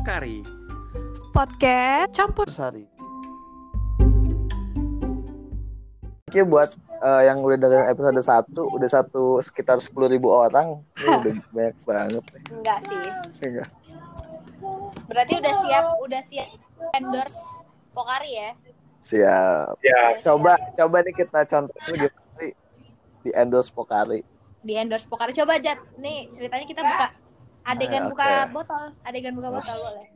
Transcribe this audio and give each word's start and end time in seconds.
Pokari. 0.00 0.40
Podcast 1.36 2.16
campur 2.16 2.48
sari. 2.48 2.88
Oke 6.24 6.40
buat 6.48 6.72
uh, 7.04 7.20
yang 7.20 7.44
udah 7.44 7.60
dengerin 7.60 7.92
episode 7.92 8.48
1 8.48 8.80
udah 8.80 8.88
satu 8.88 9.44
sekitar 9.44 9.76
10.000 9.76 9.92
orang 10.24 10.80
ini 11.04 11.04
udah 11.04 11.34
banyak 11.52 11.76
banget 11.84 12.24
Enggak 12.48 12.80
sih. 12.88 13.04
Enggak. 13.44 13.68
Berarti 15.04 15.32
udah 15.36 15.54
siap, 15.68 15.84
udah 16.00 16.22
siap 16.24 16.48
endorse 16.96 17.40
Pokari 17.92 18.32
ya? 18.40 18.50
siap 19.04 19.76
ya 19.84 20.16
coba 20.24 20.56
coba 20.80 20.96
nih 21.04 21.12
kita 21.12 21.44
contoh 21.44 21.76
dulu 21.76 22.08
gimana 22.08 22.32
sih 22.40 22.52
di 23.20 23.30
endorse 23.36 23.68
Pokari 23.68 24.24
Di 24.64 24.80
endorse 24.80 25.04
Pokari. 25.04 25.36
Coba 25.36 25.60
Jat, 25.60 25.76
nih 26.00 26.32
ceritanya 26.32 26.64
kita 26.64 26.80
buka 26.80 27.29
adegan 27.62 28.02
Ah, 28.02 28.08
buka 28.08 28.26
botol, 28.50 28.84
adegan 29.02 29.32
buka 29.32 29.48
botol 29.52 29.76
boleh. 29.78 30.06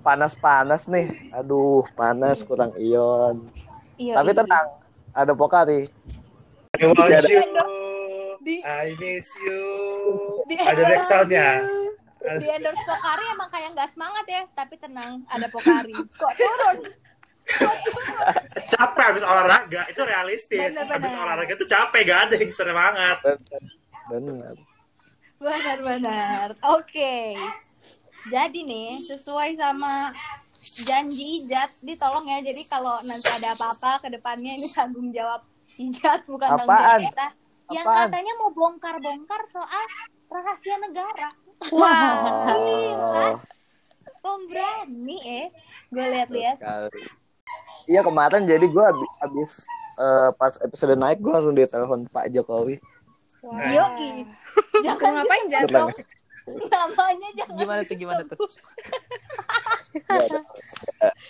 panas-panas 0.00 0.86
nih 0.86 1.06
aduh 1.30 1.82
panas 1.92 2.42
kurang 2.42 2.72
ion 2.76 3.44
Iya. 3.96 4.14
tapi 4.14 4.30
iya. 4.30 4.38
tenang 4.38 4.66
ada 5.12 5.32
Pokari 5.32 5.90
I 6.74 6.84
want 6.84 6.98
Ada- 7.00 7.26
you 7.26 7.42
Di- 8.40 8.62
I 8.62 8.94
miss 8.94 9.26
you 9.36 9.62
Di 10.46 10.54
ada 10.56 10.82
back 10.84 11.02
soundnya 11.02 11.66
Di 12.18 12.46
endorse 12.48 12.78
Pokari 12.80 13.24
emang 13.28 13.48
kayak 13.48 13.70
nggak 13.72 13.90
semangat 13.90 14.24
ya, 14.24 14.42
tapi 14.52 14.74
tenang, 14.76 15.22
ada 15.26 15.46
Pokari. 15.48 15.94
Kok 15.94 16.32
turun? 16.34 16.78
capek 18.68 19.04
habis 19.08 19.24
olahraga 19.24 19.82
itu 19.86 20.02
realistis 20.02 20.60
Bener-bener. 20.68 20.94
habis 20.94 21.12
olahraga 21.14 21.52
itu 21.54 21.64
capek 21.64 22.00
gak 22.04 22.20
ada 22.22 22.34
yang 22.36 22.52
semangat 22.52 23.16
benar 24.06 24.54
Benar-benar. 25.38 26.58
Oke. 26.74 27.34
Jadi 28.28 28.60
nih, 28.66 29.06
sesuai 29.06 29.54
sama 29.56 30.10
janji 30.84 31.46
Ijat, 31.46 31.80
ditolong 31.80 32.26
ya. 32.26 32.42
Jadi 32.42 32.66
kalau 32.66 32.98
nanti 33.06 33.30
ada 33.30 33.54
apa-apa 33.54 34.02
ke 34.04 34.08
depannya 34.12 34.58
ini 34.58 34.68
tanggung 34.74 35.14
jawab 35.14 35.46
Ijat 35.78 36.26
bukan 36.26 36.48
tanggung 36.58 36.68
Apaan? 36.68 37.00
jawab 37.00 37.10
kita. 37.14 37.26
Yang 37.68 37.86
Apaan? 37.86 38.00
katanya 38.10 38.32
mau 38.42 38.50
bongkar-bongkar 38.50 39.42
soal 39.48 39.84
rahasia 40.28 40.76
negara. 40.82 41.28
Wow. 41.70 42.54
Gila, 42.54 43.28
pemberani 44.20 45.18
eh. 45.22 45.46
Gue 45.90 46.04
lihat-lihat. 46.04 46.58
iya 47.88 48.04
kemarin 48.04 48.44
jadi 48.44 48.68
gue 48.68 48.84
abis, 48.84 49.10
abis 49.24 49.52
eh, 49.96 50.30
pas 50.36 50.52
episode 50.60 50.92
naik 51.00 51.24
gue 51.24 51.32
langsung 51.32 51.56
ditelepon 51.56 52.04
Pak 52.12 52.28
Jokowi 52.30 52.76
Wow. 53.38 53.54
Yoi. 53.64 54.26
Jangan 54.86 55.10
ngapain 55.22 55.44
Jan? 55.48 55.62
Tenang. 55.66 55.90
namanya 56.48 57.28
jangan. 57.36 57.60
Gimana 57.60 57.80
tuh 57.84 57.96
gimana 58.00 58.22
tuh? 58.24 58.48
Ya, 60.00 60.40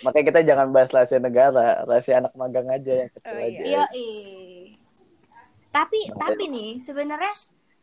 makanya 0.03 0.25
kita 0.31 0.39
jangan 0.47 0.67
bahas 0.71 0.91
rahasia 0.95 1.19
negara, 1.19 1.83
rahasia 1.83 2.23
anak 2.23 2.33
magang 2.39 2.67
aja 2.71 3.03
yang 3.05 3.09
kecil 3.11 3.35
Oh, 3.35 3.39
aja. 3.39 3.59
iya. 3.59 3.83
Yoi. 3.83 4.09
Tapi 5.69 5.99
tapi 6.15 6.43
nih 6.47 6.71
sebenarnya 6.79 7.33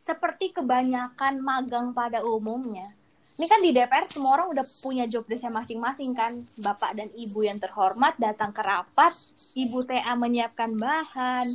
seperti 0.01 0.55
kebanyakan 0.55 1.39
magang 1.39 1.93
pada 1.93 2.23
umumnya. 2.25 2.89
Ini 3.37 3.45
kan 3.45 3.61
di 3.61 3.69
DPR 3.69 4.09
semua 4.09 4.33
orang 4.33 4.49
udah 4.49 4.65
punya 4.81 5.05
job 5.05 5.29
desk 5.29 5.45
masing-masing 5.45 6.17
kan. 6.17 6.41
Bapak 6.57 6.97
dan 6.97 7.13
Ibu 7.13 7.45
yang 7.45 7.61
terhormat 7.61 8.17
datang 8.17 8.49
ke 8.49 8.65
rapat, 8.65 9.13
Ibu 9.53 9.85
TA 9.85 10.17
menyiapkan 10.17 10.73
bahan, 10.73 11.45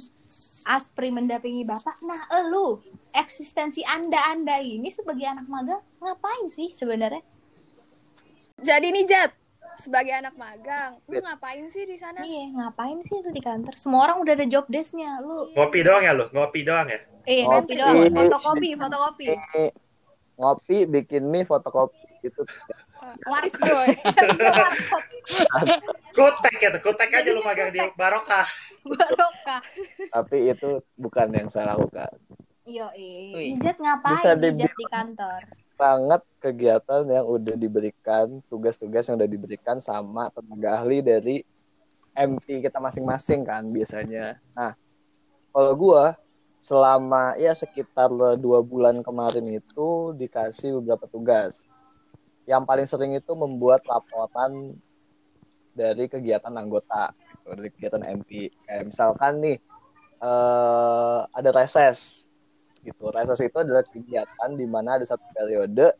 Aspri 0.66 1.10
mendampingi 1.10 1.66
Bapak. 1.66 1.98
Nah, 2.06 2.22
elu, 2.42 2.78
eksistensi 3.12 3.82
Anda-anda 3.82 4.62
ini 4.62 4.88
sebagai 4.88 5.26
anak 5.26 5.46
magang 5.50 5.82
ngapain 5.98 6.46
sih 6.48 6.70
sebenarnya? 6.70 7.22
Jadi 8.62 8.94
nih 8.94 9.04
Jat, 9.06 9.34
sebagai 9.80 10.14
anak 10.14 10.38
magang, 10.38 10.98
lu 11.10 11.18
ngapain 11.18 11.66
sih 11.72 11.82
di 11.82 11.98
sana? 11.98 12.22
Iya, 12.22 12.54
ngapain 12.54 13.02
sih 13.02 13.18
lu 13.22 13.34
di 13.34 13.42
kantor? 13.42 13.74
Semua 13.74 14.06
orang 14.06 14.22
udah 14.22 14.34
ada 14.38 14.46
job 14.46 14.70
desk-nya. 14.70 15.18
Lu 15.18 15.50
ngopi 15.56 15.82
doang 15.82 16.02
ya 16.06 16.12
lu 16.14 16.24
ngopi 16.30 16.62
doang 16.62 16.86
ya 16.86 17.00
eh 17.26 17.46
Ngopi. 17.46 17.54
ngopi 17.54 17.72
doang, 17.78 17.96
fotokopi, 18.10 18.68
fotokopi. 18.74 19.26
Ngopi, 20.38 20.76
bikin 20.90 21.22
mie, 21.30 21.46
fotokopi 21.46 22.02
gitu. 22.22 22.42
Waris 23.02 23.54
bro. 23.58 23.82
kutek 26.16 26.56
ya 26.60 26.70
kutek 26.78 27.10
aja 27.10 27.30
lu 27.34 27.42
magang 27.42 27.74
di 27.74 27.82
barokah 27.98 28.46
Barokah. 28.82 29.62
Tapi 30.10 30.50
itu 30.50 30.82
bukan 30.98 31.30
yang 31.30 31.46
saya 31.46 31.74
lakukan. 31.74 32.10
Yo. 32.66 32.90
Ijat 32.94 33.78
ngapain 33.78 34.18
Bisa 34.18 34.34
di 34.38 34.86
kantor? 34.90 35.40
Banget 35.78 36.22
kegiatan 36.38 37.02
yang 37.10 37.26
udah 37.26 37.56
diberikan, 37.58 38.38
tugas-tugas 38.46 39.10
yang 39.10 39.18
udah 39.18 39.30
diberikan 39.30 39.82
sama 39.82 40.30
tenaga 40.30 40.78
ahli 40.78 41.02
dari 41.02 41.36
MP 42.14 42.62
kita 42.62 42.78
masing-masing 42.78 43.42
kan 43.42 43.66
biasanya. 43.70 44.38
Nah, 44.54 44.78
kalau 45.50 45.74
gua 45.74 46.14
selama 46.62 47.34
ya 47.42 47.50
sekitar 47.50 48.14
dua 48.38 48.62
bulan 48.62 49.02
kemarin 49.02 49.58
itu 49.58 50.14
dikasih 50.14 50.78
beberapa 50.78 51.10
tugas. 51.10 51.66
Yang 52.46 52.62
paling 52.66 52.86
sering 52.88 53.12
itu 53.14 53.32
membuat 53.38 53.86
laporan 53.86 54.76
dari 55.72 56.04
kegiatan 56.06 56.52
anggota 56.52 57.16
dari 57.46 57.68
kegiatan 57.72 58.02
MP. 58.20 58.52
Kayak 58.68 58.84
misalkan 58.92 59.32
nih 59.40 59.56
eh, 60.22 61.20
ada 61.26 61.50
reses 61.54 62.28
gitu. 62.82 63.08
Reses 63.14 63.38
itu 63.40 63.56
adalah 63.56 63.86
kegiatan 63.86 64.50
di 64.54 64.66
mana 64.66 64.98
ada 64.98 65.06
satu 65.06 65.22
periode 65.32 65.94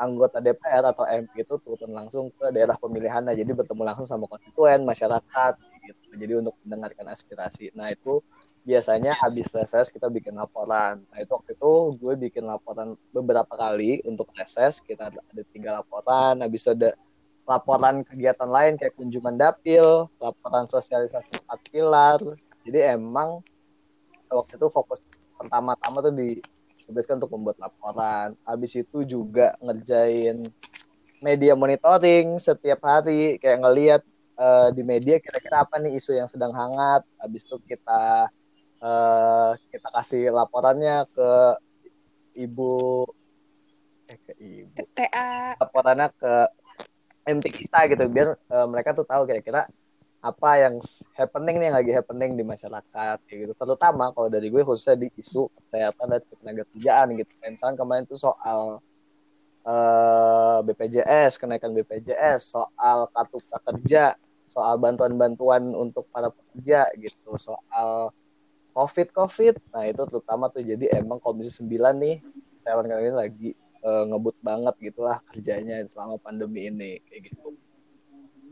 anggota 0.00 0.40
DPR 0.40 0.84
atau 0.88 1.04
MP 1.04 1.44
itu 1.44 1.54
turun 1.60 1.92
langsung 1.92 2.32
ke 2.32 2.48
daerah 2.52 2.76
pemilihannya. 2.80 3.36
Jadi 3.36 3.52
bertemu 3.52 3.82
langsung 3.84 4.08
sama 4.08 4.24
konstituen, 4.28 4.84
masyarakat 4.88 5.52
gitu. 5.84 6.06
Jadi 6.16 6.32
untuk 6.40 6.56
mendengarkan 6.64 7.12
aspirasi. 7.12 7.72
Nah, 7.76 7.92
itu 7.92 8.24
biasanya 8.60 9.16
habis 9.16 9.48
reses 9.56 9.88
kita 9.88 10.12
bikin 10.12 10.36
laporan. 10.36 11.00
Nah, 11.08 11.18
itu 11.18 11.32
waktu 11.32 11.56
itu 11.56 11.72
gue 11.96 12.14
bikin 12.28 12.44
laporan 12.44 12.94
beberapa 13.10 13.50
kali 13.56 14.04
untuk 14.04 14.28
reses. 14.36 14.84
Kita 14.84 15.08
ada 15.08 15.42
tiga 15.52 15.80
laporan. 15.80 16.44
Habis 16.44 16.68
itu 16.68 16.70
ada 16.76 16.90
laporan 17.48 18.04
kegiatan 18.04 18.46
lain 18.46 18.76
kayak 18.76 18.94
kunjungan 18.94 19.34
dapil, 19.40 20.06
laporan 20.20 20.68
sosialisasi 20.68 21.40
empat 21.40 21.60
pilar. 21.72 22.20
Jadi 22.62 22.78
emang 22.94 23.40
waktu 24.28 24.54
itu 24.60 24.68
fokus 24.68 25.00
pertama-tama 25.40 26.04
tuh 26.04 26.14
ditugaskan 26.14 27.18
untuk 27.24 27.32
membuat 27.34 27.56
laporan. 27.58 28.36
Habis 28.44 28.84
itu 28.84 29.08
juga 29.08 29.56
ngerjain 29.64 30.46
media 31.24 31.56
monitoring 31.56 32.36
setiap 32.36 32.84
hari, 32.84 33.40
kayak 33.40 33.64
ngelihat 33.64 34.02
eh, 34.36 34.68
di 34.76 34.82
media 34.84 35.16
kira-kira 35.16 35.64
apa 35.64 35.80
nih 35.80 35.96
isu 35.96 36.16
yang 36.20 36.28
sedang 36.28 36.52
hangat. 36.52 37.02
Habis 37.16 37.48
itu 37.48 37.56
kita 37.64 38.28
eh, 38.80 39.50
kita 39.72 39.88
kasih 39.92 40.32
laporannya 40.32 41.04
ke 41.12 41.30
ibu 42.40 43.04
eh 44.10 44.18
ke 44.26 44.32
ibu. 44.40 44.74
TA. 44.96 45.54
laporannya 45.60 46.08
ke 46.16 46.32
MP 47.28 47.44
kita 47.64 47.86
gitu 47.92 48.04
biar 48.10 48.34
eh, 48.34 48.66
mereka 48.66 48.96
tuh 48.96 49.06
tahu 49.06 49.28
kira-kira 49.28 49.68
apa 50.20 50.50
yang 50.60 50.76
happening 51.16 51.56
nih 51.56 51.66
yang 51.72 51.76
lagi 51.80 51.92
happening 51.96 52.36
di 52.36 52.44
masyarakat 52.44 53.16
kayak 53.24 53.38
gitu. 53.48 53.52
Terutama 53.56 54.12
kalau 54.12 54.28
dari 54.28 54.52
gue 54.52 54.60
khususnya 54.60 55.00
di 55.00 55.08
isu 55.16 55.48
kesehatan 55.48 56.06
dan 56.12 56.20
ketenaga 56.28 56.62
kerjaan 56.76 57.06
gitu. 57.16 57.32
Misalkan 57.40 57.76
kemarin 57.80 58.04
tuh 58.04 58.20
soal 58.20 58.84
eh, 59.64 60.58
BPJS 60.64 61.40
kenaikan 61.40 61.72
BPJS 61.72 62.52
soal 62.56 63.08
kartu 63.12 63.40
prakerja 63.48 64.16
soal 64.50 64.82
bantuan-bantuan 64.82 65.72
untuk 65.78 66.10
para 66.10 66.28
pekerja 66.28 66.90
gitu 66.98 67.38
soal 67.38 68.10
COVID 68.74 69.08
COVID 69.14 69.54
nah 69.74 69.84
itu 69.86 70.02
terutama 70.06 70.48
tuh 70.48 70.62
jadi 70.62 70.98
emang 70.98 71.18
komisi 71.18 71.62
9 71.62 71.96
nih 71.98 72.16
talent 72.64 72.88
kali 72.88 73.02
ini 73.08 73.16
lagi 73.16 73.50
eh, 73.84 74.04
ngebut 74.08 74.36
banget 74.44 74.74
gitulah 74.80 75.18
kerjanya 75.28 75.80
selama 75.88 76.20
pandemi 76.20 76.68
ini 76.68 77.00
kayak 77.08 77.32
gitu. 77.32 77.56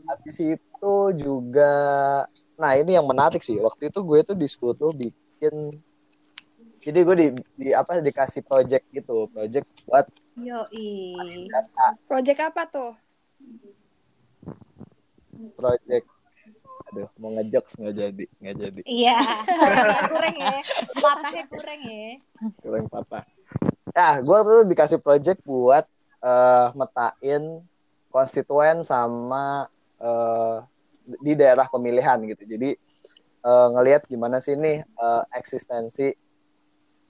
Habis 0.09 0.37
itu 0.41 0.93
juga, 1.13 1.73
nah 2.57 2.73
ini 2.73 2.97
yang 2.97 3.05
menarik 3.05 3.45
sih. 3.45 3.61
Waktu 3.61 3.93
itu 3.93 4.01
gue 4.01 4.19
tuh 4.25 4.33
di 4.33 4.47
school 4.49 4.73
tuh 4.73 4.89
bikin, 4.89 5.77
jadi 6.81 6.99
gue 7.05 7.15
di, 7.15 7.27
di 7.53 7.69
apa 7.77 8.01
dikasih 8.01 8.41
project 8.41 8.89
gitu, 8.89 9.29
project 9.29 9.69
buat 9.85 10.09
Yo, 10.39 10.63
data, 11.51 11.99
Project 12.07 12.39
apa 12.39 12.63
tuh? 12.71 12.91
project. 15.59 16.07
Aduh, 16.89 17.09
mau 17.21 17.29
ngejokes 17.37 17.77
nggak 17.77 17.95
jadi, 17.95 18.25
nggak 18.41 18.55
jadi. 18.57 18.81
Iya, 18.89 19.17
kurang 20.13 20.35
ya. 20.35 20.57
Patahnya 20.97 21.43
kurang 21.45 21.79
ya. 21.85 22.05
kurang 22.65 22.85
patah. 22.89 23.23
Ya, 23.93 24.09
gue 24.25 24.39
tuh 24.41 24.61
dikasih 24.65 24.99
project 25.01 25.39
buat 25.45 25.85
eh 26.19 26.67
metain 26.73 27.63
konstituen 28.09 28.81
sama 28.81 29.69
eh, 30.01 30.57
di 31.21 31.33
daerah 31.37 31.69
pemilihan 31.69 32.17
gitu. 32.25 32.43
Jadi 32.49 32.73
eh, 33.45 33.67
ngelihat 33.77 34.09
gimana 34.09 34.41
sih 34.41 34.57
nih 34.57 34.81
eh, 34.81 35.23
eksistensi 35.37 36.09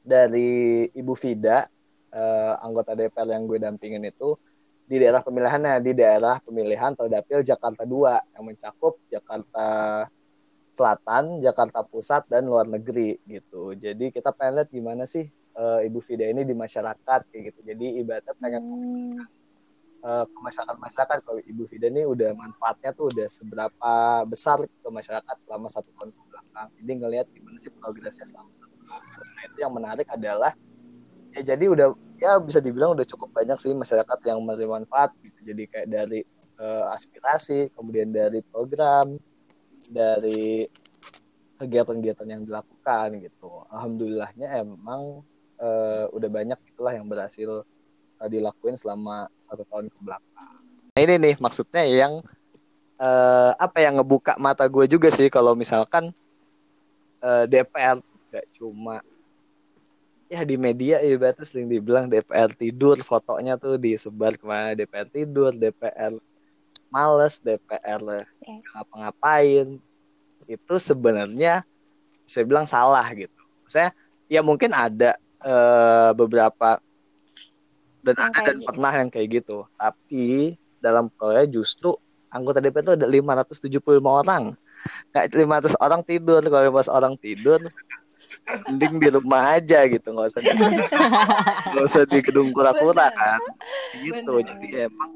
dari 0.03 0.91
Ibu 0.91 1.13
Vida, 1.15 1.71
eh, 2.11 2.53
anggota 2.59 2.99
DPR 2.99 3.31
yang 3.31 3.47
gue 3.47 3.63
dampingin 3.63 4.03
itu 4.03 4.35
di 4.89 4.97
daerah 4.97 5.21
pemilihannya 5.21 5.73
di 5.85 5.91
daerah 5.93 6.41
pemilihan 6.41 6.97
atau 6.97 7.05
dapil 7.05 7.45
Jakarta 7.45 7.85
2 7.85 8.33
yang 8.33 8.43
mencakup 8.43 8.97
Jakarta 9.05 9.67
Selatan, 10.73 11.45
Jakarta 11.45 11.85
Pusat 11.85 12.25
dan 12.25 12.49
luar 12.49 12.65
negeri 12.65 13.21
gitu. 13.29 13.77
Jadi 13.77 14.09
kita 14.09 14.33
pengen 14.33 14.63
lihat 14.63 14.69
gimana 14.73 15.05
sih 15.05 15.29
uh, 15.59 15.85
Ibu 15.85 15.99
Fida 16.01 16.25
ini 16.25 16.41
di 16.41 16.57
masyarakat 16.57 17.19
kayak 17.29 17.43
gitu. 17.53 17.59
Jadi 17.69 18.01
ibaratnya 18.01 18.33
pengen 18.41 18.63
Hmm. 18.65 19.13
uh, 20.01 20.25
ke 20.25 20.37
masyarakat 20.39 20.75
masyarakat 20.79 21.17
kalau 21.21 21.39
Ibu 21.43 21.63
Fida 21.67 21.91
ini 21.91 22.07
udah 22.07 22.31
manfaatnya 22.33 22.95
tuh 22.95 23.11
udah 23.11 23.27
seberapa 23.27 23.93
besar 24.25 24.63
ke 24.63 24.87
masyarakat 24.89 25.35
selama 25.43 25.67
satu 25.69 25.91
tahun 25.99 26.15
ke 26.15 26.21
belakang. 26.31 26.67
Jadi 26.79 26.91
ngelihat 26.97 27.27
gimana 27.35 27.57
sih 27.61 27.71
progresnya 27.75 28.25
selama 28.25 28.49
satu 28.57 28.75
tahun. 28.87 29.03
Nah 29.35 29.43
itu 29.51 29.57
yang 29.59 29.73
menarik 29.75 30.07
adalah 30.09 30.55
ya 31.39 31.55
jadi 31.55 31.65
udah 31.71 31.87
ya 32.19 32.35
bisa 32.43 32.59
dibilang 32.59 32.91
udah 32.99 33.07
cukup 33.07 33.31
banyak 33.31 33.55
sih 33.63 33.71
masyarakat 33.71 34.19
yang 34.27 34.43
menerima 34.43 34.83
manfaat 34.83 35.15
gitu. 35.23 35.39
Jadi 35.47 35.63
kayak 35.71 35.87
dari 35.87 36.19
uh, 36.59 36.91
aspirasi, 36.91 37.71
kemudian 37.71 38.11
dari 38.11 38.43
program, 38.43 39.15
dari 39.87 40.67
kegiatan-kegiatan 41.59 42.27
yang 42.27 42.43
dilakukan 42.43 43.23
gitu. 43.23 43.63
Alhamdulillahnya 43.71 44.63
emang 44.63 45.23
uh, 45.63 46.05
udah 46.11 46.29
banyak 46.31 46.59
itulah 46.75 46.91
yang 46.91 47.07
berhasil 47.07 47.63
uh, 48.19 48.27
dilakuin 48.27 48.75
selama 48.75 49.31
satu 49.39 49.63
tahun 49.71 49.87
ke 49.87 49.99
belakang. 50.03 50.55
Nah 50.95 51.01
ini 51.03 51.15
nih 51.19 51.35
maksudnya 51.39 51.83
yang 51.87 52.19
uh, 52.99 53.51
apa 53.55 53.79
yang 53.79 53.99
ngebuka 53.99 54.35
mata 54.35 54.67
gue 54.67 54.85
juga 54.91 55.07
sih 55.07 55.31
kalau 55.31 55.55
misalkan 55.55 56.11
uh, 57.23 57.43
DPR 57.47 57.99
gak 58.29 58.45
cuma 58.55 58.99
ya 60.29 60.45
di 60.45 60.55
media 60.55 61.01
ya 61.01 61.17
berarti 61.17 61.41
sering 61.41 61.67
dibilang 61.67 62.05
DPR 62.05 62.53
tidur 62.53 62.95
fotonya 63.01 63.57
tuh 63.57 63.81
disebar 63.81 64.37
ke 64.37 64.45
mana 64.45 64.77
DPR 64.77 65.09
tidur 65.09 65.51
DPR 65.51 66.13
males 66.93 67.41
DPR 67.41 68.01
Yes. 68.45 68.65
ngapa-ngapain. 68.73 69.77
Itu 70.45 70.75
sebenarnya 70.81 71.61
saya 72.25 72.43
bilang 72.45 72.65
salah 72.65 73.05
gitu. 73.13 73.41
Saya 73.65 73.93
ya 74.29 74.41
mungkin 74.41 74.73
ada 74.73 75.17
eh, 75.41 76.11
beberapa 76.13 76.77
dan 78.05 78.15
Yang 78.15 78.31
ada 78.33 78.45
dan 78.45 78.57
gitu. 78.57 78.67
pernah 78.69 78.91
yang 78.95 79.09
kayak 79.09 79.27
gitu. 79.41 79.57
Tapi 79.77 80.55
dalam 80.79 81.11
Korea 81.13 81.45
justru 81.45 81.93
anggota 82.29 82.61
DPR 82.61 82.85
itu 82.85 82.93
ada 82.97 83.05
575 83.09 84.01
orang. 84.05 84.53
Nggak 85.13 85.25
500 85.35 85.75
orang 85.77 86.01
tidur. 86.05 86.41
Kalau 86.41 86.63
500 86.73 86.89
orang 86.89 87.13
tidur 87.19 87.59
mending 88.69 88.95
di 89.01 89.09
rumah 89.13 89.57
aja 89.57 89.85
gitu 89.85 90.07
nggak 90.13 90.27
usah 90.33 90.41
di, 90.41 90.49
nggak 91.73 91.85
usah 91.85 92.03
di 92.05 92.19
gedung 92.21 92.49
kura-kura 92.53 93.09
kan. 93.13 93.41
Gitu 93.97 94.33
Bener. 94.41 94.45
jadi 94.45 94.67
emang 94.89 95.11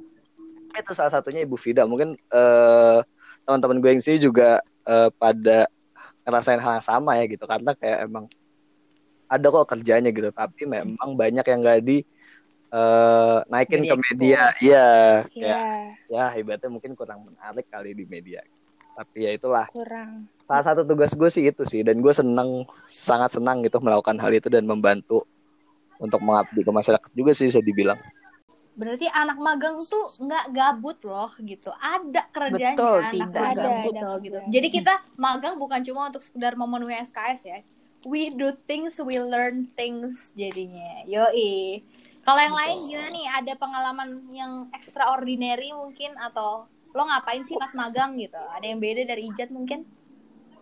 itu 0.74 0.92
salah 0.98 1.14
satunya 1.14 1.46
Ibu 1.46 1.58
Fida. 1.58 1.86
Mungkin 1.86 2.18
eh, 2.18 3.00
teman-teman 3.46 3.78
gue 3.82 3.90
yang 3.94 4.04
sih 4.04 4.18
juga 4.18 4.62
eh, 4.90 5.10
pada 5.18 5.70
ngerasain 6.26 6.62
hal 6.62 6.82
yang 6.82 6.86
sama 6.86 7.18
ya 7.22 7.26
gitu. 7.30 7.46
Karena 7.46 7.78
kayak 7.78 8.10
emang 8.10 8.26
ada 9.30 9.46
kok 9.50 9.70
kerjanya 9.70 10.10
gitu. 10.10 10.30
Tapi 10.34 10.66
memang 10.66 11.14
banyak 11.14 11.46
yang 11.46 11.60
gak 11.62 11.82
di 11.86 12.02
eh, 12.74 13.38
naikin 13.50 13.86
Nggak 13.86 13.98
ke 14.02 14.06
media. 14.14 14.42
Iya 14.58 14.88
Iya, 15.30 15.30
kayak 15.30 15.62
ya 16.10 16.26
ibaratnya 16.38 16.70
mungkin 16.74 16.92
kurang 16.98 17.30
menarik 17.30 17.70
kali 17.70 17.94
di 17.94 18.06
media. 18.10 18.42
Tapi 18.94 19.26
ya 19.26 19.32
itulah. 19.34 19.66
Kurang. 19.70 20.30
Salah 20.44 20.64
satu 20.64 20.82
tugas 20.84 21.16
gue 21.16 21.30
sih 21.32 21.44
itu 21.48 21.64
sih 21.64 21.82
dan 21.82 22.04
gue 22.04 22.14
senang 22.14 22.68
sangat 22.84 23.40
senang 23.40 23.64
gitu 23.64 23.80
melakukan 23.80 24.20
hal 24.20 24.32
itu 24.36 24.52
dan 24.52 24.68
membantu 24.68 25.24
untuk 26.02 26.20
mengabdi 26.20 26.68
ke 26.68 26.72
masyarakat 26.72 27.12
juga 27.16 27.32
sih 27.32 27.48
bisa 27.48 27.64
dibilang 27.64 28.00
Berarti 28.74 29.06
anak 29.06 29.38
magang 29.38 29.78
tuh 29.86 30.18
nggak 30.18 30.46
gabut 30.50 30.98
loh 31.06 31.30
gitu. 31.46 31.70
Ada 31.78 32.26
kerjanya 32.34 32.74
Betul, 32.74 33.00
anak 33.06 33.14
tidak 33.14 33.30
magang 33.38 33.74
gitu, 33.86 33.94
Ada, 34.10 34.24
gitu. 34.26 34.38
ada. 34.42 34.50
Jadi 34.50 34.68
kita 34.74 34.94
magang 35.14 35.56
bukan 35.62 35.80
cuma 35.86 36.10
untuk 36.10 36.26
sekedar 36.26 36.58
memenuhi 36.58 36.98
SKS 37.06 37.42
ya. 37.46 37.58
We 38.04 38.34
do 38.34 38.52
things, 38.66 38.98
we 38.98 39.22
learn 39.22 39.70
things 39.78 40.34
jadinya. 40.34 41.06
Yoi. 41.06 41.86
Kalau 42.26 42.40
yang 42.42 42.58
lain 42.58 42.76
gimana 42.90 43.10
nih? 43.14 43.28
Ada 43.30 43.54
pengalaman 43.62 44.10
yang 44.34 44.66
extraordinary 44.74 45.70
mungkin 45.70 46.18
atau 46.18 46.66
lo 46.98 47.04
ngapain 47.06 47.46
sih 47.46 47.54
pas 47.62 47.72
magang 47.78 48.18
gitu? 48.18 48.42
Ada 48.58 48.74
yang 48.74 48.82
beda 48.82 49.06
dari 49.06 49.30
Ijat 49.30 49.54
mungkin? 49.54 49.86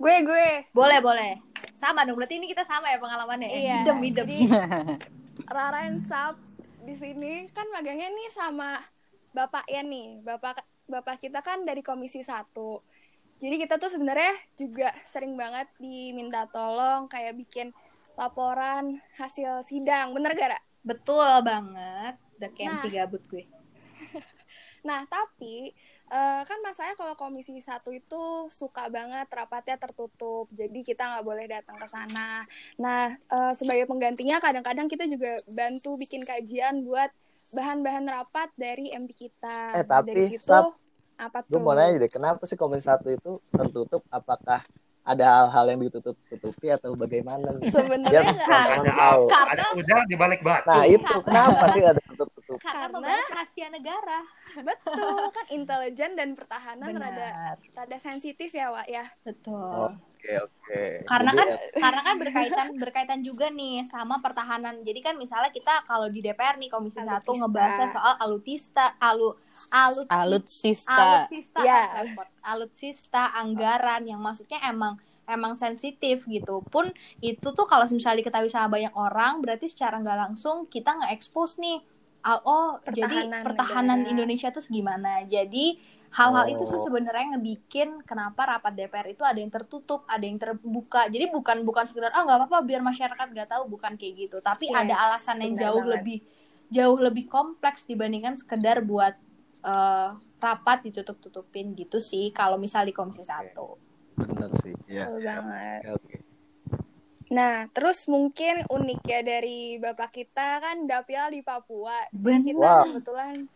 Gue 0.01 0.15
gue 0.25 0.48
Boleh, 0.74 0.98
boleh. 0.98 1.31
Sama 1.77 2.01
dong. 2.03 2.18
Berarti 2.18 2.42
ini 2.42 2.50
kita 2.50 2.65
sama 2.65 2.89
ya 2.89 2.98
pengalamannya. 2.98 3.48
ya? 3.48 3.57
Iya. 3.57 3.75
Idem, 3.86 4.00
idem. 4.01 4.25
Jadi 4.25 4.39
Rara 5.45 5.86
and 5.86 6.01
Sap 6.09 6.36
di 6.81 6.98
sini 6.98 7.45
kan 7.53 7.69
magangnya 7.69 8.09
nih 8.09 8.30
sama 8.33 8.81
Bapak 9.31 9.69
ya 9.69 9.86
nih. 9.86 10.25
Bapak 10.25 10.65
Bapak 10.89 11.21
kita 11.21 11.45
kan 11.45 11.62
dari 11.63 11.86
Komisi 11.86 12.25
satu. 12.25 12.81
Jadi 13.42 13.57
kita 13.57 13.77
tuh 13.77 13.89
sebenarnya 13.89 14.33
juga 14.53 14.94
sering 15.06 15.33
banget 15.33 15.69
diminta 15.77 16.45
tolong 16.50 17.09
kayak 17.09 17.38
bikin 17.38 17.74
laporan 18.13 19.01
hasil 19.18 19.65
sidang. 19.65 20.13
Bener 20.13 20.33
gak, 20.38 20.50
Ra? 20.54 20.59
Betul 20.81 21.42
banget. 21.42 22.18
The 22.42 22.50
Nah. 22.65 22.81
gabut 22.89 23.21
gue. 23.30 23.45
Nah, 24.81 25.06
tapi 25.06 25.77
eh, 26.11 26.41
kan 26.43 26.59
masanya 26.59 26.93
kalau 26.99 27.15
komisi 27.15 27.55
satu 27.63 27.95
itu 27.95 28.51
suka 28.51 28.91
banget 28.91 29.27
rapatnya 29.31 29.79
tertutup, 29.79 30.51
jadi 30.51 30.79
kita 30.83 31.03
nggak 31.07 31.25
boleh 31.25 31.45
datang 31.47 31.79
ke 31.79 31.87
sana. 31.87 32.43
Nah, 32.75 33.15
eh, 33.15 33.53
sebagai 33.55 33.87
penggantinya 33.87 34.43
kadang-kadang 34.43 34.91
kita 34.91 35.07
juga 35.07 35.39
bantu 35.47 35.95
bikin 35.95 36.27
kajian 36.27 36.83
buat 36.83 37.09
bahan-bahan 37.55 38.05
rapat 38.07 38.51
dari 38.59 38.91
MP 38.91 39.15
kita. 39.27 39.75
Eh, 39.79 39.85
tapi, 39.87 40.11
dari 40.11 40.23
situ 40.35 40.43
Sap, 40.43 40.75
apa 41.15 41.39
gue 41.47 41.59
tuh? 41.59 41.61
mau 41.61 41.75
nanya 41.77 42.01
deh 42.01 42.11
kenapa 42.11 42.43
sih 42.49 42.57
komisi 42.57 42.89
satu 42.89 43.13
itu 43.13 43.37
tertutup 43.53 44.01
apakah 44.09 44.65
ada 45.01 45.25
hal-hal 45.25 45.65
yang 45.68 45.81
ditutup-tutupi 45.81 46.68
atau 46.69 46.94
bagaimana 46.94 47.50
nih? 47.57 47.74
Sebenarnya 47.74 48.21
penonton 48.38 48.86
Ada 48.86 48.92
tahu. 48.94 49.24
au, 49.25 49.44
ada 49.50 49.63
udang 49.74 50.01
di 50.06 50.15
balik 50.15 50.42
batu. 50.42 50.69
Nah 50.69 50.86
itu 50.86 51.15
kenapa 51.21 51.65
sih 51.74 51.81
ada 51.81 52.01
tutup-tutup? 52.06 52.57
Karena 52.62 52.88
Karena- 52.88 53.25
rahasia 53.33 53.68
negara. 53.68 54.19
betul 54.51 55.15
kan 55.31 55.45
intelijen 55.50 56.12
dan 56.13 56.36
pertahanan 56.36 56.92
rada 56.92 57.56
Benar. 57.56 57.56
rada 57.74 57.98
sensitif 57.98 58.51
ya, 58.51 58.69
Wak 58.69 58.86
ya. 58.86 59.06
Betul. 59.24 59.98
Oke 60.21 60.38
oke. 60.38 60.83
Karena 61.03 61.33
Jadi, 61.33 61.39
kan 61.41 61.47
karena 61.81 62.01
kan 62.06 62.15
berkaitan 62.15 62.68
berkaitan 62.77 63.19
juga 63.19 63.50
nih 63.50 63.81
sama 63.83 64.21
pertahanan. 64.21 64.85
Jadi 64.85 65.01
kan 65.01 65.18
misalnya 65.18 65.50
kita 65.50 65.81
kalau 65.83 66.06
di 66.06 66.21
DPR 66.21 66.62
nih 66.62 66.69
Komisi 66.69 67.01
Alutsista. 67.01 67.18
satu 67.18 67.31
ngebahasnya 67.35 67.88
soal 67.89 68.13
alutista, 68.21 68.85
alu 69.01 69.33
alut 69.73 70.06
Alutsista. 70.07 70.94
alutsista, 70.94 71.59
Ya. 71.59 72.06
repot. 72.06 72.28
alutsista, 72.45 73.33
anggaran 73.33 74.06
yang 74.06 74.21
maksudnya 74.21 74.61
emang 74.61 75.01
emang 75.25 75.57
sensitif 75.57 76.30
gitu. 76.30 76.61
Pun 76.69 76.94
itu 77.18 77.47
tuh 77.49 77.66
kalau 77.66 77.90
misalnya 77.90 78.21
diketahui 78.21 78.47
sama 78.47 78.69
banyak 78.69 78.94
orang, 78.94 79.42
berarti 79.42 79.66
secara 79.66 79.97
nggak 79.97 80.19
langsung 80.30 80.69
kita 80.69 81.01
nge-expose 81.01 81.57
nih. 81.57 81.81
al- 82.21 82.45
Oh, 82.45 82.78
jadi 82.85 83.09
Pertahanan 83.25 83.42
pertahanan 83.42 83.97
negara. 83.97 84.11
Indonesia 84.13 84.54
tuh 84.54 84.61
segimana. 84.61 85.25
Jadi 85.25 85.81
hal-hal 86.11 86.45
itu 86.47 86.63
sih 86.68 86.75
Oh. 86.75 86.83
sebenarnya 86.83 87.35
ngebikin 87.35 88.03
kenapa 88.03 88.44
rapat 88.45 88.75
DPR 88.75 89.07
itu 89.09 89.23
ada 89.23 89.39
yang 89.39 89.47
tertutup, 89.47 90.03
ada 90.06 90.21
yang 90.21 90.35
terbuka. 90.35 91.07
Jadi 91.07 91.31
bukan 91.31 91.63
bukan 91.63 91.87
sekedar 91.87 92.11
ah 92.11 92.21
nggak 92.21 92.37
apa-apa 92.45 92.57
biar 92.61 92.81
masyarakat 92.81 93.27
nggak 93.31 93.49
tahu, 93.49 93.63
bukan 93.69 93.95
kayak 93.95 94.27
gitu. 94.27 94.37
Tapi 94.39 94.68
Yes, 94.68 94.75
ada 94.81 94.95
alasan 95.07 95.37
yang 95.39 95.53
benar 95.56 95.63
jauh 95.63 95.81
banget. 95.81 95.94
lebih 95.95 96.18
jauh 96.71 96.97
lebih 96.99 97.25
kompleks 97.27 97.83
dibandingkan 97.83 98.35
sekedar 98.35 98.83
buat 98.83 99.15
eh, 99.61 100.09
rapat 100.41 100.89
ditutup-tutupin 100.89 101.77
gitu 101.77 102.01
sih 102.01 102.33
kalau 102.33 102.57
misal 102.57 102.83
di 102.83 102.91
komisi 102.91 103.21
satu. 103.23 103.77
bener 104.18 104.51
sih. 104.59 104.75
Iya. 104.85 105.06
Betul 105.07 105.21
banget. 105.23 105.80
Oke, 105.81 105.89
Oke. 105.95 106.18
Nah, 107.31 107.63
terus 107.71 108.11
mungkin 108.11 108.68
unik 108.68 109.01
ya 109.07 109.19
dari 109.23 109.80
Bapak 109.80 110.11
kita 110.11 110.59
kan 110.59 110.83
dapil 110.83 111.31
di 111.31 111.39
Papua. 111.41 112.03
Jadi 112.11 112.51
kita 112.51 112.59
Wow. 112.59 112.83
kebetulan 112.83 113.47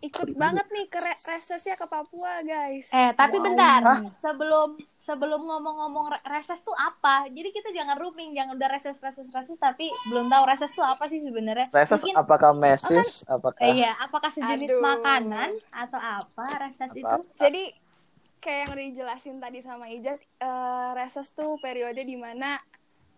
ikut 0.00 0.30
banget 0.32 0.66
nih 0.68 0.86
ke 0.86 0.96
re- 0.96 1.20
resesnya 1.26 1.74
ke 1.74 1.82
Papua, 1.84 2.38
guys. 2.40 2.86
Eh 2.88 3.10
tapi 3.12 3.36
Wow. 3.36 3.44
bentar 3.44 3.80
Hah? 3.80 3.98
sebelum 4.16 4.68
sebelum 4.96 5.42
ngomong-ngomong 5.42 6.06
re- 6.08 6.24
reses 6.30 6.60
tuh 6.60 6.72
apa? 6.72 7.26
Jadi 7.26 7.50
kita 7.50 7.70
jangan 7.70 7.96
rooming, 7.96 8.30
jangan 8.30 8.54
udah 8.54 8.68
reses 8.68 8.94
reses 8.96 9.26
reses 9.28 9.56
tapi 9.56 9.90
belum 10.06 10.28
tahu 10.28 10.44
reses 10.44 10.70
tuh 10.70 10.82
apa 10.82 11.06
sih 11.06 11.18
sebenarnya? 11.18 11.66
Reses 11.68 11.98
Mungkin- 12.00 12.14
apakah 12.16 12.52
mesis? 12.52 13.26
Apakah 13.26 13.58
Eh, 13.60 13.74
Iya, 13.76 13.92
apakah 13.98 14.30
sejenis 14.30 14.70
Aduh. 14.70 14.82
makanan 14.84 15.50
atau 15.68 15.98
apa 15.98 16.46
reses 16.60 16.88
Atau 16.88 16.96
itu? 16.96 17.08
apa? 17.18 17.34
Jadi 17.36 17.62
kayak 18.38 18.58
yang 18.60 18.70
udah 18.70 18.84
dijelasin 18.86 19.36
tadi 19.38 19.58
sama 19.60 19.84
Ijat, 19.88 20.18
eh, 20.20 20.90
reses 20.94 21.26
tuh 21.32 21.58
periode 21.58 21.98
di 21.98 22.14
mana 22.14 22.54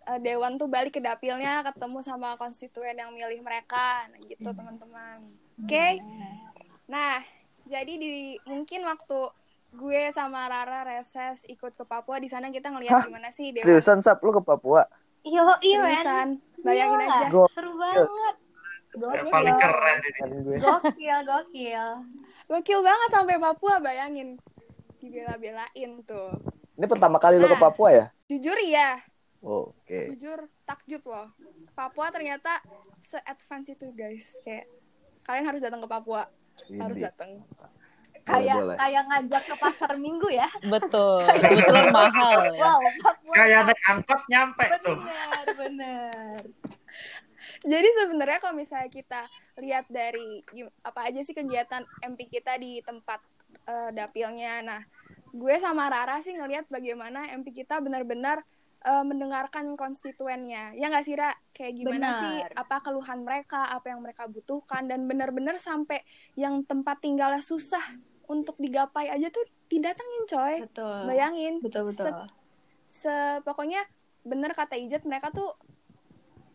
eh, 0.02 0.16
Dewan 0.18 0.56
tuh 0.56 0.64
balik 0.66 0.96
ke 0.96 0.98
dapilnya 0.98 1.60
ketemu 1.62 2.00
sama 2.00 2.32
konstituen 2.34 2.96
yang 2.96 3.12
milih 3.12 3.44
mereka, 3.44 4.08
nah 4.08 4.16
gitu 4.18 4.42
Hmm. 4.42 4.56
teman-teman. 4.56 5.18
Oke. 5.60 6.00
Nah, 6.90 7.22
jadi 7.64 7.92
di 7.94 8.10
mungkin 8.44 8.82
waktu 8.82 9.20
gue 9.70 10.02
sama 10.10 10.44
Rara 10.44 10.82
reses 10.84 11.46
ikut 11.46 11.72
ke 11.72 11.84
Papua 11.84 12.18
di 12.18 12.26
sana 12.26 12.50
kita 12.50 12.68
ngelihat 12.68 12.90
Hah? 12.92 13.06
gimana 13.06 13.30
sih 13.30 13.54
Dewan 13.54 13.62
Seriusan 13.62 14.02
Sap 14.02 14.18
lu 14.18 14.34
ke 14.34 14.42
Papua? 14.42 14.82
Iya, 15.22 15.46
iya, 15.62 15.78
men. 15.78 15.86
Seriusan, 15.86 16.28
bayangin 16.60 17.00
aja. 17.06 17.26
Gua- 17.30 17.46
Seru 17.48 17.78
banget. 17.78 18.08
Gokil. 18.90 19.30
paling 19.30 19.54
keren 19.54 19.98
ini. 20.02 20.42
Gue. 20.42 20.56
Gokil, 20.58 21.18
gokil. 21.22 21.86
Gokil 22.48 22.80
banget 22.82 23.08
sampai 23.08 23.36
Papua 23.38 23.74
bayangin. 23.78 24.28
Dibela-belain 24.98 25.90
tuh. 26.02 26.34
Ini 26.74 26.86
pertama 26.86 27.16
kali 27.16 27.38
lo 27.38 27.46
ke 27.46 27.54
Nah. 27.54 27.62
Papua 27.62 27.88
ya? 27.88 28.06
Jujur 28.26 28.58
ya, 28.60 28.98
Oh, 29.40 29.72
Oke. 29.72 30.12
jujur 30.12 30.36
takjub 30.64 31.00
loh. 31.02 31.30
Papua 31.72 32.10
ternyata 32.10 32.60
se-advance 33.00 33.70
itu 33.70 33.88
guys. 33.90 34.36
Kayak 34.42 34.66
kalian 35.22 35.46
harus 35.46 35.62
datang 35.62 35.80
ke 35.80 35.88
Papua. 35.88 36.26
Harus 36.68 36.98
datang. 36.98 37.30
Kayak 38.20 38.78
kayak 38.78 39.02
ngajak 39.10 39.42
ke 39.48 39.54
pasar 39.58 39.92
minggu 39.96 40.28
ya. 40.30 40.46
Betul. 40.62 41.26
Kebetulan 41.26 41.88
mahal 41.90 42.52
ya. 42.52 42.52
Wow. 42.60 42.80
Kayak 43.32 43.60
naik 43.72 43.82
angkot 43.88 44.20
nyampe 44.28 44.64
tuh. 44.84 44.96
Bener, 44.96 45.44
bener. 45.56 46.40
Jadi 47.60 47.88
sebenarnya 47.92 48.38
kalau 48.40 48.56
misalnya 48.56 48.88
kita 48.88 49.20
lihat 49.60 49.84
dari 49.92 50.40
apa 50.80 51.00
aja 51.12 51.20
sih 51.20 51.36
kegiatan 51.36 51.84
MP 52.04 52.28
kita 52.28 52.56
di 52.56 52.80
tempat 52.80 53.20
eh, 53.68 53.90
dapilnya. 53.92 54.64
Nah, 54.64 54.80
gue 55.34 55.54
sama 55.60 55.90
Rara 55.90 56.22
sih 56.24 56.32
ngelihat 56.32 56.70
bagaimana 56.72 57.28
MP 57.36 57.64
kita 57.64 57.82
benar-benar 57.84 58.40
eh, 58.84 59.04
mendengarkan 59.04 59.76
konstituennya. 59.76 60.76
Ya 60.76 60.88
nggak 60.88 61.04
sih, 61.04 61.14
Ra? 61.16 61.32
Kayak 61.52 61.72
gimana 61.76 62.06
Benar. 62.08 62.20
sih 62.20 62.34
apa 62.56 62.76
keluhan 62.80 63.24
mereka, 63.24 63.68
apa 63.68 63.92
yang 63.92 64.00
mereka 64.00 64.26
butuhkan 64.26 64.88
dan 64.88 65.04
benar-benar 65.04 65.56
sampai 65.60 66.00
yang 66.36 66.64
tempat 66.64 67.00
tinggalnya 67.04 67.44
susah 67.44 67.82
untuk 68.30 68.54
digapai 68.62 69.10
aja 69.10 69.28
tuh 69.28 69.42
didatengin, 69.66 70.24
coy. 70.30 70.54
Betul. 70.66 70.98
Bayangin. 71.10 71.54
Betul, 71.62 71.90
betul. 71.90 72.10
Se- 72.10 72.38
se 72.90 73.14
pokoknya 73.46 73.86
bener 74.26 74.52
kata 74.52 74.74
Ijat 74.76 75.06
mereka 75.06 75.30
tuh 75.30 75.54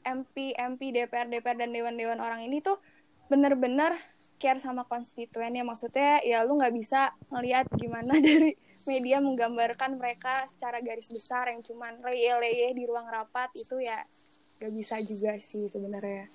MP 0.05 0.53
MP 0.53 0.93
DPR 0.93 1.25
DPR 1.25 1.57
dan 1.57 1.73
dewan-dewan 1.73 2.21
orang 2.21 2.45
ini 2.45 2.61
tuh 2.61 2.77
bener-bener 3.25 3.95
care 4.37 4.61
sama 4.61 4.85
konstituennya 4.85 5.65
maksudnya 5.65 6.21
ya 6.21 6.45
lu 6.45 6.59
nggak 6.59 6.75
bisa 6.75 7.15
ngelihat 7.33 7.65
gimana 7.73 8.13
dari 8.21 8.53
media 8.85 9.17
menggambarkan 9.19 9.97
mereka 9.97 10.45
secara 10.47 10.79
garis 10.81 11.09
besar 11.09 11.49
yang 11.49 11.61
cuman 11.65 11.99
leye-leye 12.01 12.71
di 12.73 12.83
ruang 12.85 13.05
rapat 13.09 13.49
itu 13.57 13.81
ya 13.81 14.01
gak 14.61 14.71
bisa 14.71 15.01
juga 15.03 15.35
sih 15.37 15.67
sebenarnya 15.67 16.31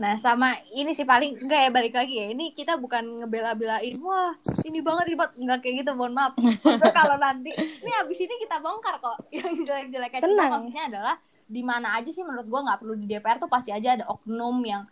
Nah, 0.00 0.16
sama 0.16 0.56
ini 0.72 0.96
sih 0.96 1.04
paling 1.04 1.36
enggak 1.36 1.68
ya 1.68 1.70
balik 1.70 1.92
lagi 1.92 2.16
ya. 2.16 2.32
Ini 2.32 2.56
kita 2.56 2.80
bukan 2.80 3.22
ngebela-belain, 3.22 4.00
wah, 4.00 4.32
ini 4.64 4.80
banget 4.80 5.12
ribet 5.12 5.30
enggak 5.36 5.58
kayak 5.60 5.84
gitu, 5.84 5.92
mohon 5.92 6.16
maaf. 6.16 6.32
Kalau 6.96 7.20
nanti 7.20 7.52
ini 7.52 7.90
habis 7.92 8.16
ini 8.16 8.40
kita 8.40 8.56
bongkar 8.64 8.96
kok. 9.04 9.28
Yang 9.36 9.68
jelek-jeleknya 9.68 10.20
cuma 10.24 10.32
Tenang. 10.32 10.50
maksudnya 10.56 10.82
adalah 10.88 11.14
di 11.44 11.60
mana 11.60 12.00
aja 12.00 12.08
sih 12.08 12.24
menurut 12.24 12.48
gua 12.48 12.64
nggak 12.64 12.78
perlu 12.80 12.94
di 12.96 13.04
DPR 13.04 13.36
tuh 13.36 13.52
pasti 13.52 13.68
aja 13.68 14.00
ada 14.00 14.08
oknum 14.08 14.64
yang 14.64 14.82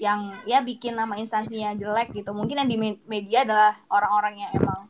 yang 0.00 0.32
ya 0.48 0.64
bikin 0.64 0.96
nama 0.96 1.20
instansinya 1.20 1.76
jelek 1.76 2.16
gitu. 2.16 2.32
Mungkin 2.32 2.64
yang 2.64 2.70
di 2.72 2.80
me- 2.80 3.02
media 3.04 3.44
adalah 3.44 3.76
orang-orang 3.92 4.48
yang 4.48 4.50
emang 4.56 4.87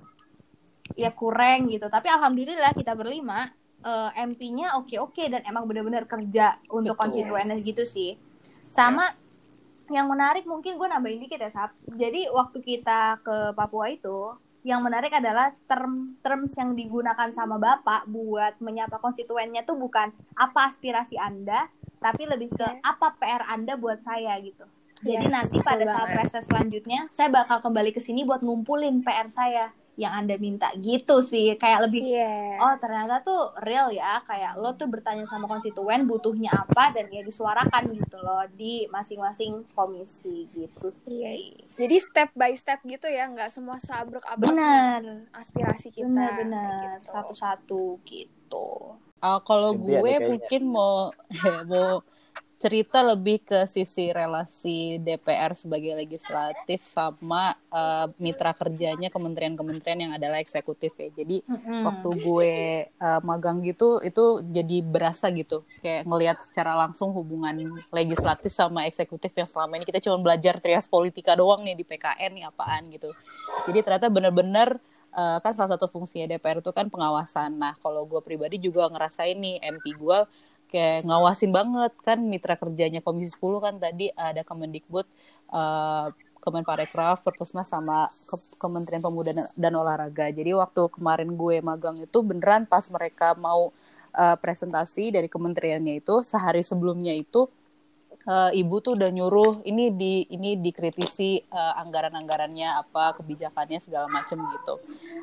ya 0.98 1.14
kurang 1.14 1.70
gitu. 1.70 1.86
Tapi 1.86 2.10
alhamdulillah 2.10 2.74
kita 2.74 2.98
berlima 2.98 3.54
eh, 3.86 4.10
MP-nya 4.26 4.74
oke-oke 4.82 5.30
dan 5.30 5.46
emang 5.46 5.70
benar-benar 5.70 6.10
kerja 6.10 6.58
untuk 6.74 6.98
konstituennya 6.98 7.54
gitu 7.62 7.86
sih. 7.86 8.18
Sama 8.66 9.14
yang 9.88 10.10
menarik 10.10 10.44
mungkin 10.44 10.76
gue 10.76 10.88
nambahin 10.90 11.22
dikit 11.22 11.38
ya 11.38 11.48
Sap. 11.54 11.72
Jadi 11.86 12.26
waktu 12.28 12.58
kita 12.60 13.22
ke 13.22 13.36
Papua 13.56 13.88
itu 13.88 14.34
yang 14.66 14.84
menarik 14.84 15.14
adalah 15.14 15.54
term 15.64 16.18
terms 16.20 16.52
yang 16.58 16.76
digunakan 16.76 17.30
sama 17.32 17.56
Bapak 17.56 18.04
buat 18.10 18.58
menyapa 18.60 19.00
konstituennya 19.00 19.64
tuh 19.64 19.78
bukan 19.78 20.12
apa 20.36 20.68
aspirasi 20.68 21.16
Anda, 21.16 21.70
tapi 22.02 22.28
lebih 22.28 22.52
ke 22.52 22.66
Oke. 22.66 22.82
apa 22.84 23.16
PR 23.16 23.48
Anda 23.48 23.80
buat 23.80 24.04
saya 24.04 24.36
gitu. 24.42 24.66
Jadi 24.98 25.30
Yes, 25.30 25.32
nanti 25.32 25.56
pada 25.62 25.86
saat 25.86 26.10
banget. 26.10 26.20
reses 26.26 26.44
selanjutnya 26.50 27.06
saya 27.08 27.30
bakal 27.30 27.62
kembali 27.62 27.94
ke 27.94 28.02
sini 28.02 28.26
buat 28.26 28.42
ngumpulin 28.42 29.06
PR 29.06 29.30
saya 29.30 29.70
yang 29.98 30.14
Anda 30.14 30.38
minta 30.38 30.70
gitu 30.78 31.18
sih. 31.20 31.58
Kayak 31.58 31.90
lebih 31.90 32.06
iya 32.06 32.38
oh 32.58 32.74
ternyata 32.76 33.18
tuh 33.20 33.54
real 33.62 33.90
ya 33.90 34.18
kayak 34.22 34.58
lo 34.58 34.74
tuh 34.74 34.86
bertanya 34.86 35.22
sama 35.24 35.46
konstituen 35.46 36.04
butuhnya 36.04 36.50
apa 36.56 36.90
dan 36.90 37.06
ya 37.06 37.22
disuarakan 37.22 37.94
gitu 37.94 38.18
loh 38.18 38.42
di 38.50 38.86
masing-masing 38.88 39.62
komisi 39.72 40.50
gitu 40.50 40.90
Iya. 41.06 41.30
sih 41.38 41.42
jadi 41.74 41.96
step 41.98 42.30
by 42.34 42.54
step 42.54 42.82
gitu 42.82 43.06
ya 43.06 43.26
nggak 43.26 43.50
semua 43.50 43.78
sabruk 43.78 44.26
abrik 44.26 44.50
benar 44.50 45.02
aspirasi 45.30 45.90
kita 45.90 46.06
benar-benar 46.06 46.98
gitu. 46.98 47.10
satu-satu 47.10 47.82
gitu 48.04 48.98
Ah, 49.18 49.38
kalau 49.38 49.74
gue 49.74 49.98
mungkin 49.98 50.62
mau 50.64 51.10
mau 51.70 52.02
cerita 52.58 53.06
lebih 53.06 53.38
ke 53.46 53.70
sisi 53.70 54.10
relasi 54.10 54.98
DPR 54.98 55.54
sebagai 55.54 55.94
legislatif 55.94 56.82
sama 56.82 57.54
eh, 57.70 58.06
mitra 58.18 58.50
kerjanya 58.50 59.14
kementerian-kementerian 59.14 60.10
yang 60.10 60.12
adalah 60.18 60.42
eksekutif 60.42 60.90
ya. 60.98 61.08
Jadi 61.14 61.46
Mm-mm. 61.46 61.86
waktu 61.86 62.08
gue 62.18 62.54
eh, 62.90 63.20
magang 63.22 63.62
gitu 63.62 64.02
itu 64.02 64.42
jadi 64.42 64.82
berasa 64.82 65.30
gitu 65.30 65.62
kayak 65.78 66.10
ngelihat 66.10 66.42
secara 66.42 66.74
langsung 66.74 67.14
hubungan 67.14 67.78
legislatif 67.94 68.50
sama 68.50 68.90
eksekutif 68.90 69.30
yang 69.38 69.46
selama 69.46 69.78
ini 69.78 69.86
kita 69.86 70.02
cuma 70.02 70.18
belajar 70.18 70.58
trias 70.58 70.90
politika 70.90 71.38
doang 71.38 71.62
nih 71.62 71.78
di 71.78 71.86
PKN 71.86 72.42
nih 72.42 72.44
apaan 72.50 72.90
gitu. 72.90 73.14
Jadi 73.70 73.78
ternyata 73.86 74.10
bener-bener 74.10 74.82
eh, 75.14 75.38
kan 75.38 75.54
salah 75.54 75.78
satu 75.78 75.86
fungsinya 75.86 76.26
DPR 76.26 76.58
itu 76.58 76.74
kan 76.74 76.90
pengawasan. 76.90 77.54
Nah 77.54 77.78
kalau 77.78 78.02
gue 78.02 78.18
pribadi 78.18 78.58
juga 78.58 78.90
ngerasain 78.90 79.38
nih 79.38 79.62
MP 79.62 79.94
gue 79.94 80.26
kayak 80.68 81.08
ngawasin 81.08 81.50
banget 81.50 81.92
kan 82.04 82.20
mitra 82.20 82.54
kerjanya 82.54 83.00
Komisi 83.00 83.32
10 83.34 83.58
kan 83.64 83.74
tadi 83.80 84.12
ada 84.12 84.44
Kemendikbud, 84.44 85.06
eh, 85.52 86.06
Kemenparekraf, 86.38 87.26
Perpusnas 87.26 87.68
sama 87.68 88.08
Ke- 88.28 88.56
Kementerian 88.56 89.02
Pemuda 89.02 89.34
dan- 89.34 89.76
Olahraga. 89.76 90.30
Jadi 90.30 90.54
waktu 90.54 90.82
kemarin 90.94 91.34
gue 91.34 91.60
magang 91.60 91.98
itu 91.98 92.18
beneran 92.22 92.64
pas 92.64 92.84
mereka 92.88 93.34
mau 93.36 93.72
eh, 94.18 94.36
presentasi 94.40 95.12
dari 95.14 95.28
kementeriannya 95.28 96.00
itu 96.00 96.24
sehari 96.24 96.64
sebelumnya 96.64 97.12
itu 97.12 97.46
eh, 98.26 98.50
ibu 98.60 98.80
tuh 98.80 98.96
udah 98.96 99.10
nyuruh 99.12 99.62
ini 99.64 99.92
di 99.92 100.24
ini 100.32 100.56
dikritisi 100.58 101.30
eh, 101.44 101.74
anggaran-anggarannya 101.82 102.82
apa 102.82 103.14
kebijakannya 103.20 103.78
segala 103.78 104.08
macem 104.08 104.40
gitu. 104.58 104.74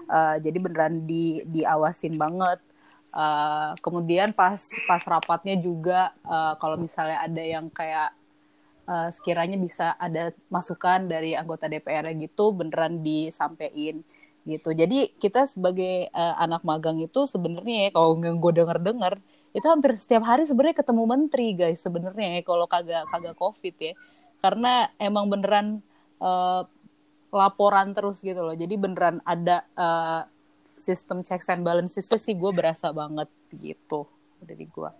Eh, 0.09 0.35
jadi 0.41 0.57
beneran 0.61 1.03
di 1.03 1.41
diawasin 1.45 2.15
banget. 2.15 2.61
Eh, 3.15 3.71
kemudian 3.79 4.35
pas 4.35 4.59
pas 4.91 4.99
rapatnya 5.07 5.55
juga 5.55 6.11
eh, 6.27 6.53
kalau 6.59 6.75
misalnya 6.75 7.23
ada 7.23 7.39
yang 7.39 7.71
kayak 7.71 8.11
eh, 8.91 9.09
sekiranya 9.15 9.55
bisa 9.55 9.95
ada 9.95 10.35
masukan 10.51 11.07
dari 11.07 11.31
anggota 11.31 11.71
DPR 11.71 12.11
gitu 12.19 12.51
beneran 12.51 12.99
disampaikan 12.99 14.03
gitu. 14.43 14.69
Jadi 14.75 15.15
kita 15.15 15.47
sebagai 15.47 16.11
eh, 16.11 16.35
anak 16.43 16.67
magang 16.67 16.99
itu 16.99 17.23
sebenarnya 17.23 17.87
ya, 17.87 17.89
kalau 17.95 18.19
nggak 18.19 18.35
gue 18.35 18.51
denger 18.59 18.79
dengar 18.83 19.13
itu 19.55 19.63
hampir 19.71 19.95
setiap 19.95 20.27
hari 20.27 20.43
sebenarnya 20.43 20.83
ketemu 20.83 21.03
menteri 21.07 21.47
guys 21.55 21.79
sebenarnya 21.79 22.27
ya, 22.39 22.41
kalau 22.43 22.67
kagak 22.67 23.07
kagak 23.07 23.35
covid 23.39 23.75
ya 23.79 23.93
karena 24.43 24.91
emang 24.99 25.31
beneran 25.31 25.79
eh, 26.19 26.61
laporan 27.31 27.95
terus 27.95 28.19
gitu 28.19 28.43
loh. 28.43 28.55
Jadi 28.55 28.75
beneran 28.75 29.23
ada 29.23 29.63
eh, 29.71 30.21
sistem 30.75 31.23
checks 31.23 31.47
and 31.47 31.63
balances 31.63 32.11
sih 32.11 32.35
gue 32.35 32.51
berasa 32.51 32.91
banget 32.91 33.31
gitu 33.55 34.05
dari 34.43 34.67
gue. 34.67 34.91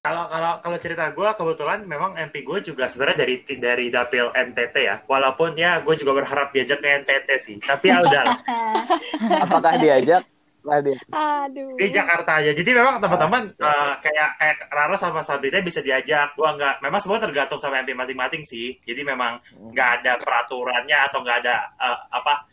Kalau 0.00 0.24
kalau 0.32 0.52
kalau 0.64 0.78
cerita 0.80 1.12
gue 1.12 1.28
kebetulan 1.36 1.84
memang 1.84 2.16
MP 2.16 2.40
gue 2.40 2.72
juga 2.72 2.88
sebenarnya 2.88 3.20
dari 3.20 3.34
dari 3.60 3.86
dapil 3.92 4.32
NTT 4.32 4.76
ya. 4.80 4.96
Walaupun 5.04 5.52
ya 5.60 5.84
gue 5.84 5.92
juga 5.92 6.16
berharap 6.16 6.56
diajak 6.56 6.80
ke 6.80 6.88
NTT 7.04 7.28
sih. 7.36 7.56
Tapi 7.60 7.92
ya 7.92 8.00
udah. 8.00 8.24
Apakah 9.44 9.76
diajak? 9.76 10.24
Lah 10.60 10.80
dia. 10.84 10.96
aduh 11.12 11.76
di 11.76 11.88
Jakarta 11.92 12.40
aja. 12.40 12.52
Jadi 12.56 12.70
memang 12.72 12.96
teman-teman 12.96 13.52
eh, 13.52 13.92
kayak 14.00 14.28
kayak 14.40 14.56
Rara 14.72 14.96
sama 14.96 15.20
Sabrina 15.20 15.60
bisa 15.60 15.84
diajak. 15.84 16.32
Gua 16.32 16.56
nggak. 16.56 16.80
Memang 16.80 17.00
semua 17.04 17.20
tergantung 17.20 17.60
sama 17.60 17.84
MP 17.84 17.92
masing-masing 17.92 18.40
sih. 18.40 18.80
Jadi 18.80 19.04
memang 19.04 19.36
nggak 19.52 19.88
ada 20.00 20.16
peraturannya 20.16 20.96
atau 21.12 21.20
nggak 21.20 21.38
ada 21.44 21.56
eh, 21.76 21.98
apa 22.08 22.48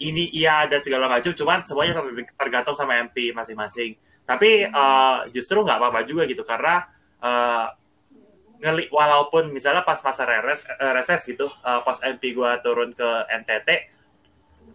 ini 0.00 0.28
iya 0.34 0.68
dan 0.68 0.80
segala 0.82 1.08
macam. 1.08 1.32
Cuman 1.32 1.64
semuanya 1.64 1.98
ter- 2.00 2.34
tergantung 2.36 2.76
sama 2.76 3.00
MP 3.00 3.32
masing-masing. 3.32 3.96
Tapi 4.26 4.66
eh, 4.66 5.18
justru 5.32 5.62
nggak 5.62 5.78
apa-apa 5.78 6.00
juga 6.04 6.26
gitu 6.26 6.42
karena 6.42 6.84
eh, 7.22 7.66
ngeli 8.56 8.88
walaupun 8.88 9.52
misalnya 9.52 9.84
pas 9.84 10.00
masa 10.00 10.24
reses, 10.26 10.64
eh, 10.66 10.92
reses 10.92 11.20
gitu, 11.28 11.46
eh, 11.46 11.80
pas 11.84 11.98
MP 12.02 12.32
gua 12.32 12.58
turun 12.60 12.92
ke 12.92 13.08
NTT, 13.44 13.68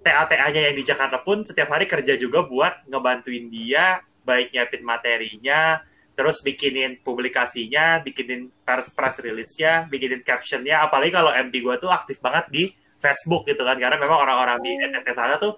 TA-TA-nya 0.02 0.72
yang 0.72 0.76
di 0.78 0.84
Jakarta 0.86 1.22
pun 1.22 1.46
setiap 1.46 1.70
hari 1.74 1.86
kerja 1.86 2.18
juga 2.18 2.46
buat 2.46 2.90
ngebantuin 2.90 3.50
dia, 3.54 4.02
baik 4.26 4.54
nyiapin 4.54 4.82
materinya, 4.82 5.82
terus 6.18 6.42
bikinin 6.42 7.02
publikasinya, 7.02 8.02
bikinin 8.02 8.50
press, 8.66 8.94
press 8.94 9.22
release-nya, 9.22 9.90
bikinin 9.90 10.22
caption-nya, 10.26 10.86
apalagi 10.86 11.14
kalau 11.14 11.32
MP 11.34 11.62
gue 11.62 11.76
tuh 11.78 11.90
aktif 11.90 12.18
banget 12.22 12.46
di 12.50 12.64
Facebook 13.02 13.44
gitu 13.50 13.66
kan, 13.66 13.76
karena 13.82 13.98
memang 13.98 14.22
orang-orang 14.22 14.62
di 14.62 14.72
NTT 14.78 15.08
sana 15.12 15.36
tuh 15.42 15.58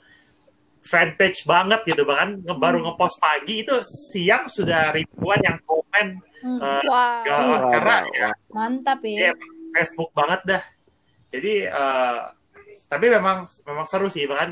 fanpage 0.83 1.43
banget 1.47 1.83
gitu, 1.87 2.03
bahkan 2.03 2.39
nge- 2.43 2.59
baru 2.59 2.83
ngepost 2.83 3.19
pagi 3.19 3.63
itu 3.63 3.75
siang 3.83 4.47
sudah 4.51 4.91
ribuan 4.95 5.39
yang 5.43 5.57
komen 5.63 6.19
Hmm, 6.43 6.59
eh, 6.59 6.83
wow 6.83 7.23
ya, 7.23 7.39
karena 7.71 7.97
ya, 8.11 8.29
mantap 8.51 8.99
Iya, 9.07 9.31
ya 9.31 9.33
Facebook 9.79 10.11
banget 10.11 10.43
dah. 10.43 10.63
Jadi 11.31 11.53
eh, 11.71 12.19
tapi 12.91 13.05
memang 13.07 13.47
memang 13.63 13.85
seru 13.87 14.11
sih 14.11 14.27
bahkan 14.27 14.51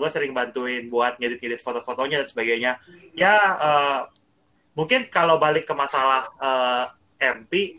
gue 0.00 0.08
sering 0.08 0.32
bantuin 0.32 0.88
buat 0.88 1.20
ngedit-ngedit 1.20 1.60
foto-fotonya 1.60 2.24
dan 2.24 2.28
sebagainya. 2.32 2.72
Ya 3.12 3.36
eh, 3.60 4.00
mungkin 4.72 5.12
kalau 5.12 5.36
balik 5.36 5.68
ke 5.68 5.76
masalah 5.76 6.24
eh, 6.40 6.84
MP 7.36 7.76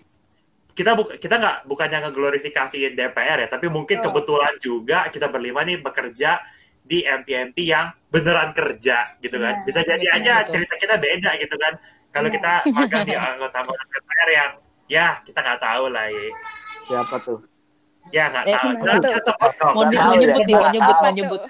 kita 0.77 0.93
bu 0.93 1.09
kita 1.09 1.35
nggak 1.35 1.57
bukannya 1.65 2.05
ngeglorifikasiin 2.05 2.93
DPR 2.93 3.37
ya, 3.41 3.49
tapi 3.49 3.65
mungkin 3.67 3.97
Betul. 3.97 4.13
kebetulan 4.13 4.53
juga 4.61 5.09
kita 5.09 5.27
berlima 5.27 5.65
nih 5.65 5.81
bekerja 5.81 6.37
di 6.85 7.01
MP-MP 7.01 7.57
yang 7.65 7.89
beneran 8.07 8.53
kerja 8.53 9.17
gitu 9.17 9.35
kan. 9.35 9.59
Iya, 9.59 9.65
Bisa 9.65 9.79
jadi 9.81 9.97
betul, 9.99 10.17
aja 10.21 10.33
betul. 10.37 10.51
cerita 10.53 10.73
kita 10.77 10.95
beda 10.95 11.31
gitu 11.35 11.55
kan. 11.57 11.73
Kalau 12.07 12.29
Iya. 12.29 12.35
kita 12.37 12.51
magang 12.71 13.03
di 13.03 13.15
anggota 13.17 13.57
DPR 13.65 14.29
yang 14.31 14.51
ya 14.87 15.07
kita 15.19 15.39
nggak 15.41 15.59
tahu 15.59 15.83
lah 15.89 16.05
ya. 16.07 16.25
Siapa 16.85 17.15
tuh? 17.19 17.39
Ya 18.07 18.31
nggak 18.31 18.43
Eh, 18.47 18.55
tahu. 18.55 18.69
dong. 18.77 19.01
Mau, 19.75 19.83
nyebut 19.83 20.45
mau 20.47 20.69
nyebut, 20.71 20.95
mau 20.95 21.11
nyebut. 21.11 21.41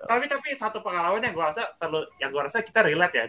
tapi 0.00 0.24
tapi 0.26 0.48
satu 0.56 0.78
pengalaman 0.80 1.20
yang 1.20 1.34
gue 1.34 1.44
rasa 1.44 1.62
perlu 1.76 2.00
yang 2.18 2.30
gue 2.32 2.42
rasa 2.42 2.58
kita 2.62 2.80
relate 2.80 3.14
ya 3.14 3.26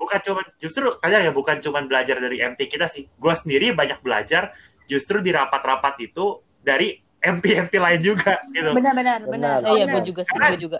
bukan 0.00 0.18
cuma 0.24 0.40
justru 0.56 0.88
kadang 0.96 1.28
ya 1.28 1.32
bukan 1.36 1.60
cuma 1.60 1.84
belajar 1.84 2.16
dari 2.16 2.40
MT 2.40 2.60
kita 2.66 2.88
sih 2.88 3.04
gue 3.04 3.34
sendiri 3.36 3.76
banyak 3.76 4.00
belajar 4.00 4.56
justru 4.88 5.20
di 5.20 5.28
rapat-rapat 5.30 6.00
itu 6.00 6.40
dari 6.64 6.96
MP-MP 7.20 7.76
lain 7.76 8.00
juga 8.00 8.40
gitu 8.48 8.72
Benar-benar, 8.72 9.28
Benar. 9.28 9.60
benar. 9.60 9.76
Iya, 9.76 9.84
gue 9.92 10.02
juga 10.08 10.22
sih, 10.24 10.36
gue 10.40 10.56
juga. 10.56 10.78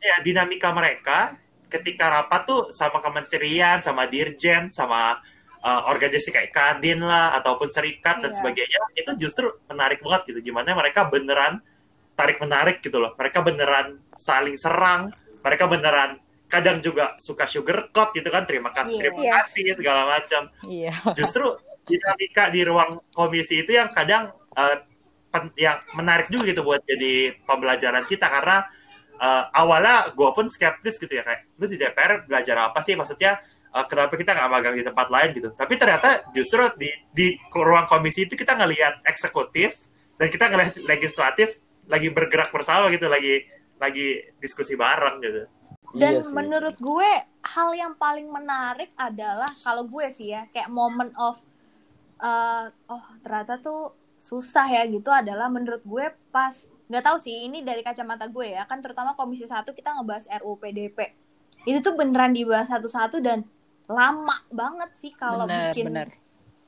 Ya, 0.00 0.16
dinamika 0.24 0.72
mereka 0.72 1.36
ketika 1.68 2.10
rapat 2.10 2.48
tuh 2.48 2.60
sama 2.74 2.98
kementerian 2.98 3.78
sama 3.78 4.08
dirjen 4.10 4.72
sama 4.74 5.20
uh, 5.62 5.82
organisasi 5.86 6.34
kayak 6.34 6.50
kadin 6.50 7.04
lah 7.04 7.38
ataupun 7.38 7.70
serikat 7.70 8.18
dan 8.18 8.32
Iya. 8.34 8.38
sebagainya 8.42 8.78
itu 8.98 9.10
justru 9.20 9.46
menarik 9.70 10.02
banget 10.02 10.34
gitu 10.34 10.50
gimana 10.50 10.74
mereka 10.74 11.06
beneran 11.06 11.62
tarik 12.18 12.42
menarik 12.42 12.82
gitu 12.82 12.98
loh 12.98 13.14
mereka 13.14 13.44
beneran 13.46 14.02
saling 14.18 14.58
serang 14.58 15.14
mereka 15.46 15.70
beneran 15.70 16.18
kadang 16.50 16.82
juga 16.82 17.14
suka 17.16 17.46
sugarcoat 17.46 18.10
gitu 18.12 18.26
kan 18.26 18.42
terima 18.42 18.74
kasih 18.74 18.92
Iya. 18.92 19.02
terima 19.06 19.20
Yes. 19.22 19.34
kasih 19.46 19.66
segala 19.78 20.02
macam 20.04 20.42
Iya. 20.66 20.92
justru 21.14 21.46
dinamika 21.82 22.50
di 22.50 22.60
ruang 22.62 22.98
komisi 23.10 23.62
itu 23.62 23.70
yang 23.70 23.88
kadang 23.90 24.28
eh, 24.52 24.76
pen- 25.28 25.54
yang 25.54 25.78
menarik 25.94 26.26
juga 26.26 26.44
gitu 26.44 26.60
buat 26.60 26.82
jadi 26.82 27.38
pembelajaran 27.40 28.02
kita 28.02 28.26
karena 28.26 28.66
eh, 29.16 29.44
awalnya 29.52 30.10
gue 30.10 30.30
pun 30.30 30.46
skeptis 30.46 30.96
gitu 30.96 31.10
ya 31.10 31.22
kayak 31.22 31.46
lu 31.54 31.64
di 31.64 31.76
DPR 31.76 32.24
belajar 32.24 32.66
apa 32.66 32.80
sih 32.80 32.94
maksudnya 32.94 33.38
eh, 33.70 33.84
kenapa 33.86 34.14
kita 34.14 34.34
nggak 34.34 34.48
magang 34.48 34.74
di 34.74 34.82
tempat 34.82 35.06
lain 35.06 35.30
gitu 35.32 35.48
tapi 35.52 35.74
ternyata 35.76 36.08
justru 36.30 36.66
di 36.74 36.90
di 37.10 37.26
ruang 37.50 37.86
komisi 37.86 38.24
itu 38.24 38.34
kita 38.34 38.54
ngelihat 38.54 39.04
eksekutif 39.04 39.78
dan 40.16 40.26
kita 40.28 40.48
ngelihat 40.48 40.74
legislatif 40.82 41.56
lagi 41.86 42.08
bergerak 42.08 42.50
bersama 42.50 42.86
gitu 42.88 43.06
lagi 43.06 43.46
lagi 43.76 44.06
diskusi 44.36 44.74
bareng 44.74 45.18
gitu 45.20 45.42
Dan 45.90 46.22
Iya 46.22 46.22
sih. 46.22 46.34
menurut 46.34 46.76
gue 46.78 47.10
hal 47.42 47.70
yang 47.74 47.98
paling 47.98 48.30
menarik 48.30 48.94
adalah 48.94 49.48
kalau 49.66 49.86
gue 49.90 50.06
sih 50.14 50.30
ya 50.30 50.46
kayak 50.54 50.70
moment 50.70 51.10
of 51.18 51.42
eh, 52.22 52.64
oh 52.86 53.04
ternyata 53.26 53.58
tuh 53.58 53.96
susah 54.20 54.68
ya 54.68 54.84
gitu 54.86 55.08
adalah 55.08 55.48
menurut 55.48 55.80
gue 55.82 56.12
pas 56.28 56.52
nggak 56.92 57.04
tahu 57.06 57.16
sih 57.22 57.48
ini 57.48 57.64
dari 57.64 57.80
kacamata 57.80 58.28
gue 58.28 58.52
ya 58.52 58.68
kan 58.68 58.84
terutama 58.84 59.16
komisi 59.16 59.48
satu 59.48 59.72
kita 59.72 59.96
ngebahas 59.96 60.28
RUU 60.44 60.60
PDP 60.60 60.98
itu 61.64 61.80
tuh 61.80 61.96
beneran 61.96 62.36
dibahas 62.36 62.68
satu-satu 62.68 63.24
dan 63.24 63.48
lama 63.88 64.44
banget 64.52 64.90
sih 65.00 65.12
kalau 65.16 65.48
bikin 65.48 65.88
bener. 65.90 66.08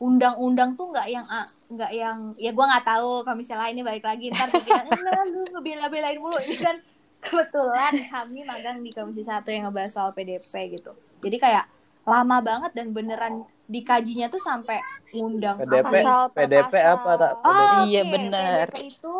undang-undang 0.00 0.74
tuh 0.74 0.90
nggak 0.90 1.06
yang 1.12 1.26
nggak 1.70 1.92
yang 1.94 2.18
ya 2.40 2.50
gue 2.50 2.64
nggak 2.64 2.86
tahu 2.88 3.22
komisi 3.22 3.54
lain 3.54 3.78
ini 3.78 3.82
balik 3.84 4.04
lagi 4.08 4.32
ntar 4.32 4.48
pikiran 4.50 4.84
eh 4.90 5.24
lu 5.30 5.46
ngebela-belain 5.52 6.18
mulu 6.18 6.38
ini 6.42 6.56
kan 6.58 6.76
kebetulan 7.22 7.92
kami 8.10 8.42
magang 8.42 8.82
di 8.82 8.90
komisi 8.90 9.22
satu 9.22 9.48
yang 9.48 9.70
ngebahas 9.70 9.92
soal 9.94 10.10
PDP 10.10 10.74
gitu 10.74 10.92
jadi 11.22 11.36
kayak 11.38 11.64
lama 12.02 12.42
banget 12.42 12.74
dan 12.74 12.90
beneran 12.90 13.46
dikajinya 13.70 14.26
tuh 14.26 14.42
sampai 14.42 14.82
ngundang 15.14 15.62
PDP, 15.62 15.78
apa? 15.78 15.88
Pasal 15.88 16.20
PDP 16.34 16.74
pasal. 16.74 16.92
apa 16.92 17.10
tak? 17.14 17.32
Oh, 17.40 17.86
Iya, 17.86 18.02
oke. 18.02 18.10
bener. 18.10 18.66
PDP 18.68 18.78
itu 18.90 19.14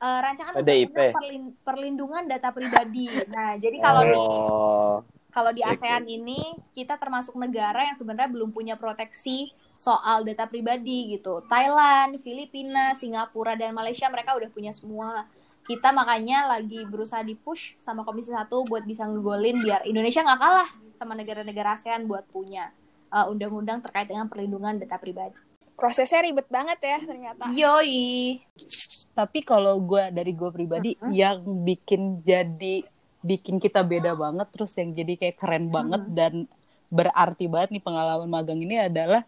eh, 0.00 0.18
rancangan 0.24 0.52
PDIP. 0.56 0.96
perlindungan 1.62 2.24
data 2.24 2.48
pribadi. 2.48 3.06
Nah, 3.28 3.60
jadi 3.60 3.76
kalau 3.78 4.02
di 4.02 4.16
Oh, 4.16 4.96
kalau 5.30 5.50
di 5.50 5.60
Oke. 5.60 5.74
ASEAN 5.74 6.06
ini 6.06 6.54
kita 6.72 6.94
termasuk 6.96 7.34
negara 7.34 7.84
yang 7.84 7.96
sebenarnya 7.98 8.30
belum 8.30 8.54
punya 8.54 8.78
proteksi 8.78 9.50
soal 9.74 10.22
data 10.22 10.46
pribadi 10.46 11.18
gitu. 11.18 11.42
Thailand, 11.50 12.22
Filipina, 12.22 12.94
Singapura 12.94 13.58
dan 13.58 13.74
Malaysia 13.74 14.06
mereka 14.06 14.38
udah 14.38 14.46
punya 14.48 14.70
semua. 14.70 15.26
Kita 15.64 15.96
makanya 15.96 16.44
lagi 16.44 16.84
berusaha 16.84 17.24
di 17.24 17.32
push 17.32 17.72
sama 17.80 18.04
Komisi 18.04 18.28
Satu 18.28 18.68
buat 18.68 18.84
bisa 18.84 19.08
ngegolin 19.08 19.64
biar 19.64 19.88
Indonesia 19.88 20.20
nggak 20.20 20.40
kalah 20.40 20.70
sama 21.00 21.16
negara-negara 21.16 21.80
ASEAN 21.80 22.04
buat 22.04 22.28
punya 22.28 22.68
uh, 23.08 23.32
undang-undang 23.32 23.80
terkait 23.80 24.06
dengan 24.06 24.28
perlindungan 24.28 24.76
data 24.76 25.00
pribadi. 25.00 25.34
Prosesnya 25.74 26.22
ribet 26.22 26.46
banget 26.52 26.78
ya 26.84 26.98
ternyata. 27.02 27.50
Yoi. 27.50 28.38
Tapi 29.16 29.42
kalau 29.42 29.80
gue 29.82 30.12
dari 30.14 30.30
gue 30.36 30.50
pribadi 30.52 30.94
yang 31.10 31.42
bikin 31.66 32.22
jadi 32.22 32.84
bikin 33.24 33.56
kita 33.56 33.80
beda 33.80 34.12
banget 34.14 34.52
terus 34.52 34.76
yang 34.76 34.92
jadi 34.92 35.16
kayak 35.16 35.36
keren 35.40 35.72
banget 35.72 36.04
dan 36.12 36.44
berarti 36.92 37.48
banget 37.48 37.72
nih 37.72 37.82
pengalaman 37.82 38.28
magang 38.28 38.60
ini 38.60 38.84
adalah 38.84 39.24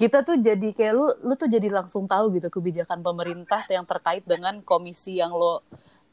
kita 0.00 0.24
tuh 0.24 0.40
jadi 0.40 0.72
kayak 0.72 0.92
lu 0.96 1.06
lu 1.28 1.36
tuh 1.36 1.44
jadi 1.44 1.68
langsung 1.68 2.08
tahu 2.08 2.32
gitu 2.40 2.48
kebijakan 2.48 3.04
pemerintah 3.04 3.68
yang 3.68 3.84
terkait 3.84 4.24
dengan 4.24 4.64
komisi 4.64 5.20
yang 5.20 5.28
lo 5.36 5.60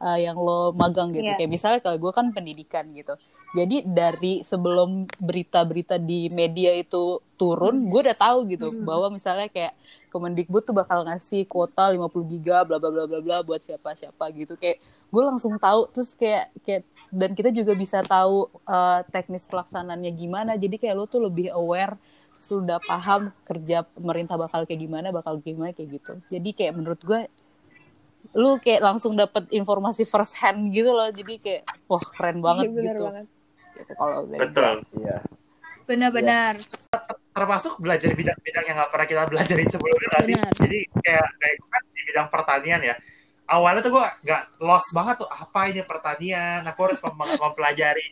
uh, 0.04 0.19
yang 0.19 0.36
lo 0.36 0.76
magang 0.76 1.15
gitu. 1.15 1.23
Iya. 1.23 1.39
kayak 1.39 1.52
misalnya 1.52 1.80
kalau 1.80 1.95
gue 1.95 2.12
kan 2.12 2.36
pendidikan 2.36 2.84
gitu. 2.91 3.15
Jadi 3.56 3.88
dari 3.88 4.43
sebelum 4.43 5.08
berita-berita 5.23 5.95
di 5.95 6.28
media 6.36 6.76
itu 6.76 7.23
turun 7.39 7.88
gue 7.88 8.02
udah 8.12 8.17
tahu 8.19 8.43
gitu 8.52 8.76
Hmm. 8.76 8.84
bahwa 8.84 9.08
misalnya 9.15 9.47
kayak 9.47 9.71
Kemendikbud 10.08 10.63
tuh 10.63 10.76
bakal 10.76 11.04
ngasih 11.04 11.47
kuota 11.47 11.91
50 11.91 12.28
giga 12.32 12.63
bla 12.67 12.80
bla 12.80 12.91
bla 12.91 13.08
bla 13.08 13.19
bla 13.23 13.38
buat 13.43 13.63
siapa-siapa 13.63 14.23
gitu. 14.36 14.60
Kayak 14.60 14.84
gue 15.08 15.23
langsung 15.23 15.56
tahu 15.56 15.88
terus 15.95 16.12
kayak 16.15 16.52
kayak 16.67 16.84
dan 17.08 17.32
kita 17.32 17.56
juga 17.56 17.71
bisa 17.71 18.04
tahu 18.04 18.52
uh, 18.67 19.00
teknis 19.15 19.47
pelaksanaannya 19.47 20.12
gimana. 20.12 20.60
Jadi 20.60 20.76
kayak 20.76 20.95
lo 20.95 21.06
tuh 21.08 21.23
lebih 21.23 21.52
aware 21.56 21.95
terus 22.38 22.50
lu 22.54 22.58
udah 22.69 22.80
paham 22.82 23.34
kerja 23.43 23.84
pemerintah 23.84 24.38
bakal 24.38 24.63
kayak 24.69 24.82
gimana 24.86 25.10
bakal 25.10 25.41
gimana 25.41 25.73
kayak 25.73 26.02
gitu 26.02 26.13
jadi 26.30 26.50
kayak 26.54 26.73
menurut 26.78 27.02
gue 27.02 27.21
lu 28.38 28.62
kayak 28.62 28.82
langsung 28.84 29.17
dapet 29.17 29.50
informasi 29.50 30.04
first 30.06 30.38
hand 30.38 30.69
gitu 30.69 30.93
loh 30.93 31.10
jadi 31.10 31.34
kayak 31.41 31.63
wah 31.89 32.04
keren 32.13 32.43
banget 32.43 32.69
Iya, 32.69 32.82
gitu, 32.84 33.04
banget. 33.08 33.26
Gitu, 33.78 33.91
kalau 33.93 34.19
dari 34.26 34.39
betul 34.41 34.76
iya. 35.02 35.17
Benar-benar. 35.88 36.54
termasuk 37.38 37.78
belajar 37.78 38.17
bidang-bidang 38.17 38.65
yang 38.65 38.76
nggak 38.82 38.89
pernah 38.89 39.08
kita 39.08 39.23
belajarin 39.30 39.69
sebelumnya? 39.69 40.10
Benar. 40.26 40.52
Jadi 40.58 40.80
kayak 41.06 41.28
kayak 41.38 41.56
kan 41.69 41.84
di 41.93 42.02
bidang 42.10 42.28
pertanian 42.34 42.82
ya. 42.82 42.95
Awalnya 43.47 43.79
tuh 43.79 43.95
gue 43.95 44.05
nggak 44.27 44.43
lost 44.60 44.91
banget 44.91 45.23
tuh 45.23 45.29
apa 45.31 45.71
ini 45.71 45.79
pertanian. 45.88 46.67
Aku 46.67 46.79
harus 46.83 46.99
mem- 46.99 47.39
mempelajari 47.39 48.12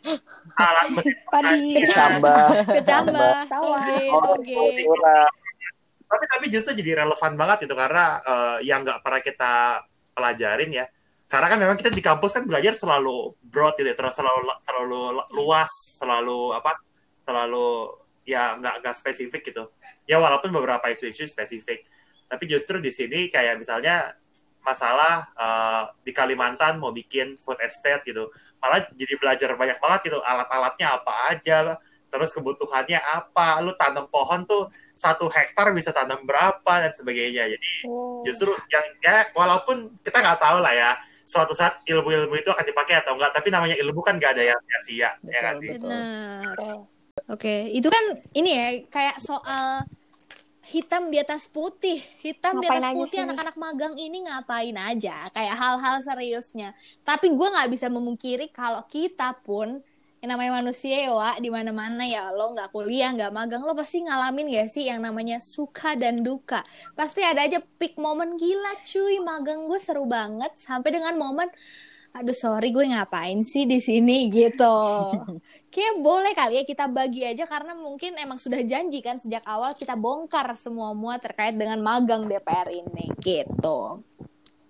alat 0.56 0.86
mesin 0.96 1.12
Padi. 1.28 1.76
pertanian. 1.76 1.80
Kecambah. 1.84 2.44
Kecambah, 2.80 3.32
Sawah. 3.44 3.84
toge, 3.84 4.00
toge. 4.08 4.64
Tapi 6.06 6.24
tapi 6.30 6.44
justru 6.48 6.72
jadi 6.78 7.04
relevan 7.04 7.36
banget 7.36 7.68
itu 7.68 7.74
karena 7.76 8.04
eh, 8.24 8.56
yang 8.64 8.80
nggak 8.80 9.04
pernah 9.04 9.20
kita 9.20 9.52
pelajarin 10.16 10.70
ya. 10.72 10.86
Karena 11.26 11.46
kan 11.50 11.58
memang 11.58 11.76
kita 11.76 11.90
di 11.90 11.98
kampus 12.00 12.38
kan 12.38 12.46
belajar 12.46 12.72
selalu 12.78 13.34
broad 13.50 13.74
gitu, 13.74 13.90
ya, 13.90 13.98
terus 13.98 14.14
selalu 14.14 14.46
terlalu 14.62 15.00
luas, 15.34 15.68
selalu 15.98 16.54
apa? 16.54 16.78
Selalu 17.26 17.66
ya 18.22 18.54
nggak 18.56 18.80
nggak 18.80 18.94
spesifik 18.94 19.42
gitu. 19.52 19.68
Ya 20.06 20.22
walaupun 20.22 20.48
beberapa 20.54 20.86
isu-isu 20.88 21.26
spesifik. 21.26 21.82
Tapi 22.30 22.44
justru 22.46 22.78
di 22.78 22.94
sini 22.94 23.26
kayak 23.26 23.58
misalnya 23.58 24.14
masalah 24.66 25.30
eh, 25.38 25.82
di 26.02 26.10
Kalimantan 26.10 26.82
mau 26.82 26.90
bikin 26.90 27.38
food 27.38 27.62
estate 27.62 28.02
gitu. 28.02 28.26
Malah 28.58 28.82
jadi 28.98 29.14
belajar 29.14 29.54
banyak 29.54 29.78
banget 29.78 30.10
gitu 30.10 30.18
alat-alatnya 30.18 30.98
apa 30.98 31.12
aja, 31.30 31.78
terus 32.10 32.34
kebutuhannya 32.34 32.98
apa. 32.98 33.62
Lu 33.62 33.78
tanam 33.78 34.10
pohon 34.10 34.42
tuh 34.42 34.66
satu 34.98 35.30
hektar 35.30 35.70
bisa 35.70 35.94
tanam 35.94 36.26
berapa 36.26 36.72
dan 36.82 36.90
sebagainya. 36.90 37.46
Jadi 37.54 37.86
Oh. 37.86 38.26
justru 38.26 38.50
yang 38.72 38.84
ya 38.98 39.30
walaupun 39.30 39.94
kita 40.02 40.18
nggak 40.18 40.40
tahu 40.42 40.58
lah 40.58 40.74
ya 40.74 40.90
suatu 41.26 41.54
saat 41.54 41.82
ilmu-ilmu 41.86 42.38
itu 42.38 42.50
akan 42.50 42.64
dipakai 42.66 43.02
atau 43.02 43.18
enggak, 43.18 43.34
tapi 43.34 43.50
namanya 43.50 43.74
ilmu 43.82 43.98
kan 44.02 44.14
nggak 44.14 44.38
ada 44.38 44.44
yang 44.54 44.60
sia-sia, 44.62 45.10
ya 45.26 45.38
nggak 45.42 45.56
sih? 45.58 45.68
Benar. 45.74 46.54
Oke. 46.54 46.68
Oke, 47.26 47.56
itu 47.74 47.88
kan 47.90 48.04
ini 48.38 48.50
ya 48.54 48.68
kayak 48.86 49.18
soal 49.18 49.82
hitam 50.66 51.08
di 51.08 51.18
atas 51.22 51.46
putih. 51.46 52.02
Hitam 52.20 52.58
di 52.58 52.66
Ngapain 52.66 52.82
atas 52.82 52.90
aja 52.90 52.98
putih 52.98 53.18
anak-anak 53.22 53.56
magang 53.56 53.94
ini 53.94 54.18
ngapain 54.26 54.76
aja? 54.76 55.30
Kayak 55.30 55.56
hal-hal 55.56 55.96
seriusnya. 56.02 56.74
Tapi 57.06 57.30
gue 57.30 57.48
nggak 57.48 57.70
bisa 57.70 57.86
memungkiri 57.86 58.50
kalau 58.50 58.82
kita 58.90 59.34
pun 59.46 59.78
yang 60.24 60.32
namanya 60.32 60.58
manusia 60.64 61.06
ya 61.06 61.12
Wak, 61.12 61.38
di 61.44 61.52
mana 61.52 61.70
mana 61.70 62.02
ya 62.02 62.32
lo 62.32 62.50
nggak 62.56 62.72
kuliah 62.72 63.12
nggak 63.14 63.30
magang 63.30 63.62
lo 63.62 63.76
pasti 63.76 64.02
ngalamin 64.02 64.48
gak 64.48 64.68
sih 64.72 64.88
yang 64.88 65.04
namanya 65.04 65.38
suka 65.38 65.92
dan 65.94 66.24
duka 66.24 66.64
pasti 66.96 67.20
ada 67.20 67.44
aja 67.44 67.60
peak 67.76 68.00
momen 68.00 68.40
gila 68.40 68.74
cuy 68.82 69.20
magang 69.20 69.68
gue 69.68 69.76
seru 69.76 70.08
banget 70.08 70.50
sampai 70.56 70.98
dengan 70.98 71.14
momen 71.20 71.46
aduh 72.16 72.32
sorry 72.32 72.72
gue 72.72 72.88
ngapain 72.88 73.44
sih 73.44 73.68
di 73.68 73.76
sini? 73.76 74.32
Gitu. 74.32 74.76
Kayak 75.72 75.94
boleh 76.00 76.32
kali 76.32 76.60
ya 76.60 76.64
kita 76.64 76.88
bagi 76.88 77.28
aja 77.28 77.44
karena 77.44 77.76
mungkin 77.76 78.16
emang 78.16 78.40
sudah 78.40 78.64
janji 78.64 79.04
kan 79.04 79.20
sejak 79.20 79.44
awal 79.44 79.76
kita 79.76 79.92
bongkar 79.92 80.48
semua 80.56 80.96
mua 80.96 81.20
terkait 81.20 81.52
dengan 81.52 81.76
magang 81.84 82.24
DPR 82.24 82.72
ini. 82.72 83.12
Gitu. 83.20 84.00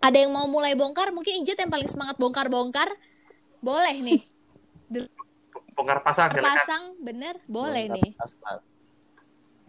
Ada 0.03 0.17
yang 0.27 0.35
mau 0.35 0.51
mulai 0.51 0.75
bongkar? 0.75 1.15
Mungkin 1.15 1.47
Ijat 1.47 1.63
yang 1.63 1.71
paling 1.71 1.87
semangat 1.87 2.19
bongkar-bongkar. 2.19 2.91
Boleh 3.63 3.95
nih. 4.03 4.23
Bongkar 5.77 6.01
pasang 6.01 6.33
terpasang 6.33 6.97
bener. 7.05 7.37
Boleh 7.45 7.87
nih. 7.93 8.17
Asal. 8.17 8.65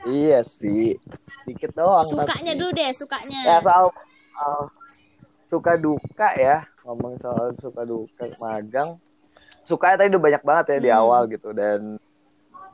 Iya 0.08 0.46
sih, 0.46 0.94
dikit 1.44 1.74
doang. 1.74 2.06
sukanya 2.06 2.54
tapi. 2.54 2.62
dulu 2.62 2.72
deh 2.78 2.92
sukanya. 2.94 3.42
Ya 3.44 3.58
soal, 3.60 3.90
soal 4.38 4.70
suka 5.50 5.74
duka 5.80 6.30
ya, 6.38 6.64
ngomong 6.88 7.20
soal 7.20 7.52
suka 7.60 7.84
duka 7.84 8.32
magang. 8.40 8.96
Sukanya 9.68 10.00
tadi 10.00 10.16
udah 10.16 10.24
banyak 10.24 10.44
banget 10.48 10.66
ya 10.72 10.78
di 10.80 10.90
Hmm. 10.90 11.00
awal 11.04 11.22
gitu 11.28 11.52
dan 11.52 12.00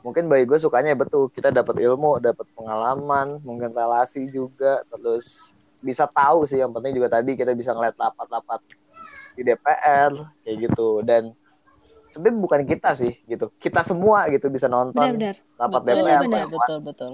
mungkin 0.06 0.30
bagi 0.30 0.46
gue 0.46 0.58
sukanya 0.62 0.94
ya 0.94 0.98
betul 1.02 1.26
kita 1.34 1.50
dapat 1.50 1.82
ilmu, 1.82 2.22
dapat 2.22 2.46
pengalaman, 2.54 3.42
mungkin 3.42 3.74
relasi 3.74 4.30
juga, 4.30 4.86
terus 4.86 5.50
bisa 5.82 6.06
tahu 6.06 6.46
sih 6.46 6.62
yang 6.62 6.70
penting 6.70 6.94
juga 6.94 7.18
tadi 7.18 7.34
kita 7.34 7.50
bisa 7.52 7.74
ngeliat 7.74 7.98
lapat-lapat 7.98 8.62
di 9.34 9.42
DPR 9.42 10.14
kayak 10.46 10.56
gitu 10.70 11.02
dan 11.02 11.34
sebenarnya 12.14 12.38
bukan 12.38 12.60
kita 12.62 12.94
sih 12.94 13.12
gitu. 13.26 13.50
Kita 13.58 13.82
semua 13.82 14.30
gitu 14.30 14.46
bisa 14.46 14.70
nonton 14.70 14.94
benar-benar. 14.94 15.34
Rapat 15.58 15.80
betul, 15.82 15.98
DPR 16.06 16.20
betul, 16.22 16.46
betul, 16.48 16.78
betul. 16.86 17.12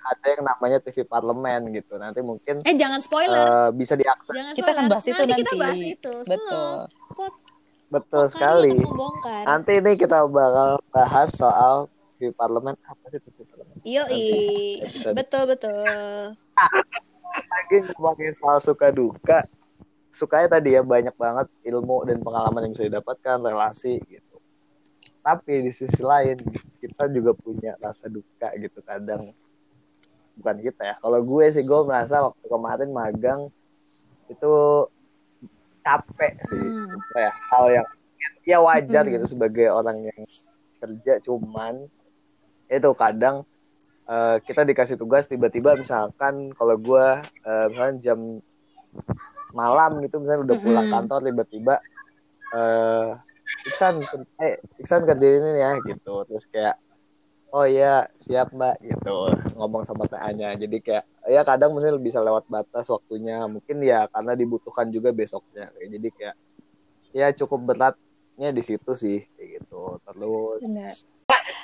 ada 0.00 0.26
yang 0.26 0.42
namanya 0.48 0.78
TV 0.80 1.04
parlemen 1.04 1.60
gitu. 1.76 2.00
Nanti 2.00 2.24
mungkin 2.24 2.64
eh 2.64 2.74
jangan 2.74 3.04
spoiler. 3.04 3.36
eh, 3.36 3.70
bisa 3.76 3.94
diakses. 3.94 4.32
Jangan 4.32 4.52
Kita 4.56 4.70
akan 4.72 4.84
bahas 4.88 5.04
itu 5.04 5.12
nanti, 5.14 5.28
nanti. 5.28 5.40
kita 5.44 5.52
bahas 5.54 5.80
itu 5.84 6.12
Betul. 6.24 6.72
Pot, 7.12 7.34
betul 7.90 8.24
sekali. 8.26 8.72
nanti 9.44 9.72
ini 9.76 9.92
kita 9.94 10.24
bakal 10.24 10.80
bahas 10.88 11.28
soal 11.36 11.92
TV 12.16 12.32
parlemen. 12.32 12.72
Apa 12.88 13.04
sih 13.12 13.20
TV 13.20 13.44
parlemen? 13.44 13.76
Yoi, 13.84 14.28
betul 15.12 15.42
betul. 15.44 16.32
lagi 17.30 17.76
ngomongin 17.92 18.32
soal 18.34 18.58
suka 18.58 18.88
duka. 18.90 19.44
Sukanya 20.10 20.58
tadi 20.58 20.74
ya 20.74 20.82
banyak 20.82 21.14
banget 21.14 21.46
ilmu 21.62 22.02
dan 22.02 22.18
pengalaman 22.18 22.66
yang 22.66 22.72
bisa 22.74 22.90
didapatkan 22.90 23.36
relasi 23.38 24.02
gitu 24.10 24.29
tapi 25.20 25.64
di 25.64 25.72
sisi 25.72 26.00
lain 26.00 26.40
kita 26.80 27.08
juga 27.12 27.36
punya 27.36 27.76
rasa 27.76 28.08
duka 28.08 28.48
gitu 28.56 28.80
kadang 28.80 29.32
bukan 30.36 30.56
kita 30.64 30.82
ya 30.82 30.94
kalau 30.96 31.20
gue 31.20 31.44
sih 31.52 31.60
gue 31.60 31.80
merasa 31.84 32.24
waktu 32.24 32.44
kemarin 32.48 32.90
magang 32.90 33.40
itu 34.32 34.52
capek 35.84 36.34
sih 36.48 36.60
Hmm. 36.60 36.96
Ya 37.16 37.30
hal 37.52 37.64
yang 37.72 37.86
ya 38.48 38.58
wajar 38.64 39.04
Mm-mm. 39.04 39.14
gitu 39.20 39.36
sebagai 39.36 39.68
orang 39.68 40.00
yang 40.00 40.20
kerja 40.80 41.20
cuman 41.20 41.84
itu 42.72 42.90
kadang 42.96 43.44
eh, 44.08 44.36
kita 44.44 44.64
dikasih 44.64 44.96
tugas 44.96 45.28
tiba-tiba 45.28 45.76
misalkan 45.76 46.54
kalau 46.56 46.80
gue 46.80 47.06
eh, 47.20 47.66
misalkan 47.68 47.96
jam 48.00 48.20
malam 49.52 50.00
gitu 50.00 50.22
misalnya 50.22 50.48
udah 50.48 50.56
pulang 50.56 50.86
Mm-mm. 50.88 50.96
kantor 50.96 51.20
tiba-tiba 51.28 51.74
eh 52.50 53.08
Iksan 53.68 53.94
eh 54.40 54.56
Iksan 54.80 55.04
kerjain 55.04 55.42
ini 55.42 55.60
ya 55.60 55.72
gitu 55.84 56.24
terus 56.24 56.44
kayak 56.48 56.80
oh 57.50 57.66
iya 57.66 58.06
siap 58.14 58.54
mbak 58.54 58.78
gitu 58.80 59.34
ngomong 59.58 59.82
sama 59.82 60.06
TA-nya 60.06 60.54
jadi 60.54 60.76
kayak 60.80 61.04
ya 61.26 61.42
kadang 61.42 61.74
misalnya 61.74 61.98
bisa 61.98 62.22
lewat 62.22 62.46
batas 62.46 62.86
waktunya 62.88 63.42
mungkin 63.50 63.82
ya 63.82 64.06
karena 64.08 64.32
dibutuhkan 64.38 64.88
juga 64.88 65.10
besoknya 65.10 65.68
kayak 65.74 65.88
jadi 65.98 66.08
kayak 66.14 66.34
ya 67.10 67.26
cukup 67.34 67.74
beratnya 67.74 68.48
di 68.54 68.62
situ 68.62 68.94
sih 68.94 69.18
kayak 69.34 69.48
gitu 69.60 69.98
terus 70.06 70.62
Benar. 70.62 70.94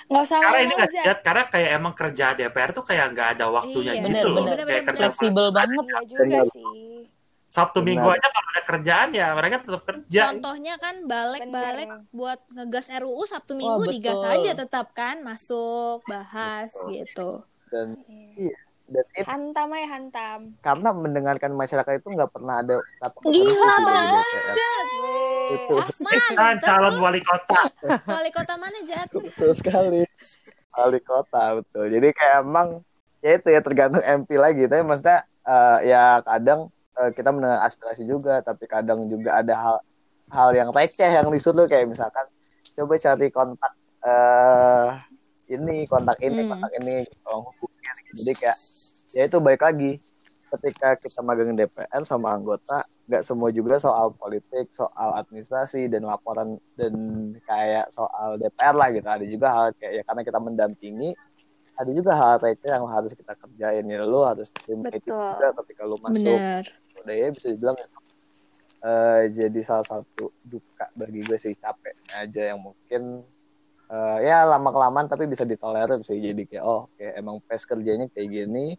Nggak 0.06 0.22
usah 0.22 0.38
Karena 0.38 0.58
ini 0.62 0.74
nggak 0.78 0.92
aja. 0.94 1.02
jat, 1.02 1.18
karena 1.18 1.44
kayak 1.50 1.70
emang 1.82 1.94
kerja 1.98 2.26
DPR 2.38 2.70
tuh 2.70 2.84
kayak 2.86 3.06
nggak 3.10 3.28
ada 3.38 3.46
waktunya 3.50 3.92
Iya, 3.98 4.02
gitu 4.06 4.28
loh. 4.30 4.46
bener, 4.46 4.54
Kayak 4.54 4.66
bener, 4.66 4.82
kerja 4.86 5.06
Fleksibel 5.10 5.46
banget. 5.50 5.82
Iya 5.82 6.00
juga 6.06 6.40
sih. 6.54 7.10
Sabtu 7.56 7.78
Benar. 7.78 7.88
Minggu 7.88 8.08
aja 8.10 8.28
kalau 8.28 8.48
ada 8.50 8.62
kerjaan 8.62 9.08
ya 9.10 9.26
mereka 9.32 9.56
tetap 9.58 9.82
kerja. 9.82 10.22
Contohnya 10.28 10.74
kan 10.76 10.94
balik-balik 11.02 11.88
buat 12.10 12.40
ngegas 12.50 12.92
RUU 12.94 13.24
Sabtu 13.24 13.56
Minggu 13.56 13.80
betul. 13.80 13.92
digas 13.94 14.20
aja 14.20 14.52
tetap 14.54 14.92
kan 14.92 15.20
masuk 15.20 16.04
bahas 16.04 16.68
Betul. 16.76 16.92
gitu. 16.92 17.30
dan 17.66 17.96
Iya. 18.36 18.54
dan 18.86 19.04
itu 19.10 19.26
Hantam 19.26 19.68
aja 19.72 19.86
hantam. 19.90 20.40
karena 20.60 20.88
mendengarkan 20.92 21.50
masyarakat 21.52 21.98
itu 21.98 22.08
nggak 22.08 22.30
pernah 22.30 22.60
ada 22.60 22.78
kata 23.00 23.18
Gila 23.26 23.74
banget. 23.82 24.22
DPR. 24.22 24.84
Weh, 24.86 25.48
Itu. 25.48 25.74
asik. 25.80 26.20
Kan 26.32 26.56
calon 26.60 26.94
wali 27.00 27.20
kota. 27.20 27.60
Wali 28.06 28.30
kota 28.30 28.54
mana 28.54 28.78
Jat? 28.84 29.08
betul 29.10 29.50
sekali 29.52 30.04
wali 30.70 31.00
kota 31.00 31.42
betul 31.56 31.88
jadi 31.88 32.08
kayak 32.12 32.38
emang 32.42 32.68
ya 33.18 33.34
itu 33.34 33.48
ya 33.48 33.58
tergantung 33.58 34.04
MP 34.04 34.36
lagi 34.36 34.68
tapi 34.68 34.84
maksudnya 34.84 35.18
eh, 35.42 35.78
ya 35.88 36.20
kadang 36.20 36.68
eh, 36.96 37.10
kita 37.12 37.28
mendengar 37.30 37.60
aspirasi 37.62 38.04
juga 38.04 38.40
tapi 38.40 38.64
kadang 38.64 39.04
juga 39.06 39.40
ada 39.40 39.54
hal 39.54 39.76
hal 40.28 40.50
yang 40.52 40.70
receh 40.70 41.06
yang 41.06 41.28
disuruh 41.30 41.64
kayak 41.64 41.86
misalkan 41.86 42.26
coba 42.74 42.94
cari 42.96 43.28
kontak 43.30 43.72
eh 44.02 44.88
ini 45.46 45.86
kontak 45.86 46.18
ini 46.18 46.42
Hmm. 46.42 46.50
kontak 46.50 46.72
ini 46.78 47.06
tolong 47.22 47.46
hubungin 47.54 47.94
jadi 48.16 48.32
kayak 48.34 48.58
ya 49.14 49.22
itu 49.24 49.38
baik 49.38 49.62
lagi. 49.62 49.92
Ketika 50.46 50.94
kita 50.94 51.20
magang 51.26 51.58
DPR 51.58 52.06
sama 52.06 52.30
anggota 52.30 52.78
nggak 53.06 53.22
semua 53.22 53.50
juga 53.50 53.82
soal 53.82 54.14
politik 54.14 54.70
soal 54.70 55.18
administrasi 55.18 55.90
dan 55.90 56.06
laporan 56.06 56.58
dan 56.78 56.94
kayak 57.42 57.90
soal 57.90 58.38
DPR 58.38 58.74
lah 58.74 58.88
gitu. 58.94 59.06
Ada 59.06 59.26
juga 59.26 59.46
hal 59.50 59.66
kayak 59.74 59.92
ya 60.00 60.02
karena 60.06 60.22
kita 60.22 60.38
mendampingi 60.38 61.10
ada 61.76 61.90
juga 61.92 62.12
hal 62.14 62.38
receh 62.40 62.70
yang 62.72 62.86
harus 62.86 63.12
kita 63.12 63.34
kerjain. 63.36 63.84
Ya 63.84 64.06
lu 64.06 64.22
harus 64.22 64.48
terima 64.54 64.86
itu 64.94 65.10
juga 65.10 65.50
ketika 65.62 65.82
lu 65.82 65.98
masuk. 65.98 66.38
Bener. 66.38 66.64
Udah 67.06 67.14
ya 67.14 67.28
bisa 67.30 67.46
dibilang 67.54 67.78
eh, 68.82 69.22
jadi 69.30 69.60
salah 69.62 69.86
satu 69.86 70.34
duka 70.42 70.90
bagi 70.98 71.22
gue 71.22 71.38
sih 71.38 71.54
capek 71.54 71.94
aja 72.18 72.50
yang 72.50 72.58
mungkin 72.58 73.22
eh, 73.86 74.18
ya 74.26 74.42
lama 74.42 74.74
kelamaan 74.74 75.06
tapi 75.06 75.30
bisa 75.30 75.46
ditolerir 75.46 76.02
sih 76.02 76.18
jadi 76.18 76.42
kayak 76.42 76.64
oh 76.66 76.90
kayak 76.98 77.14
emang 77.14 77.38
pace 77.46 77.62
kerjanya 77.62 78.10
kayak 78.10 78.28
gini 78.28 78.74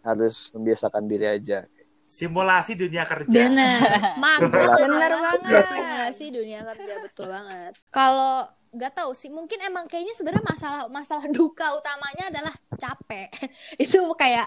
harus 0.00 0.48
membiasakan 0.56 1.04
diri 1.04 1.28
aja 1.28 1.68
Simulasi 2.06 2.78
dunia 2.78 3.02
kerja. 3.02 3.50
Bener. 3.50 3.82
Mantap. 4.22 4.78
Bener 4.78 5.10
banget. 5.10 5.64
Simulasi 5.66 6.24
dunia 6.30 6.62
kerja 6.62 7.02
betul 7.02 7.26
banget. 7.26 7.74
Kalau 7.90 8.46
nggak 8.70 8.92
tahu 8.94 9.10
sih, 9.10 9.26
mungkin 9.26 9.58
emang 9.66 9.90
kayaknya 9.90 10.14
sebenarnya 10.14 10.46
masalah 10.46 10.86
masalah 10.86 11.26
duka 11.26 11.66
utamanya 11.74 12.30
adalah 12.30 12.54
capek. 12.78 13.26
Itu 13.90 14.14
kayak 14.14 14.46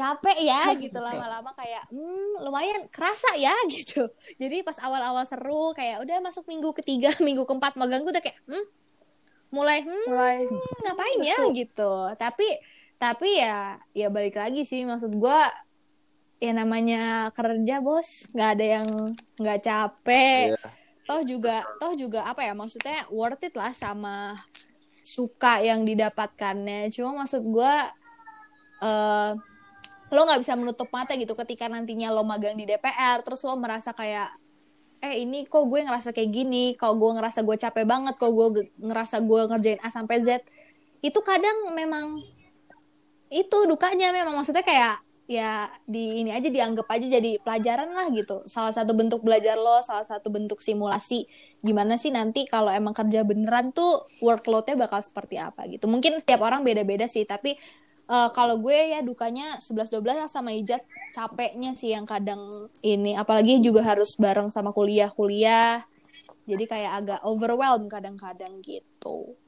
capek 0.00 0.38
ya 0.40 0.60
gitu 0.84 0.96
lama-lama 0.96 1.52
kayak 1.52 1.84
hmm, 1.92 2.40
lumayan 2.40 2.88
kerasa 2.88 3.36
ya 3.36 3.52
gitu. 3.74 4.08
Jadi 4.40 4.64
pas 4.64 4.80
awal-awal 4.80 5.24
seru 5.28 5.76
kayak 5.76 6.00
udah 6.00 6.16
masuk 6.24 6.48
minggu 6.48 6.72
ketiga, 6.80 7.12
minggu 7.26 7.44
keempat 7.44 7.76
magang 7.76 8.08
tuh 8.08 8.16
udah 8.16 8.24
kayak 8.24 8.40
hmm, 8.48 8.64
mulai 9.52 9.84
hmm, 9.84 10.06
Mulai. 10.08 10.38
ngapain 10.88 11.20
ya? 11.20 11.38
gitu. 11.52 11.92
Tapi 12.16 12.48
tapi 13.00 13.28
ya 13.40 13.80
ya 13.96 14.12
balik 14.12 14.36
lagi 14.36 14.64
sih 14.64 14.84
maksud 14.84 15.16
gua 15.16 15.48
ya 16.40 16.52
namanya 16.56 17.28
kerja 17.36 17.84
bos. 17.84 18.32
Nggak 18.32 18.50
ada 18.56 18.66
yang 18.80 18.88
nggak 19.36 19.60
capek. 19.60 20.56
Iya. 20.56 20.68
toh 21.10 21.26
juga 21.26 21.66
toh 21.82 21.98
juga 21.98 22.22
apa 22.22 22.46
ya 22.46 22.54
maksudnya 22.54 23.02
worth 23.10 23.42
it 23.42 23.50
lah 23.58 23.74
sama 23.74 24.38
suka 25.02 25.58
yang 25.58 25.82
didapatkannya. 25.82 26.86
Cuma 26.94 27.26
maksud 27.26 27.42
gua 27.50 27.90
eh 28.80 29.49
lo 30.10 30.26
nggak 30.26 30.40
bisa 30.42 30.58
menutup 30.58 30.90
mata 30.90 31.14
gitu 31.14 31.38
ketika 31.38 31.70
nantinya 31.70 32.10
lo 32.10 32.26
magang 32.26 32.58
di 32.58 32.66
DPR 32.66 33.22
terus 33.22 33.46
lo 33.46 33.54
merasa 33.54 33.94
kayak 33.94 34.34
eh 35.00 35.24
ini 35.24 35.48
kok 35.48 35.64
gue 35.64 35.80
ngerasa 35.80 36.12
kayak 36.12 36.30
gini 36.30 36.64
kok 36.76 36.92
gue 37.00 37.10
ngerasa 37.16 37.40
gue 37.40 37.56
capek 37.56 37.84
banget 37.88 38.14
kok 38.20 38.32
gue 38.36 38.46
ge- 38.52 38.72
ngerasa 38.76 39.24
gue 39.24 39.40
ngerjain 39.48 39.80
A 39.80 39.88
sampai 39.88 40.20
Z. 40.20 40.44
Itu 41.00 41.24
kadang 41.24 41.72
memang 41.72 42.20
itu 43.32 43.58
dukanya 43.64 44.12
memang 44.12 44.36
maksudnya 44.36 44.60
kayak 44.60 45.00
ya 45.30 45.70
di 45.86 46.20
ini 46.20 46.34
aja 46.34 46.50
dianggap 46.50 46.90
aja 46.90 47.06
jadi 47.06 47.40
pelajaran 47.40 47.96
lah 47.96 48.12
gitu. 48.12 48.44
Salah 48.44 48.76
satu 48.76 48.92
bentuk 48.92 49.24
belajar 49.24 49.56
lo 49.56 49.80
salah 49.80 50.04
satu 50.04 50.28
bentuk 50.28 50.60
simulasi 50.60 51.24
gimana 51.64 51.96
sih 51.96 52.12
nanti 52.12 52.44
kalau 52.44 52.68
emang 52.68 52.92
kerja 52.92 53.24
beneran 53.24 53.72
tuh 53.72 54.04
workloadnya 54.20 54.76
bakal 54.76 55.00
seperti 55.00 55.40
apa 55.40 55.64
gitu. 55.70 55.88
Mungkin 55.88 56.20
setiap 56.20 56.44
orang 56.44 56.60
beda-beda 56.60 57.08
sih 57.08 57.24
tapi 57.24 57.56
eh, 58.10 58.28
kalau 58.34 58.58
gue 58.58 58.74
ya 58.74 59.00
dukanya 59.06 59.62
11-12 59.62 60.26
lah 60.26 60.28
sama 60.28 60.50
Ijat. 60.50 60.82
Capeknya 61.14 61.74
sih 61.78 61.94
yang 61.94 62.06
kadang 62.06 62.70
ini. 62.82 63.14
Apalagi 63.14 63.62
juga 63.62 63.86
harus 63.86 64.18
bareng 64.18 64.50
sama 64.50 64.74
kuliah-kuliah. 64.74 65.86
Jadi 66.50 66.64
kayak 66.66 66.92
agak 67.02 67.20
overwhelm 67.22 67.86
kadang-kadang 67.86 68.58
gitu. 68.66 69.38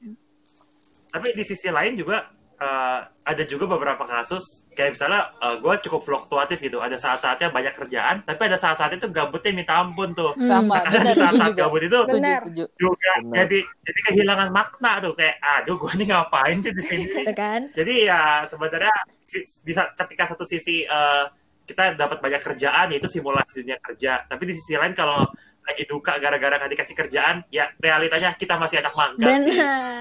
Tapi 1.11 1.27
di 1.35 1.43
sisi 1.43 1.67
lain 1.67 1.99
juga 1.99 2.31
eh, 2.63 2.99
ada 3.23 3.43
juga 3.47 3.65
beberapa 3.67 4.03
kasus 4.03 4.67
kayak 4.75 4.95
misalnya 4.99 5.21
gue 5.63 5.73
cukup 5.87 6.01
fluktuatif 6.03 6.59
gitu. 6.59 6.79
Ada 6.79 6.95
saat-saatnya 6.99 7.55
banyak 7.55 7.71
kerjaan, 7.75 8.15
tapi 8.27 8.41
ada 8.47 8.57
saat-saatnya 8.59 8.99
tuh 9.03 9.11
gabutnya 9.11 9.51
minta 9.55 9.79
ampun 9.79 10.11
tuh. 10.11 10.31
Sama, 10.39 10.83
Karena 10.83 10.99
benar 11.03 11.15
di 11.15 11.19
saat-saat 11.23 11.53
gabut 11.55 11.81
itu 11.83 11.97
setuju. 12.03 12.63
juga 12.75 13.11
Benar. 13.23 13.35
jadi 13.43 13.59
jadi 13.87 13.99
kehilangan 14.11 14.49
makna 14.51 14.91
tuh 15.03 15.13
kayak 15.15 15.35
aduh 15.39 15.75
gue 15.79 15.91
ini 15.95 16.05
ngapain 16.11 16.57
sih 16.59 16.73
di 16.75 16.83
sini. 16.83 17.05
Gitu 17.11 17.33
kan? 17.35 17.61
Jadi 17.71 17.93
ya 18.07 18.21
sebenarnya 18.51 18.95
si- 19.23 19.45
di 19.63 19.71
sa- 19.71 19.91
ketika 19.95 20.23
satu 20.35 20.43
sisi 20.43 20.83
eh, 20.83 21.23
kita 21.63 21.95
dapat 21.95 22.19
banyak 22.19 22.41
kerjaan 22.43 22.91
ya 22.91 22.97
itu 22.99 23.09
simulasi 23.09 23.63
dunia 23.63 23.77
kerja. 23.79 24.27
Tapi 24.27 24.43
di 24.43 24.53
sisi 24.55 24.75
lain 24.75 24.91
kalau 24.91 25.23
lagi 25.63 25.83
duka 25.87 26.19
gara-gara 26.19 26.59
nggak 26.59 26.71
dikasih 26.75 26.95
kerjaan, 26.95 27.35
ya 27.47 27.71
realitanya 27.79 28.35
kita 28.35 28.59
masih 28.59 28.83
anak. 28.83 28.93
Benar. 29.15 29.39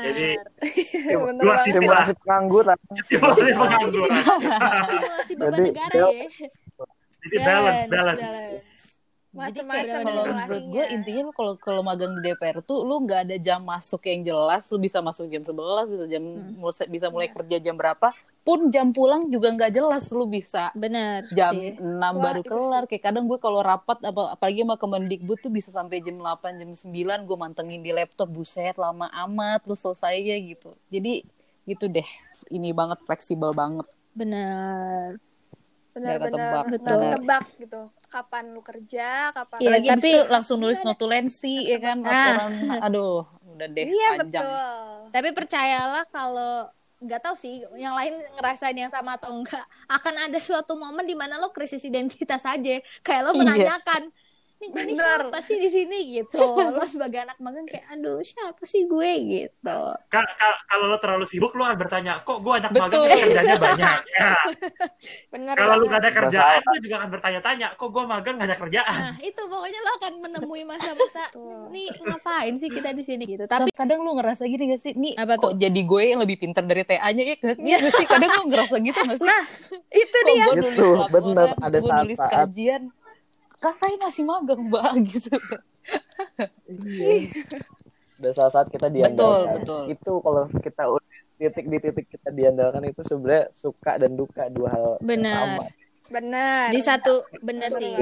Jadi 0.02 0.28
Bener 1.06 1.38
dua 1.38 1.54
sisi 1.62 1.70
lah 1.70 2.02
Simulasi 2.02 2.12
pengangguran. 2.18 2.78
simulasi 3.06 3.52
pengangguran. 3.54 4.10
Simulasi 4.90 5.32
beban 5.38 5.52
Jadi, 5.54 5.70
negara 5.70 5.94
ya. 5.94 6.26
Jadi 7.22 7.36
balance, 7.38 7.86
balance. 7.86 8.26
Jadi 8.26 8.70
Macem-macem 9.32 9.88
kayak 10.04 10.12
kalau 10.12 10.34
menurut 10.36 10.64
gue 10.68 10.84
intinya 10.92 11.20
lu 11.24 11.32
kalau 11.32 11.52
kalau 11.56 11.80
magang 11.80 12.12
di 12.20 12.36
DPR 12.36 12.60
tuh 12.60 12.84
lu 12.84 13.00
nggak 13.00 13.20
ada 13.24 13.36
jam 13.40 13.64
masuk 13.64 14.04
yang 14.04 14.20
jelas, 14.28 14.68
lu 14.68 14.76
bisa 14.76 15.00
masuk 15.00 15.24
jam 15.32 15.40
11, 15.40 15.88
bisa 15.88 16.04
jam 16.04 16.22
mulai 16.60 16.84
bisa 16.92 17.06
mulai 17.08 17.28
kerja 17.32 17.56
jam 17.56 17.72
berapa, 17.72 18.12
pun 18.42 18.68
jam 18.68 18.90
pulang 18.90 19.26
juga 19.26 19.50
nggak 19.50 19.70
jelas 19.72 20.10
lu 20.10 20.26
bisa 20.26 20.74
Benar 20.74 21.22
jam 21.30 21.50
sih. 21.52 21.74
6 21.74 21.86
Wah, 21.94 22.10
baru 22.12 22.42
kelar. 22.42 22.82
Kayak 22.84 23.02
kadang 23.04 23.24
gue 23.24 23.38
kalau 23.38 23.60
rapat 23.60 24.02
apa 24.02 24.34
apalagi 24.34 24.62
sama 24.62 24.74
Kemendikbud 24.74 25.38
tuh 25.38 25.48
bisa 25.48 25.70
sampai 25.70 25.98
jam 25.98 26.18
8, 26.18 26.58
jam 26.58 26.70
9 26.70 26.90
gue 27.22 27.36
mantengin 27.36 27.78
di 27.78 27.90
laptop 27.90 28.26
buset 28.28 28.74
lama 28.74 29.06
amat 29.22 29.62
lu 29.64 29.74
selesainya 29.74 30.34
gitu. 30.40 30.74
Jadi 30.88 31.22
gitu 31.64 31.86
deh. 31.86 32.06
Ini 32.48 32.70
banget 32.72 32.98
fleksibel 33.02 33.50
banget. 33.52 33.86
Benar. 34.12 35.22
Benar-benar 35.92 36.66
nggak 36.66 36.98
ketebak 37.06 37.46
gitu. 37.58 37.80
Kapan 38.08 38.44
lu 38.50 38.60
kerja, 38.60 39.30
kapan 39.30 39.56
Iya, 39.56 39.68
Apalagi 39.70 39.88
tapi- 39.88 40.10
itu 40.10 40.20
langsung 40.26 40.56
nulis 40.58 40.80
notulensi 40.82 41.56
ya 41.64 41.78
kan 41.78 42.02
Ah. 42.02 42.10
laporan. 42.10 42.52
Aduh, 42.82 43.22
udah 43.46 43.68
deh 43.70 43.86
Iya 43.86 44.08
panjang. 44.14 44.42
betul. 44.42 44.96
Tapi 45.12 45.28
percayalah 45.30 46.04
kalau 46.08 46.68
nggak 47.02 47.20
tahu 47.24 47.34
sih 47.34 47.66
yang 47.76 47.94
lain 47.98 48.14
ngerasain 48.38 48.76
yang 48.78 48.92
sama 48.92 49.18
atau 49.18 49.30
enggak 49.34 49.64
akan 49.90 50.14
ada 50.30 50.38
suatu 50.38 50.72
momen 50.78 51.04
di 51.04 51.14
mana 51.18 51.34
lo 51.42 51.50
krisis 51.50 51.82
identitas 51.82 52.42
aja 52.46 52.78
kayak 53.06 53.22
lo 53.26 53.30
Iya. 53.34 54.21
Nih 54.62 54.68
gue 54.70 54.82
nih 54.84 54.94
siapa 54.94 55.38
sih 55.42 55.56
di 55.58 55.68
sini 55.68 55.98
gitu 56.14 56.38
lo 56.72 56.84
sebagai 56.84 57.18
anak 57.20 57.34
magang 57.36 57.66
kayak 57.66 57.82
aduh 57.90 58.22
siapa 58.22 58.62
sih 58.62 58.86
gue 58.86 59.10
gitu 59.28 59.78
Ka- 60.06 60.32
ka- 60.32 60.60
kalau 60.64 60.86
lo 60.86 60.96
terlalu 60.96 61.26
sibuk 61.26 61.50
lo 61.52 61.64
akan 61.64 61.74
bertanya 61.76 62.22
kok 62.22 62.38
gue 62.38 62.52
anak 62.52 62.70
Betul. 62.70 62.80
magang 62.80 63.02
tapi 63.02 63.18
kerjanya 63.20 63.56
banyak 63.58 64.00
Ya. 64.12 64.36
Bener 65.28 65.54
kalau 65.56 65.74
lo 65.74 65.84
gak 65.84 65.98
ada 65.98 66.10
kerjaan 66.12 66.60
lo 66.62 66.78
juga 66.78 66.94
akan 66.96 67.10
bertanya-tanya 67.10 67.68
kok 67.74 67.88
gue 67.88 68.04
magang 68.04 68.34
gak 68.36 68.46
ada 68.46 68.56
kerjaan 68.56 68.94
nah 68.94 69.14
itu 69.18 69.42
pokoknya 69.42 69.80
lo 69.80 69.90
akan 69.98 70.12
menemui 70.20 70.62
masa-masa 70.62 71.24
nih 71.68 71.90
ngapain 72.00 72.54
sih 72.54 72.68
kita 72.68 72.92
di 72.92 73.02
sini 73.02 73.24
gitu 73.26 73.44
tapi 73.44 73.72
kadang 73.72 73.98
lu 74.00 74.14
ngerasa 74.14 74.44
gini 74.44 74.70
gak 74.70 74.80
sih? 74.80 74.92
Nih 74.92 75.16
Apa 75.16 75.34
kok 75.34 75.42
tuh? 75.48 75.58
jadi 75.58 75.80
gue 75.82 76.02
yang 76.04 76.20
lebih 76.20 76.36
pintar 76.36 76.62
dari 76.62 76.84
TA-nya 76.84 77.22
ya? 77.24 77.36
Iya 77.56 77.76
gak 77.80 77.94
sih? 77.94 78.06
Kadang 78.06 78.30
lu 78.36 78.44
ngerasa 78.46 78.74
gitu 78.78 78.98
gak 79.00 79.16
sih? 79.16 79.24
Nah, 79.24 79.42
itu 79.90 80.16
dia. 80.24 80.44
gue 80.44 80.54
Gitu, 80.62 80.88
bener. 81.08 81.48
Ada 81.56 81.78
saat-saat. 81.80 82.30
kajian. 82.30 82.82
Kan 83.62 83.74
saya 83.78 83.94
masih 83.96 84.26
magang, 84.26 84.58
Mbak, 84.66 84.90
gitu. 85.14 85.30
Ada 88.18 88.30
saat-saat 88.34 88.68
kita 88.70 88.86
diandalkan. 88.86 89.62
betul. 89.62 89.82
Itu 89.90 90.12
kalau 90.18 90.42
kita 90.46 90.82
udah 90.86 91.06
titik 91.38 91.66
di 91.66 91.78
titik 91.78 92.06
kita 92.06 92.28
diandalkan 92.30 92.82
itu 92.86 93.02
sebenarnya 93.02 93.50
suka 93.50 93.98
dan 93.98 94.14
duka 94.14 94.46
dua 94.46 94.68
hal 94.70 94.86
yang 94.98 95.06
Benar. 95.06 95.38
sama. 95.58 95.64
Benar. 96.12 96.68
di 96.68 96.80
satu 96.84 97.24
bener 97.40 97.72
Bener 97.72 97.80
sih 97.80 97.92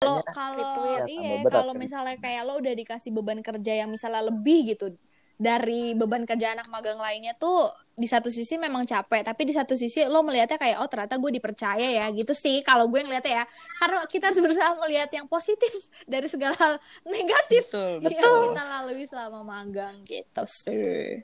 kalau 0.00 0.24
kalau 0.24 0.72
Ya, 0.88 1.04
iya 1.04 1.20
tambah 1.36 1.44
berat 1.44 1.52
kalau 1.52 1.72
kan. 1.76 1.80
misalnya 1.84 2.16
kayak 2.16 2.42
lo 2.48 2.54
udah 2.56 2.72
dikasih 2.72 3.10
beban 3.12 3.40
kerja 3.44 3.72
yang 3.76 3.92
misalnya 3.92 4.24
lebih 4.24 4.72
gitu 4.72 4.96
dari 5.36 5.92
beban 5.92 6.24
kerja 6.24 6.56
anak 6.56 6.72
magang 6.72 6.96
lainnya 6.96 7.36
tuh 7.36 7.68
di 8.00 8.08
satu 8.08 8.32
sisi 8.32 8.56
memang 8.56 8.88
capek 8.88 9.20
tapi 9.20 9.44
di 9.44 9.52
satu 9.52 9.76
sisi 9.76 10.08
lo 10.08 10.24
melihatnya 10.24 10.56
kayak 10.56 10.80
oh 10.80 10.88
ternyata 10.88 11.20
gue 11.20 11.30
dipercaya 11.36 11.88
ya 12.00 12.08
gitu 12.16 12.32
sih 12.32 12.64
kalau 12.64 12.88
gue 12.88 13.04
ngeliatnya 13.04 13.42
ya 13.42 13.44
karena 13.76 14.00
kita 14.08 14.32
harus 14.32 14.40
berusaha 14.40 14.72
melihat 14.80 15.12
yang 15.12 15.28
positif 15.28 15.68
dari 16.12 16.26
segala 16.32 16.56
hal 16.56 16.74
negatif 17.04 17.68
Betul, 17.68 18.00
yang 18.00 18.16
kita 18.48 18.62
lalui 18.64 19.04
selama 19.04 19.44
magang 19.44 20.00
gitu 20.08 20.44
sih 20.48 21.20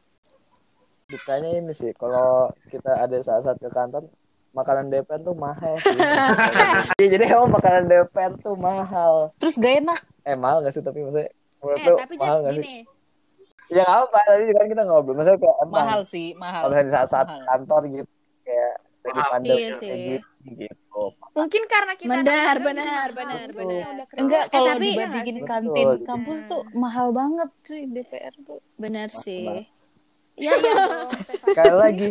Dukanya 1.06 1.62
ini 1.62 1.70
sih 1.70 1.94
kalau 1.94 2.50
kita 2.66 2.98
ada 2.98 3.14
saat-saat 3.22 3.62
ke 3.62 3.70
kantor 3.70 4.10
makanan 4.50 4.90
DPR 4.90 5.22
tuh 5.22 5.38
mahal 5.38 5.78
sih. 5.78 5.94
Iya, 6.98 7.14
Jadi 7.14 7.24
emang 7.30 7.54
makanan 7.54 7.86
DPR 7.86 8.34
tuh 8.42 8.58
mahal. 8.58 9.30
Terus 9.38 9.54
gak 9.54 9.86
enak. 9.86 10.00
Eh 10.26 10.34
mahal 10.34 10.66
gak 10.66 10.74
sih 10.74 10.82
tapi 10.82 11.06
maksudnya 11.06 11.30
eh 11.30 11.94
tapi 11.94 12.14
mahal 12.18 12.42
gak 12.42 12.58
sih? 12.58 12.82
Ya 13.66 13.82
nggak 13.82 13.98
apa, 14.04 14.18
tadi 14.24 14.52
kan 14.52 14.66
kita 14.66 14.82
ngobrol. 14.84 15.14
Maksudnya 15.14 15.38
kayak 15.38 15.56
emang 15.60 15.80
Mahal 15.82 16.00
sih, 16.04 16.28
mahal. 16.34 16.62
kalau 16.62 16.72
misalnya 16.72 16.92
saat-saat 16.92 17.26
Mahal. 17.26 17.44
kantor 17.46 17.82
gitu 17.88 18.10
kayak 18.42 18.72
daripada 19.02 19.42
Iya 19.42 19.54
kayak 19.56 19.74
sih. 19.76 19.90
gitu, 19.90 20.28
gitu. 20.56 21.02
Mungkin 21.32 21.62
karena 21.66 21.92
kita 21.94 22.10
Benar, 22.12 22.54
benar, 22.58 23.08
benar, 23.12 23.46
mahal. 23.50 23.58
benar. 23.58 24.06
Enggak, 24.16 24.44
Eh, 24.44 24.50
kalau 24.50 24.72
tapi- 24.72 24.86
dibandingin 24.88 25.36
Betul. 25.36 25.48
kantin 25.48 25.88
kampus 26.02 26.40
tuh 26.46 26.62
mahal 26.72 27.10
banget 27.10 27.50
cuy 27.60 27.82
DPR 27.86 28.34
tuh. 28.40 28.60
benar 28.76 29.08
sih. 29.08 29.66
Iya, 30.36 30.52
iya. 30.52 30.82
Sekali 31.48 31.74
lagi, 31.74 32.08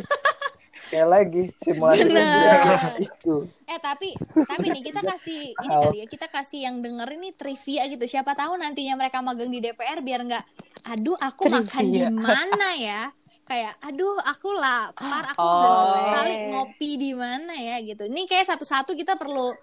sekali 0.85 1.07
lagi 1.07 1.43
simulasi 1.53 2.05
itu. 3.09 3.35
Eh 3.65 3.79
tapi 3.79 4.13
tapi 4.45 4.65
nih 4.69 4.83
kita 4.83 5.01
kasih 5.01 5.41
ini 5.51 5.67
kali 5.67 5.97
ya 5.99 6.05
kita 6.05 6.27
kasih 6.27 6.59
yang 6.63 6.79
denger 6.79 7.09
ini 7.11 7.33
trivia 7.33 7.85
gitu 7.87 8.05
siapa 8.05 8.31
tahu 8.31 8.55
nantinya 8.55 8.95
mereka 8.95 9.19
magang 9.19 9.49
di 9.49 9.59
DPR 9.59 9.99
biar 9.99 10.21
nggak 10.23 10.45
aduh 10.85 11.17
aku 11.17 11.49
makan 11.49 11.83
di 11.87 11.99
Trivia. 11.99 12.13
mana 12.13 12.69
ya 12.77 13.01
kayak 13.43 13.77
aduh 13.79 14.17
aku 14.21 14.49
lapar 14.53 15.29
aku 15.29 15.41
Oh. 15.41 15.61
bentuk 15.61 15.97
sekali 15.99 16.33
ngopi 16.49 16.89
di 16.95 17.11
mana 17.13 17.53
ya 17.53 17.81
gitu 17.81 18.05
ini 18.05 18.25
kayak 18.25 18.45
satu-satu 18.47 18.93
kita 18.93 19.17
perlu 19.17 19.53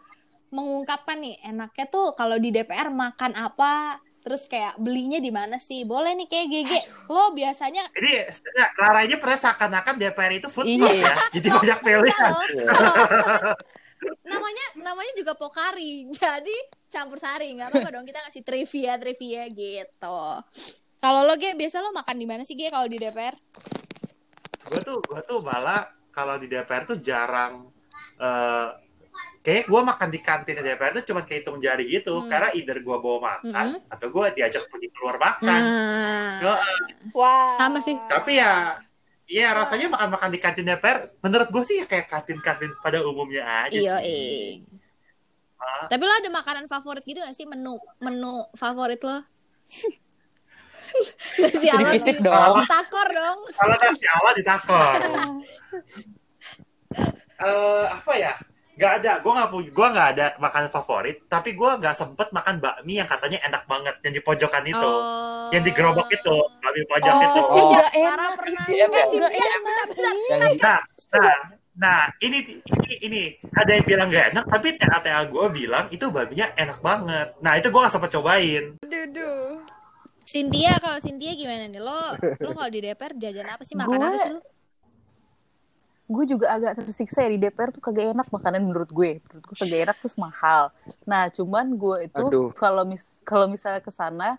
mengungkapkan 0.51 1.17
nih 1.17 1.41
enaknya 1.43 1.87
tuh 1.87 2.13
kalau 2.13 2.37
di 2.37 2.51
DPR 2.51 2.91
makan 2.91 3.33
apa 3.33 4.03
terus 4.23 4.47
kayak 4.47 4.79
belinya 4.79 5.19
di 5.19 5.29
mana 5.29 5.59
sih 5.59 5.83
boleh 5.83 6.15
nih 6.15 6.27
kayak 6.27 6.47
GG 6.47 6.73
lo 7.09 7.31
biasanya 7.33 7.91
Jadi 7.91 8.11
ya, 8.55 8.99
ini 9.03 9.15
pernah 9.17 9.35
seakan-akan 9.37 9.95
DPR 9.97 10.33
itu 10.33 10.47
food 10.47 10.65
Iya. 10.65 10.79
court 10.79 10.95
ya. 10.97 11.15
Jadi 11.33 11.49
banyak 11.51 11.79
pilihan. 11.81 12.07
Iya. 12.07 12.67
kalau- 12.67 13.57
namanya 14.27 14.65
namanya 14.77 15.13
juga 15.15 15.33
pokari 15.35 16.07
jadi 16.17 16.57
campur 16.89 17.19
sari 17.19 17.55
nggak 17.55 17.71
apa-apa 17.71 17.91
dong 17.93 18.03
kita 18.03 18.19
ngasih 18.21 18.43
trivia 18.43 18.99
trivia 18.99 19.47
gitu 19.47 20.19
kalau 20.99 21.23
lo 21.23 21.35
Ge, 21.35 21.55
biasa 21.55 21.79
lo 21.79 21.91
makan 21.91 22.17
di 22.17 22.27
mana 22.27 22.43
sih 22.43 22.55
Ge 22.55 22.67
kalau 22.67 22.87
di 22.87 22.99
DPR 22.99 23.35
Gue 24.63 24.79
tuh, 24.81 24.99
gue 25.03 25.19
tuh 25.23 25.43
malah 25.43 25.85
kalau 26.09 26.39
di 26.39 26.47
DPR 26.47 26.87
tuh 26.87 26.97
jarang. 26.97 27.67
eh 28.17 28.69
kayak 29.43 29.67
gue 29.67 29.81
makan 29.83 30.09
di 30.09 30.19
kantin 30.19 30.55
DPR 30.57 30.95
tuh 30.95 31.05
cuma 31.05 31.23
kehitung 31.23 31.59
jari 31.59 31.85
gitu. 31.85 32.15
Hmm. 32.17 32.27
Karena 32.27 32.49
either 32.53 32.79
gue 32.79 32.97
bawa 32.97 33.19
makan 33.37 33.67
Hmm. 33.75 33.91
atau 33.91 34.07
gue 34.09 34.27
diajak 34.33 34.65
pergi 34.67 34.89
keluar 34.89 35.17
makan. 35.17 35.61
nah 35.61 36.39
Nggak, 36.39 36.59
Wow. 37.11 37.55
sama 37.57 37.79
sih 37.79 37.99
tapi 38.07 38.37
ya, 38.37 38.79
ya 39.25 39.51
rasanya 39.53 39.87
makan-makan 39.89 40.31
di 40.31 40.39
kantin 40.39 40.63
DPR. 40.65 41.03
Menurut 41.21 41.49
gue 41.49 41.63
sih 41.63 41.77
ya 41.77 41.87
kayak 41.87 42.07
kantin-kantin 42.07 42.71
pada 42.79 43.03
umumnya 43.03 43.43
aja 43.63 43.75
iya 43.75 43.97
sih. 43.99 44.63
Ah. 45.57 45.87
tapi 45.87 46.03
lo 46.03 46.11
ada 46.13 46.27
makanan 46.29 46.67
favorit 46.67 47.03
gitu 47.03 47.19
gak 47.19 47.33
sih 47.33 47.47
menu 47.47 47.79
menu 47.99 48.51
favorit 48.53 48.99
lo 48.99 49.23
nasi 51.39 51.71
fisik 51.89 52.19
di- 52.19 52.27
dong. 52.27 52.59
takor 52.65 53.09
dong 53.09 53.39
Kalau 53.53 53.75
nasi 53.77 54.05
awal 54.13 54.33
ditakor. 54.35 54.99
Eh 57.39 57.85
apa 57.85 58.13
ya? 58.15 58.35
Gak 58.83 58.95
ada, 58.99 59.13
gue 59.17 59.33
gak 59.33 59.49
punya, 59.49 59.69
gue 59.71 59.87
gak 59.93 60.09
ada 60.13 60.27
makanan 60.37 60.69
favorit, 60.69 61.17
tapi 61.27 61.51
gue 61.53 61.71
gak 61.77 61.95
sempet 61.95 62.29
makan 62.29 62.59
bakmi 62.59 62.99
yang 62.99 63.07
katanya 63.07 63.39
enak 63.43 63.63
banget, 63.65 63.95
yang 64.01 64.13
di 64.13 64.21
pojokan 64.21 64.65
itu, 64.65 64.83
Oh. 64.93 65.47
yang 65.49 65.63
di 65.63 65.71
gerobak 65.71 66.11
itu, 66.11 66.35
bakmi 66.59 66.83
pojok 66.85 67.15
Oh, 67.15 67.23
itu. 67.23 67.41
sih, 67.45 67.63
Oh. 67.63 67.71
Para 67.71 67.89
enak 67.93 68.31
pernah 68.35 68.63
sih, 68.65 68.75
enak. 68.75 68.91
bentar. 68.91 69.87
Yang 70.27 70.55
Nah, 70.59 70.81
nah, 71.15 71.37
nah, 71.73 72.01
ini, 72.19 72.39
ini, 72.83 72.95
ini, 73.01 73.23
ada 73.53 73.71
yang 73.71 73.85
bilang 73.85 74.09
gak 74.09 74.27
enak, 74.33 74.45
tapi 74.47 74.75
TA-TA 74.75 75.23
gue 75.25 75.47
bilang 75.49 75.87
itu 75.89 76.07
babinya 76.09 76.51
enak 76.55 76.79
banget. 76.81 77.29
Nah, 77.39 77.55
itu 77.55 77.69
gue 77.69 77.81
gak 77.81 77.91
sempet 77.91 78.11
cobain. 78.11 78.65
Duduh. 78.83 79.63
Cynthia 80.23 80.79
kalau 80.79 80.97
Cynthia 80.97 81.35
gimana 81.35 81.67
nih 81.67 81.79
lo 81.79 82.15
lo 82.39 82.51
kalau 82.53 82.71
di 82.71 82.79
DPR 82.81 83.11
jajan 83.13 83.43
apa 83.49 83.63
sih 83.63 83.75
makan 83.75 83.91
Gue- 83.93 84.07
apa 84.07 84.17
sih 84.17 84.31
lo 84.31 84.41
gue 86.13 86.25
juga 86.37 86.47
agak 86.53 86.85
tersiksa 86.85 87.25
ya 87.25 87.31
di 87.33 87.41
DPR 87.41 87.73
tuh 87.73 87.81
kagak 87.81 88.13
enak 88.13 88.29
makanan 88.29 88.61
menurut 88.69 88.93
gue. 88.93 89.25
Menurut 89.25 89.45
gue 89.49 89.57
kagak 89.57 89.81
enak 89.89 89.97
terus 89.97 90.17
mahal. 90.21 90.69
Nah 91.09 91.33
cuman 91.33 91.67
gue 91.75 91.97
itu 92.13 92.53
kalau 92.55 92.85
mis 92.85 93.05
kalau 93.25 93.49
misalnya 93.49 93.81
ke 93.81 93.89
sana 93.89 94.37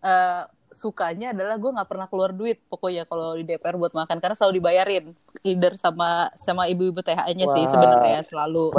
eh, 0.00 0.42
sukanya 0.72 1.36
adalah 1.36 1.60
gue 1.60 1.68
nggak 1.68 1.88
pernah 1.88 2.08
keluar 2.08 2.32
duit 2.32 2.56
pokoknya 2.66 3.04
kalau 3.04 3.36
di 3.36 3.44
DPR 3.44 3.76
buat 3.76 3.92
makan. 3.92 4.16
Karena 4.18 4.34
selalu 4.34 4.52
dibayarin 4.58 5.04
either 5.44 5.76
sama 5.76 6.32
sama 6.40 6.64
ibu-ibu 6.72 7.04
THA-nya 7.04 7.46
sih 7.52 7.64
Wah. 7.68 7.70
sebenarnya 7.70 8.18
selalu. 8.24 8.72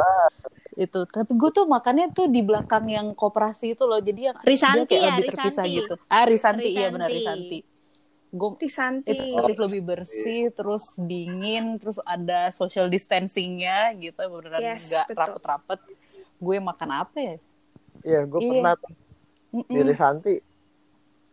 Itu. 0.74 1.06
Tapi 1.06 1.32
gue 1.38 1.50
tuh 1.54 1.70
makannya 1.70 2.10
tuh 2.18 2.26
di 2.26 2.42
belakang 2.42 2.90
yang 2.90 3.14
koperasi 3.14 3.78
itu 3.78 3.86
loh 3.86 4.02
jadi 4.02 4.34
yang 4.34 4.38
dia 4.42 4.50
Risanti 4.50 4.90
kayak 4.90 5.06
ya, 5.06 5.14
lebih 5.14 5.30
terpisah 5.30 5.64
Risanti. 5.64 5.78
gitu. 5.78 5.96
Ah 6.10 6.26
Risanti, 6.26 6.70
iya 6.74 6.90
benar 6.90 7.10
Risanti. 7.14 7.73
Gue 8.34 8.58
itu 8.58 9.14
relatif 9.14 9.58
lebih 9.62 9.82
bersih 9.86 10.50
terus 10.50 10.98
dingin 10.98 11.78
terus 11.78 12.02
ada 12.02 12.50
social 12.50 12.90
distancingnya 12.90 13.94
gitu 13.96 14.18
beneran 14.26 14.58
Yes, 14.60 14.90
nggak 14.90 15.06
betul. 15.08 15.22
rapet-rapet 15.38 15.80
gue 16.40 16.58
makan 16.58 16.90
apa 16.92 17.18
ya 17.18 17.36
Iya, 18.02 18.20
gue 18.26 18.40
Iya. 18.42 18.50
pernah 18.52 18.74
tuh 18.76 18.92
Mm-mm. 19.54 19.70
di 19.70 19.82
Risanti. 19.86 20.36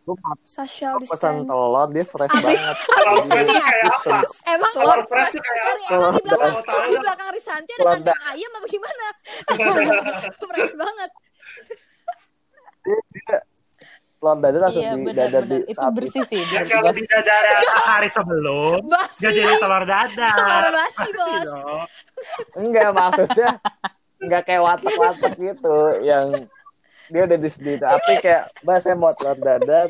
Gue 0.01 0.17
Social 0.41 0.97
pesan 0.97 1.45
telur, 1.45 1.89
dia 1.89 2.01
fresh 2.01 2.29
Abis- 2.31 2.41
banget. 2.43 2.77
Abis 2.77 3.21
fresh 3.21 3.25
ini 3.27 3.41
itu 3.41 3.53
ya? 3.53 3.61
kayak 3.61 3.85
apa? 3.91 4.17
Emang 4.47 4.71
Telur 4.73 4.99
fresh 5.05 5.33
kayak 5.35 5.61
apa? 5.61 5.89
emang 5.91 6.11
di 6.11 6.21
belakang 6.23 6.53
di 6.85 6.97
belakang 6.97 7.27
Risanti 7.29 7.71
ada 7.71 7.83
kandang 7.91 8.21
ayam 8.27 8.51
apa 8.51 8.67
gimana? 8.67 9.05
fresh 10.41 10.73
banget. 10.73 11.11
Telur 14.21 14.37
dadar 14.37 14.59
langsung 14.61 14.79
iya 14.79 14.93
di 14.93 15.01
benar 15.01 15.17
dadar 15.27 15.43
di 15.43 15.57
itu 15.65 15.73
saat 15.73 15.91
bersih 15.91 16.23
sih 16.23 16.41
Ya 16.45 16.61
menurut 16.61 16.69
kalau 16.69 16.91
gue. 16.93 16.99
tidak 17.01 17.19
ada 17.25 17.51
hari 17.89 18.05
sebelum, 18.07 18.79
jadi 19.17 19.39
telur 19.57 19.83
dadar. 19.83 20.35
Telur 20.37 20.65
basi, 20.71 21.09
Bos. 21.11 21.41
dong. 21.43 21.81
Enggak 22.53 22.89
maksudnya 22.93 23.49
enggak 24.21 24.41
kayak 24.45 24.61
watek-watek 24.61 25.33
gitu 25.35 25.77
yang 26.05 26.25
dia 27.09 27.21
udah 27.25 27.35
di 27.35 27.49
di 27.49 27.73
tapi 27.75 28.11
kayak 28.21 28.43
mbak 28.61 28.77
saya 28.77 28.93
mau 28.93 29.09
telur 29.11 29.35
dadar 29.35 29.89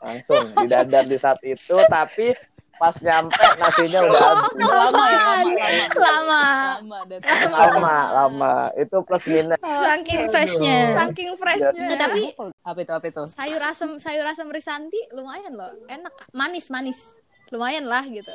langsung 0.00 0.42
didadar 0.56 1.04
di 1.04 1.14
saat 1.14 1.38
itu 1.44 1.76
tapi 1.86 2.32
pas 2.78 2.94
nyampe 3.02 3.34
nasinya 3.58 4.00
udah 4.06 4.22
habis 4.22 4.70
lama 4.70 5.04
ya 5.10 5.20
lama 5.26 5.50
lama 5.98 5.98
Lama. 5.98 6.42
lama 6.78 6.98
dan 7.10 7.20
lama 7.50 7.96
lama 8.14 8.52
itu 8.78 8.96
plus 9.02 9.24
minus 9.26 9.58
Saking 9.58 10.22
freshnya. 10.30 10.78
Saking 10.94 11.30
freshnya. 11.34 11.86
Nah, 11.90 11.98
tapi 11.98 12.22
apa 12.62 12.78
itu 12.78 12.92
apa 12.94 13.06
itu 13.10 13.22
sayur 13.26 13.62
asem 13.62 13.90
sayur 13.98 14.22
asem 14.24 14.46
Risanti 14.48 14.98
lumayan 15.10 15.58
loh, 15.58 15.74
enak, 15.90 16.14
manis 16.32 16.70
manis, 16.70 17.18
lumayan 17.50 17.90
lah 17.90 18.06
gitu. 18.06 18.30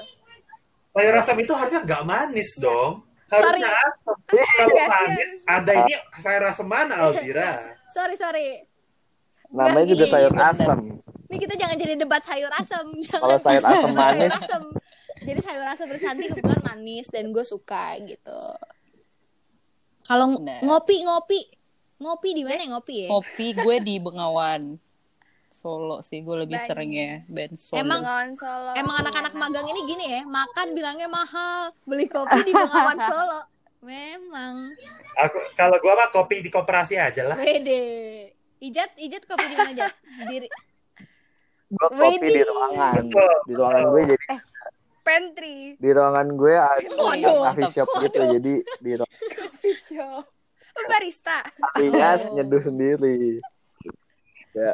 Sayur 0.91 1.15
asam 1.15 1.39
itu 1.39 1.53
harusnya 1.56 1.82
nggak 1.88 2.03
manis 2.03 2.49
dong. 2.60 3.01
Sorry. 3.32 3.63
Harusnya 3.63 3.71
asam. 3.71 4.15
Kalau 4.27 4.86
manis, 4.91 5.32
ada 5.47 5.71
ini 5.88 5.93
sayur 6.19 6.43
asam 6.45 6.67
mana 6.67 6.93
Alvira? 6.99 7.49
Sorry 7.93 8.15
sorry, 8.19 8.65
namanya 9.53 9.86
juga 9.88 10.06
sayur 10.10 10.34
bener. 10.34 11.03
Ini 11.34 11.41
kita 11.41 11.58
jangan 11.58 11.76
jadi 11.76 11.93
debat 11.98 12.22
sayur 12.22 12.54
asem. 12.54 12.86
Jangan 13.10 13.22
kalau 13.26 13.38
sayur 13.38 13.63
asam 13.65 13.89
debat 13.89 14.06
sayur 14.06 14.22
manis 14.22 14.34
asem. 14.38 14.63
Jadi 15.24 15.39
sayur 15.41 15.65
asem 15.65 15.88
Risanti 15.88 16.26
kebetulan 16.28 16.62
manis 16.62 17.08
dan 17.08 17.26
gue 17.28 17.41
suka 17.43 17.98
gitu. 18.00 18.41
Kalau 20.04 20.38
ngopi 20.38 20.96
ngopi 21.02 21.39
ngopi 21.98 22.30
di 22.32 22.43
mana 22.43 22.67
ngopi 22.69 23.08
ya? 23.08 23.10
kopi 23.10 23.56
gue 23.56 23.76
di 23.80 23.96
Bengawan 23.98 24.76
Solo 25.48 26.02
sih 26.02 26.19
gue 26.19 26.43
lebih 26.43 26.58
Banyak. 26.58 26.67
sering 26.67 26.91
ya 26.91 27.12
Benson 27.26 27.78
Emang- 27.78 28.04
Bengawan 28.04 28.30
Solo. 28.36 28.72
Emang 28.76 28.96
anak-anak 29.00 29.34
magang 29.34 29.63
ini 29.65 29.82
gini 29.86 30.06
ya, 30.12 30.22
makan 30.24 30.74
bilangnya 30.74 31.08
mahal, 31.08 31.72
beli 31.84 32.06
kopi 32.06 32.41
di 32.41 32.52
Bengawan 32.52 33.00
Solo. 33.10 33.41
Memang. 33.80 34.76
Aku 35.19 35.38
kalau 35.54 35.76
gua 35.78 35.93
mah 35.96 36.10
kopi 36.10 36.39
di 36.39 36.50
koperasi 36.50 36.96
aja 36.96 37.24
lah. 37.26 37.36
Wede. 37.36 38.32
Ijat, 38.60 38.96
ijat 38.96 39.24
kopi 39.24 39.43
di 39.43 39.56
mana, 39.56 39.72
Jat? 39.74 39.91
Di 40.24 40.48
gue 41.73 41.89
kopi 41.91 42.27
di 42.29 42.41
ruangan 42.41 43.01
Betul. 43.03 43.33
di 43.43 43.53
ruangan 43.53 43.83
gue 43.88 44.01
jadi 44.07 44.25
pantry. 45.03 45.57
di 45.75 45.89
ruangan 45.89 46.27
gue 46.31 46.53
ada 46.55 46.88
Waduh, 46.95 47.39
coffee 47.43 47.69
shop 47.69 47.89
gitu 47.99 48.19
jadi 48.31 48.53
di 48.62 48.91
Coffee 49.33 49.77
shop. 49.89 50.23
Oh, 50.73 50.86
barista. 50.88 51.45
Oh. 51.75 52.33
nyeduh 52.33 52.62
sendiri 52.62 53.38
ya 54.53 54.73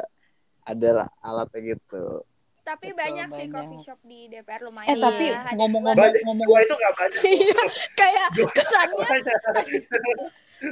ada 0.62 0.88
alatnya 1.20 1.74
gitu 1.74 2.24
Tapi 2.60 2.92
Betul, 2.92 3.00
banyak 3.00 3.28
sih 3.30 3.46
banyak. 3.46 3.56
coffee 3.56 3.82
shop 3.82 4.00
di 4.02 4.28
DPR 4.28 4.60
lumayan. 4.62 4.88
eh 4.88 4.96
tapi 4.96 5.24
Iya, 5.26 5.40
ngomong-ngomong 5.50 5.96
Banyak, 5.98 6.22
ngomong 6.22 6.46
gua 6.46 6.60
itu 6.60 6.74
nggak 6.76 6.94
banyak. 6.94 7.20
Iya, 7.26 7.60
kayak 7.96 8.26
kesannya 8.52 9.06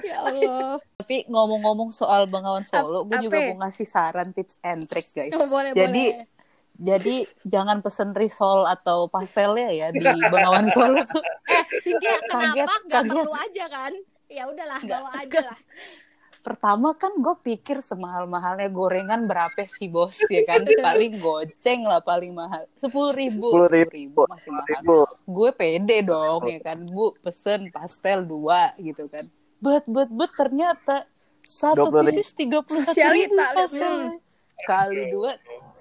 ya 0.01 0.17
Allah. 0.21 0.77
tapi 0.97 1.25
ngomong-ngomong 1.25 1.91
soal 1.91 2.25
Bengawan 2.25 2.63
Solo 2.63 3.03
gue 3.03 3.17
juga 3.21 3.39
mau 3.49 3.63
ngasih 3.63 3.85
saran 3.85 4.31
tips 4.31 4.61
and 4.61 4.85
trick 4.85 5.09
guys 5.11 5.33
Oh, 5.33 5.45
boleh, 5.45 5.73
jadi 5.73 6.05
boleh. 6.15 6.27
jadi 6.79 7.17
jangan 7.43 7.79
pesen 7.79 8.13
risol 8.13 8.65
atau 8.65 9.07
pastelnya 9.07 9.69
ya 9.69 9.89
di 9.91 10.01
Bengawan 10.03 10.69
Solo 10.69 11.01
tuh 11.05 11.25
Eh, 11.47 11.65
Cynthia, 11.79 12.15
Kaget, 12.23 12.55
kenapa 12.61 12.75
gak 12.83 13.03
kaget. 13.03 13.11
perlu 13.11 13.33
aja 13.35 13.65
kan? 13.67 13.93
Ya 14.29 14.43
udahlah, 14.45 14.79
Nggak. 14.79 14.99
bawa 14.99 15.11
aja 15.17 15.41
lah. 15.43 15.59
pertama 16.39 16.95
kan 16.95 17.13
gue 17.15 17.35
pikir 17.43 17.83
semahal-mahalnya 17.83 18.69
gorengan 18.69 19.27
berapa 19.27 19.59
sih 19.65 19.85
bos 19.87 20.17
ya 20.27 20.45
kan 20.45 20.65
paling 20.81 21.19
goceng 21.19 21.83
lah 21.83 22.01
paling 22.01 22.33
mahal 22.33 22.65
sepuluh 22.75 23.13
ribu 23.13 23.43
Sepuluh 23.45 23.69
ribu. 23.91 24.25
masih 24.25 24.51
mahal 24.51 25.05
gue 25.27 25.51
pede 25.53 25.99
dong 26.03 26.41
ya 26.47 26.61
kan 26.63 26.79
bu 26.81 27.13
pesen 27.19 27.69
pastel 27.69 28.25
dua 28.25 28.73
gitu 28.79 29.09
kan 29.09 29.29
bet 29.59 29.85
bet 29.85 30.09
bet 30.09 30.33
ternyata 30.33 30.97
satu 31.43 31.89
20.000. 31.89 32.07
pieces 32.07 32.31
tiga 32.33 32.59
puluh 32.61 32.85
ribu 32.85 33.35
Hmm. 33.71 34.19
kali 34.61 35.03
dua 35.09 35.33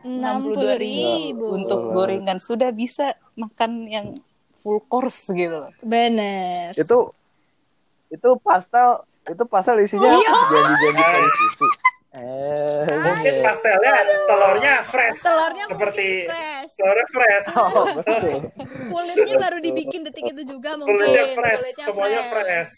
enam 0.02 0.36
puluh 0.42 0.58
dua 0.60 0.76
ribu 0.78 1.46
untuk 1.52 1.80
Oh. 1.80 1.92
gorengan 1.94 2.38
sudah 2.38 2.70
bisa 2.70 3.06
makan 3.34 3.72
yang 3.86 4.08
full 4.58 4.80
course 4.82 5.28
gitu 5.28 5.60
loh 5.60 5.72
Bener. 5.82 6.72
itu 6.72 6.98
itu 8.08 8.30
pastel 8.40 9.02
itu 9.26 9.44
pastel 9.46 9.78
isinya 9.78 10.08
Iya. 10.08 10.32
janji-janji 10.32 10.90
dari 10.96 11.32
susu 11.36 11.66
eh 12.14 12.88
Mungkin 12.88 13.34
pastelnya 13.42 13.94
telurnya 14.26 14.74
fresh. 14.82 15.20
Telurnya 15.20 15.66
Seperti 15.68 16.08
fresh. 16.24 16.72
telurnya 16.74 17.08
fresh. 17.12 17.48
oh 17.54 17.86
betul 17.94 18.26
Kulitnya 18.88 19.36
baru 19.38 19.58
dibikin 19.60 20.02
detik 20.02 20.26
itu 20.28 20.42
juga 20.48 20.80
mungkin. 20.80 20.98
Telurnya 20.98 21.24
fresh, 21.36 21.62
Kulitnya 21.68 21.86
semuanya 21.86 22.22
fresh. 22.32 22.74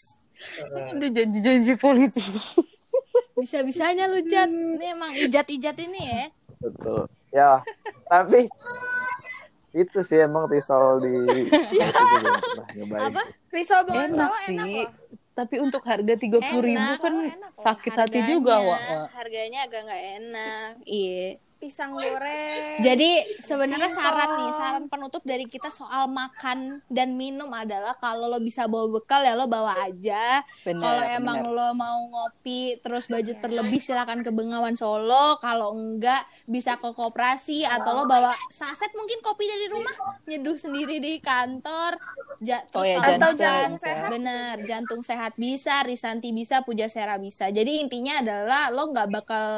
Aduh 0.90 1.10
janji-janji 1.12 1.74
politis 1.76 2.26
Bisa-bisanya 3.40 4.04
lu 4.04 4.20
Jat. 4.28 4.52
Ini 4.52 4.92
emang 4.92 5.16
ijat-ijat 5.16 5.76
ini 5.80 6.00
ya. 6.04 6.24
betul 6.60 7.08
ya 7.32 7.64
tapi 8.04 8.52
itu 9.72 9.98
sih 10.04 10.20
emang 10.20 10.44
risol 10.44 11.00
di 11.00 11.08
itu 11.48 11.48
gue 11.48 12.36
pernah 12.36 12.68
nyobain 12.76 13.00
Apa? 13.08 13.22
Risol 13.48 13.80
Bengawan 13.88 14.12
enak 14.12 14.32
sih 14.44 14.84
tapi 15.32 15.56
untuk 15.56 15.80
harga 15.88 16.14
tiga 16.20 16.36
puluh 16.42 16.68
ribu 16.68 16.92
kan 17.00 17.14
enak 17.16 17.52
loh. 17.56 17.64
sakit 17.64 17.92
hati 17.96 18.20
juga 18.28 18.60
Wak. 18.60 19.08
Harganya 19.16 19.64
agak 19.64 19.88
nggak 19.88 20.02
enak. 20.20 20.70
Iya. 20.84 21.40
Pisang 21.60 21.92
goreng. 21.92 22.80
Jadi 22.80 23.10
sebenarnya 23.36 23.86
saran 23.86 24.40
nih, 24.40 24.50
saran 24.50 24.84
penutup 24.88 25.20
dari 25.22 25.44
kita 25.44 25.68
soal 25.68 26.08
makan 26.08 26.80
dan 26.88 27.12
minum 27.14 27.52
adalah 27.52 27.92
kalau 27.94 28.26
lo 28.26 28.40
bisa 28.40 28.64
bawa 28.64 28.88
bekal 28.90 29.20
ya 29.20 29.36
lo 29.36 29.44
bawa 29.44 29.76
aja. 29.78 30.40
Bener, 30.64 30.80
Kalau 30.80 31.04
bener. 31.04 31.18
emang 31.20 31.38
lo 31.44 31.68
mau 31.74 32.00
ngopi 32.02 32.80
terus 32.80 33.06
budget 33.06 33.38
berlebih 33.38 33.76
silakan 33.76 34.24
ke 34.24 34.32
Bengawan 34.32 34.72
Solo. 34.72 35.36
Kalau 35.36 35.76
enggak 35.76 36.24
bisa 36.46 36.74
ke 36.74 36.90
koperasi 36.90 37.62
atau 37.62 37.92
lo 37.94 38.04
bawa 38.06 38.32
saset 38.48 38.88
mungkin 38.90 39.20
kopi 39.20 39.44
dari 39.44 39.68
rumah 39.68 39.92
nyeduh 40.24 40.56
sendiri 40.56 40.96
di 40.96 41.20
kantor. 41.20 42.00
Ja, 42.40 42.64
Oh 42.72 42.80
terus 42.80 42.88
ya, 42.88 42.96
kalau- 42.96 43.20
Atau 43.20 43.30
jantung 43.30 43.36
jantung 43.36 43.76
sehat. 43.76 44.08
Bener, 44.08 44.54
jantung 44.64 45.02
sehat 45.04 45.32
bisa, 45.36 45.84
Risanti 45.84 46.32
bisa, 46.32 46.64
Pujasera 46.64 47.20
bisa. 47.20 47.52
Jadi 47.52 47.84
intinya 47.84 48.16
adalah 48.18 48.72
lo 48.72 48.88
nggak 48.88 49.08
bakal 49.12 49.48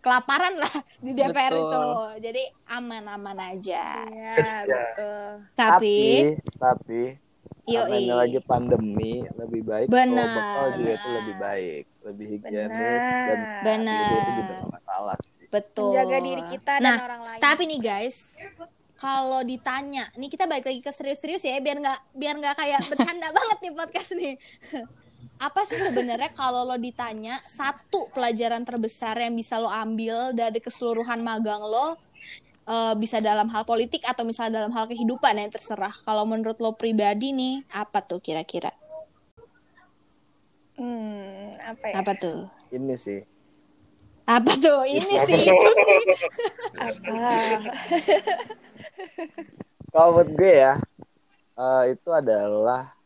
kelaparan 0.00 0.54
lah 0.58 0.74
di 1.04 1.12
DPR 1.12 1.54
Betul. 1.54 1.62
itu. 1.62 1.84
Jadi 2.24 2.42
aman-aman 2.70 3.38
aja. 3.54 4.06
Iya, 4.06 4.64
betul. 4.66 5.28
Tapi, 5.54 5.98
tapi 6.58 7.02
karena 7.68 8.00
ini 8.00 8.08
yoi. 8.08 8.16
lagi 8.16 8.40
pandemi 8.48 9.20
lebih 9.36 9.60
baik 9.60 9.92
Benar. 9.92 10.08
kalau 10.08 10.40
bekal 10.40 10.66
juga 10.80 10.92
itu 10.96 11.08
lebih 11.20 11.34
baik 11.36 11.84
lebih 12.00 12.26
higienis 12.32 13.04
dan 13.04 13.38
Benar. 13.60 14.08
itu 14.08 14.30
juga 14.40 14.54
gak 14.56 14.70
masalah 14.72 15.16
sih 15.20 15.38
betul. 15.48 15.92
Menjaga 15.96 16.18
diri 16.22 16.42
kita 16.52 16.72
dan 16.78 16.84
nah, 16.84 16.96
orang 17.00 17.22
lain. 17.24 17.40
Tapi 17.40 17.62
nih 17.64 17.80
guys, 17.80 18.16
kalau 18.98 19.40
ditanya, 19.42 20.04
nih 20.14 20.28
kita 20.28 20.44
balik 20.44 20.68
lagi 20.68 20.80
ke 20.84 20.92
serius-serius 20.92 21.42
ya, 21.44 21.58
biar 21.58 21.80
nggak 21.80 22.00
biar 22.14 22.34
nggak 22.38 22.56
kayak 22.56 22.80
bercanda 22.92 23.28
banget 23.36 23.58
nih 23.64 23.72
podcast 23.74 24.10
nih. 24.14 24.34
Apa 25.38 25.62
sih 25.62 25.78
sebenarnya 25.78 26.34
kalau 26.34 26.66
lo 26.66 26.74
ditanya 26.74 27.38
satu 27.46 28.10
pelajaran 28.10 28.66
terbesar 28.66 29.14
yang 29.22 29.38
bisa 29.38 29.62
lo 29.62 29.70
ambil 29.70 30.34
dari 30.34 30.58
keseluruhan 30.58 31.22
magang 31.22 31.62
lo, 31.62 31.94
eh, 32.66 32.94
bisa 32.98 33.22
dalam 33.22 33.46
hal 33.46 33.62
politik 33.62 34.02
atau 34.02 34.26
misalnya 34.26 34.66
dalam 34.66 34.74
hal 34.74 34.90
kehidupan 34.90 35.38
yang 35.38 35.50
terserah. 35.54 35.94
Kalau 36.02 36.26
menurut 36.26 36.58
lo 36.58 36.74
pribadi 36.74 37.30
nih, 37.30 37.62
apa 37.70 38.02
tuh 38.02 38.18
kira-kira? 38.18 38.74
Hmm, 40.78 41.54
apa 41.62 41.84
ya? 41.90 41.94
Apa 42.02 42.12
tuh? 42.14 42.46
ini 42.68 42.94
sih 42.94 43.24
Apa 44.28 44.52
tuh? 44.60 44.84
Ini 44.84 45.14
Apa 45.16 45.24
sih 45.24 45.40
itu 45.40 45.70
sih. 45.72 46.00
Ah, 46.76 47.58
Kalau 49.88 50.20
menurut 50.20 50.30
gue 50.36 50.52
ya, 50.52 50.74
eh, 51.56 51.82
itu 51.96 52.10
adalah 52.12 52.97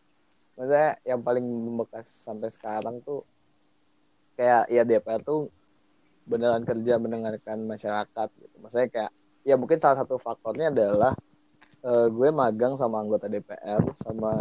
maksudnya 0.55 0.91
yang 1.07 1.21
paling 1.25 1.45
membekas 1.45 2.07
sampai 2.09 2.49
sekarang 2.53 3.01
tuh 3.03 3.25
kayak 4.37 4.69
ya 4.73 4.83
DPR 4.83 5.21
tuh 5.23 5.49
beneran 6.25 6.63
kerja 6.63 6.97
mendengarkan 7.03 7.67
masyarakat 7.67 8.29
gitu. 8.39 8.57
Maksudnya 8.63 8.89
kayak 8.89 9.13
ya 9.43 9.55
mungkin 9.59 9.79
salah 9.83 9.99
satu 10.03 10.17
faktornya 10.23 10.71
adalah 10.71 11.13
eh, 11.83 12.07
gue 12.09 12.29
magang 12.31 12.79
sama 12.79 13.03
anggota 13.03 13.27
DPR 13.27 13.83
sama 13.97 14.33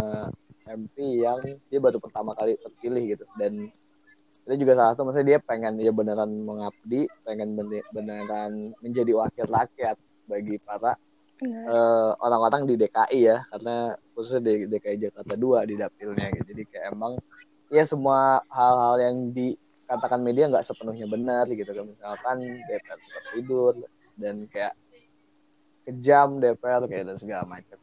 MP 0.69 1.25
yang 1.25 1.41
dia 1.67 1.79
baru 1.81 1.97
pertama 1.97 2.37
kali 2.37 2.53
terpilih 2.61 3.17
gitu 3.17 3.25
dan 3.35 3.67
itu 4.45 4.55
juga 4.65 4.73
salah 4.77 4.91
satu 4.93 5.05
maksudnya 5.05 5.37
dia 5.37 5.39
pengen 5.41 5.77
ya 5.77 5.93
beneran 5.93 6.31
mengabdi, 6.41 7.05
pengen 7.21 7.53
bene- 7.53 7.85
beneran 7.93 8.73
menjadi 8.81 9.11
wakil 9.13 9.45
rakyat 9.45 9.97
bagi 10.25 10.57
para 10.61 10.97
benar. 11.41 11.65
eh, 11.65 12.11
orang-orang 12.21 12.61
di 12.69 12.75
DKI 12.77 13.19
ya 13.25 13.37
karena 13.49 13.97
khususnya 14.13 14.41
di 14.45 14.69
DKI 14.69 14.97
Jakarta 15.09 15.33
2 15.33 15.65
di 15.65 15.75
dapilnya 15.75 16.27
gitu. 16.37 16.45
Jadi 16.53 16.63
kayak 16.69 16.85
emang 16.93 17.17
ya 17.73 17.83
semua 17.83 18.45
hal-hal 18.53 18.95
yang 19.01 19.15
dikatakan 19.33 20.21
media 20.21 20.45
nggak 20.53 20.65
sepenuhnya 20.65 21.09
benar 21.09 21.49
gitu. 21.49 21.71
Kan 21.73 21.85
misalkan 21.89 22.37
DPR 22.69 22.99
suka 23.01 23.19
tidur 23.33 23.73
dan 24.13 24.45
kayak 24.47 24.77
kejam 25.89 26.37
DPR 26.37 26.85
kayak 26.85 27.09
dan 27.09 27.17
segala 27.17 27.43
macam. 27.49 27.79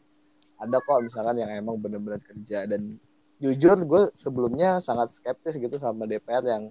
Ada 0.59 0.77
kok 0.79 0.99
misalkan 1.03 1.37
yang 1.43 1.51
emang 1.51 1.83
benar-benar 1.83 2.23
kerja. 2.23 2.67
Dan 2.71 2.99
jujur 3.43 3.79
gue 3.87 4.03
sebelumnya 4.15 4.79
sangat 4.83 5.11
skeptis 5.11 5.59
gitu 5.59 5.75
sama 5.79 6.07
DPR 6.07 6.43
yang 6.47 6.63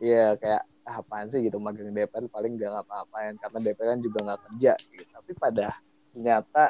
ya 0.00 0.36
kayak 0.40 0.64
ah, 0.86 0.98
apaan 0.98 1.30
sih 1.30 1.42
gitu 1.46 1.62
magang 1.62 1.94
DPR 1.94 2.26
paling 2.26 2.58
gak 2.58 2.70
ngapa-ngapain 2.74 3.34
karena 3.38 3.58
DPR 3.62 3.88
kan 3.94 4.00
juga 4.02 4.18
nggak 4.26 4.40
kerja 4.50 4.72
gitu. 4.90 5.10
tapi 5.14 5.30
pada 5.38 5.68
ternyata 6.12 6.64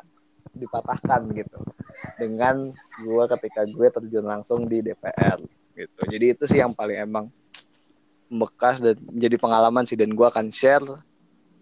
dipatahkan 0.53 1.21
gitu 1.33 1.61
dengan 2.21 2.57
gue 3.01 3.25
ketika 3.39 3.63
gue 3.65 3.89
terjun 3.89 4.27
langsung 4.27 4.69
di 4.69 4.85
DPR 4.85 5.41
gitu 5.77 6.03
jadi 6.09 6.37
itu 6.37 6.45
sih 6.45 6.61
yang 6.61 6.77
paling 6.77 6.99
emang 7.01 7.27
bekas 8.33 8.81
dan 8.81 8.97
menjadi 9.09 9.37
pengalaman 9.41 9.85
sih 9.85 9.97
dan 9.97 10.13
gue 10.13 10.27
akan 10.29 10.49
share 10.53 10.85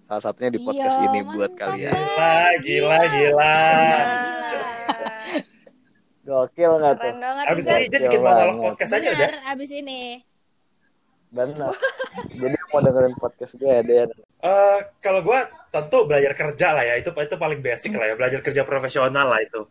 salah 0.07 0.23
satunya 0.23 0.55
di 0.55 0.61
podcast 0.63 0.99
Iya, 0.99 1.07
ini 1.07 1.21
buat 1.23 1.55
mantap, 1.55 1.71
kalian 1.71 1.95
Gila, 1.95 2.35
gila, 2.67 2.99
gila. 3.11 3.57
gokil 6.27 6.73
nggak 6.79 6.95
tuh 6.99 7.13
Abis 7.51 7.65
ini 7.67 7.87
dia 7.91 8.01
bikin 8.07 8.21
monolog 8.23 8.57
podcast 8.63 8.93
aja 8.95 9.09
udah. 9.11 9.31
Abis 9.51 9.71
ini. 9.75 10.30
Benar. 11.31 11.73
Jadi 12.31 12.57
mau 12.75 12.83
dengerin 12.83 13.15
podcast 13.17 13.55
gue 13.55 13.71
ya 13.71 13.83
Den. 13.87 14.11
Eh, 14.43 14.79
kalau 14.99 15.23
gue 15.23 15.39
tentu 15.71 16.05
belajar 16.07 16.33
kerja 16.35 16.75
lah 16.75 16.85
ya. 16.85 16.95
Itu 16.99 17.15
itu 17.15 17.37
paling 17.39 17.63
basic 17.63 17.95
lah 17.95 18.11
ya. 18.11 18.15
Belajar 18.19 18.41
kerja 18.43 18.63
profesional 18.67 19.27
lah 19.31 19.41
itu. 19.41 19.63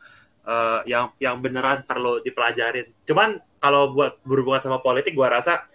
Eh, 0.47 0.80
yang 0.88 1.12
yang 1.20 1.43
beneran 1.43 1.84
perlu 1.84 2.24
dipelajarin. 2.24 2.88
Cuman 3.03 3.38
kalau 3.60 3.91
buat 3.91 4.18
berhubungan 4.24 4.64
sama 4.64 4.80
politik 4.80 5.14
gue 5.14 5.28
rasa 5.28 5.68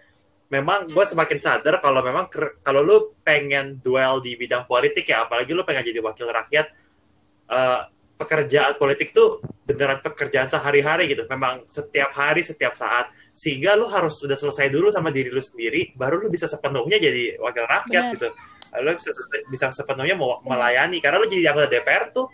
memang 0.48 0.88
gue 0.88 1.04
semakin 1.04 1.38
sadar 1.40 1.80
kalau 1.80 2.04
memang 2.04 2.28
kalau 2.60 2.80
lu 2.84 2.96
pengen 3.24 3.80
duel 3.80 4.20
di 4.20 4.36
bidang 4.36 4.68
politik 4.68 5.08
ya 5.08 5.24
apalagi 5.24 5.56
lu 5.56 5.64
pengen 5.64 5.82
jadi 5.82 6.00
wakil 6.04 6.28
rakyat 6.28 6.66
eh, 7.48 7.80
pekerjaan 8.14 8.78
politik 8.78 9.10
tuh 9.10 9.42
beneran 9.66 9.98
pekerjaan 9.98 10.46
sehari-hari 10.46 11.10
gitu. 11.10 11.26
Memang 11.26 11.66
setiap 11.66 12.14
hari 12.14 12.46
setiap 12.46 12.78
saat. 12.78 13.10
Sehingga 13.34 13.74
lu 13.74 13.90
harus 13.90 14.22
sudah 14.22 14.38
selesai 14.38 14.70
dulu 14.70 14.94
sama 14.94 15.10
diri 15.10 15.26
lu 15.26 15.42
sendiri 15.42 15.90
baru 15.98 16.22
lu 16.22 16.30
bisa 16.30 16.46
sepenuhnya 16.46 17.02
jadi 17.02 17.34
wakil 17.42 17.66
rakyat 17.66 18.02
Benar. 18.06 18.14
gitu. 18.14 18.28
Lu 18.78 18.90
bisa 18.94 19.10
bisa 19.50 19.66
sepenuhnya 19.74 20.14
mau 20.14 20.38
melayani. 20.46 21.02
Karena 21.02 21.18
lu 21.18 21.26
jadi 21.26 21.50
anggota 21.50 21.68
DPR 21.70 22.04
tuh 22.14 22.30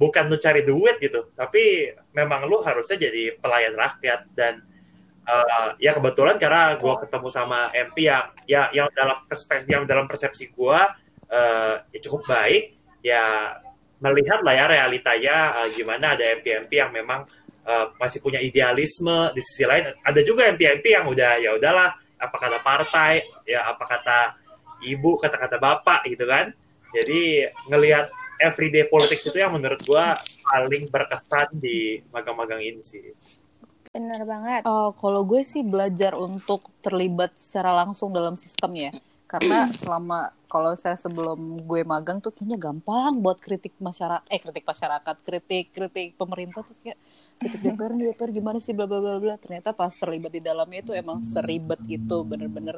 bukan 0.00 0.32
lu 0.32 0.36
cari 0.40 0.64
duit 0.64 0.96
gitu. 0.96 1.28
Tapi 1.36 1.92
memang 2.16 2.48
lu 2.48 2.64
harusnya 2.64 2.96
jadi 2.96 3.36
pelayan 3.36 3.76
rakyat. 3.76 4.32
Dan 4.32 4.64
eh, 5.28 5.68
ya 5.76 5.92
kebetulan 5.92 6.40
karena 6.40 6.80
gue 6.80 6.94
ketemu 7.04 7.28
sama 7.28 7.68
MP 7.76 8.08
yang 8.08 8.32
ya 8.48 8.72
yang 8.72 8.88
dalam 8.96 9.20
perspektif 9.28 9.68
yang 9.68 9.84
dalam 9.84 10.08
persepsi 10.08 10.48
gue 10.48 10.80
eh, 11.28 11.74
ya 11.92 11.98
cukup 12.00 12.24
baik. 12.24 12.80
Ya 13.04 13.52
melihat 14.02 14.42
lah 14.42 14.54
ya 14.58 14.66
realitanya 14.66 15.62
eh, 15.62 15.68
gimana 15.72 16.18
ada 16.18 16.24
MP-MP 16.36 16.70
yang 16.74 16.90
memang 16.90 17.22
eh, 17.62 17.86
masih 17.96 18.18
punya 18.18 18.42
idealisme 18.42 19.30
di 19.32 19.40
sisi 19.40 19.62
lain 19.62 19.94
ada 20.02 20.20
juga 20.26 20.50
MP-MP 20.50 20.84
yang 20.92 21.06
udah 21.06 21.38
ya 21.38 21.54
udahlah 21.54 21.94
apa 22.18 22.36
kata 22.38 22.58
partai 22.62 23.22
ya 23.46 23.66
apa 23.70 23.84
kata 23.86 24.18
ibu 24.82 25.18
kata-kata 25.18 25.56
bapak 25.62 26.06
gitu 26.10 26.26
kan 26.26 26.50
jadi 26.90 27.50
ngelihat 27.70 28.10
everyday 28.42 28.84
politics 28.90 29.22
itu 29.22 29.38
yang 29.38 29.54
menurut 29.54 29.78
gua 29.86 30.18
paling 30.50 30.90
berkesan 30.90 31.54
di 31.56 32.02
magang-magang 32.10 32.60
ini 32.60 32.82
sih 32.82 33.14
Bener 33.92 34.24
banget. 34.24 34.64
Oh, 34.64 34.96
kalau 34.96 35.20
gue 35.20 35.44
sih 35.44 35.60
belajar 35.60 36.16
untuk 36.16 36.64
terlibat 36.80 37.36
secara 37.36 37.84
langsung 37.84 38.08
dalam 38.08 38.40
sistem 38.40 38.72
ya. 38.72 38.92
Karena 39.32 39.64
selama 39.72 40.28
kalau 40.44 40.76
saya 40.76 41.00
sebelum 41.00 41.64
gue 41.64 41.80
magang 41.88 42.20
tuh 42.20 42.36
kayaknya 42.36 42.60
gampang 42.60 43.16
buat 43.24 43.40
kritik 43.40 43.72
masyarakat, 43.80 44.28
eh 44.28 44.36
kritik 44.36 44.68
masyarakat, 44.68 45.16
kritik 45.24 45.64
kritik 45.72 46.08
pemerintah 46.20 46.60
tuh 46.60 46.76
kayak 46.84 47.00
kritik 47.40 47.64
DPR 47.64 47.96
DPR 47.96 48.28
gimana 48.28 48.60
sih 48.60 48.76
bla 48.76 48.84
bla 48.84 49.00
bla 49.00 49.16
bla. 49.16 49.40
Ternyata 49.40 49.72
pas 49.72 49.96
terlibat 49.96 50.36
di 50.36 50.44
dalamnya 50.44 50.84
itu 50.84 50.92
emang 50.92 51.24
seribet 51.24 51.80
itu 51.88 52.16
bener-bener 52.28 52.76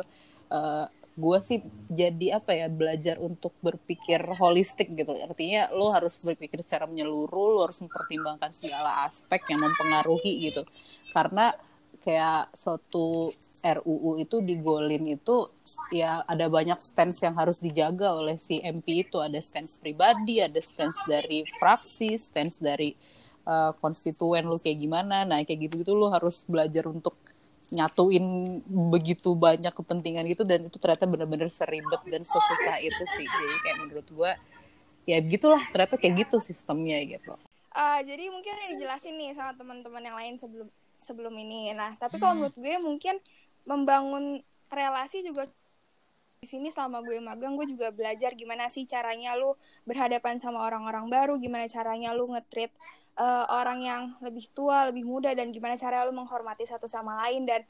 eh, 0.55 0.87
gue 1.15 1.39
sih 1.47 1.59
jadi 1.87 2.43
apa 2.43 2.51
ya 2.59 2.67
belajar 2.67 3.23
untuk 3.23 3.55
berpikir 3.63 4.19
holistik 4.35 4.91
gitu 4.99 5.15
artinya 5.23 5.71
lo 5.71 5.95
harus 5.95 6.19
berpikir 6.19 6.59
secara 6.67 6.91
menyeluruh 6.91 7.55
lo 7.55 7.61
harus 7.71 7.79
mempertimbangkan 7.87 8.51
segala 8.51 9.07
aspek 9.07 9.47
yang 9.47 9.63
mempengaruhi 9.63 10.51
gitu 10.51 10.67
karena 11.15 11.55
kayak 12.05 12.53
suatu 12.53 13.33
RUU 13.65 14.21
itu 14.21 14.45
digolin 14.45 15.17
itu 15.17 15.49
ya 15.89 16.21
ada 16.29 16.53
banyak 16.53 16.77
stance 16.85 17.25
yang 17.25 17.33
harus 17.33 17.65
dijaga 17.65 18.13
oleh 18.13 18.37
si 18.37 18.61
MP 18.61 19.09
itu. 19.09 19.17
Ada 19.25 19.41
stance 19.41 19.81
pribadi 19.81 20.45
ada 20.45 20.61
stance 20.61 21.01
dari 21.09 21.49
fraksi 21.57 22.21
stance 22.21 22.61
dari 22.61 22.93
uh, 23.49 23.73
konstituen 23.81 24.45
lu 24.45 24.61
kayak 24.61 24.79
gimana. 24.85 25.25
Nah 25.25 25.41
kayak 25.49 25.73
gitu 25.73 25.81
gitu 25.81 25.97
lu 25.97 26.13
harus 26.13 26.45
belajar 26.45 26.85
untuk 26.85 27.17
nyatuin 27.73 28.61
begitu 28.93 29.33
banyak 29.33 29.73
kepentingan 29.73 30.29
gitu 30.29 30.45
dan 30.45 30.69
itu 30.69 30.77
ternyata 30.77 31.09
bener-bener 31.09 31.49
seribet 31.49 32.05
dan 32.05 32.21
sesusah 32.21 32.85
itu 32.85 33.05
sih. 33.17 33.25
Jadi 33.25 33.57
kayak 33.65 33.77
menurut 33.81 34.09
gue 34.13 34.33
ya 35.09 35.17
begitulah 35.25 35.65
ternyata 35.73 35.97
kayak 35.97 36.29
gitu 36.29 36.37
sistemnya 36.45 37.01
gitu. 37.09 37.33
Ah, 37.75 37.99
jadi 38.07 38.31
mungkin 38.31 38.55
yang 38.55 38.71
dijelasin 38.79 39.19
nih 39.19 39.35
sama 39.35 39.51
teman-teman 39.59 39.99
yang 39.99 40.15
lain 40.15 40.39
sebelum 40.39 40.71
sebelum 41.05 41.37
ini. 41.37 41.77
Nah, 41.77 41.93
tapi 42.01 42.17
kalau 42.17 42.41
menurut 42.41 42.57
gue 42.57 42.75
mungkin 42.81 43.21
membangun 43.69 44.41
relasi 44.73 45.21
juga 45.21 45.47
di 46.41 46.49
sini 46.49 46.69
selama 46.69 47.01
gue 47.01 47.17
magang 47.25 47.57
gue 47.57 47.65
juga 47.73 47.89
belajar 47.89 48.37
gimana 48.37 48.69
sih 48.69 48.85
caranya 48.85 49.33
lu 49.33 49.57
berhadapan 49.89 50.37
sama 50.37 50.65
orang-orang 50.65 51.09
baru, 51.09 51.41
gimana 51.41 51.65
caranya 51.69 52.13
lu 52.13 52.29
nge-treat 52.33 52.73
eh, 53.17 53.45
orang 53.49 53.81
yang 53.81 54.03
lebih 54.21 54.49
tua, 54.53 54.89
lebih 54.89 55.05
muda 55.09 55.33
dan 55.33 55.53
gimana 55.53 55.77
cara 55.77 56.05
lu 56.05 56.13
menghormati 56.13 56.69
satu 56.69 56.85
sama 56.85 57.17
lain 57.25 57.49
dan 57.49 57.65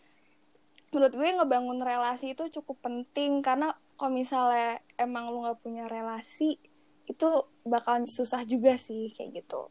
menurut 0.90 1.14
gue 1.14 1.28
ngebangun 1.38 1.78
relasi 1.82 2.38
itu 2.38 2.46
cukup 2.62 2.82
penting 2.82 3.42
karena 3.42 3.74
kalau 3.98 4.14
misalnya 4.14 4.78
emang 4.98 5.30
lu 5.30 5.42
nggak 5.46 5.58
punya 5.62 5.86
relasi 5.90 6.58
itu 7.06 7.28
bakalan 7.62 8.10
susah 8.10 8.42
juga 8.42 8.74
sih 8.74 9.10
kayak 9.14 9.44
gitu. 9.44 9.70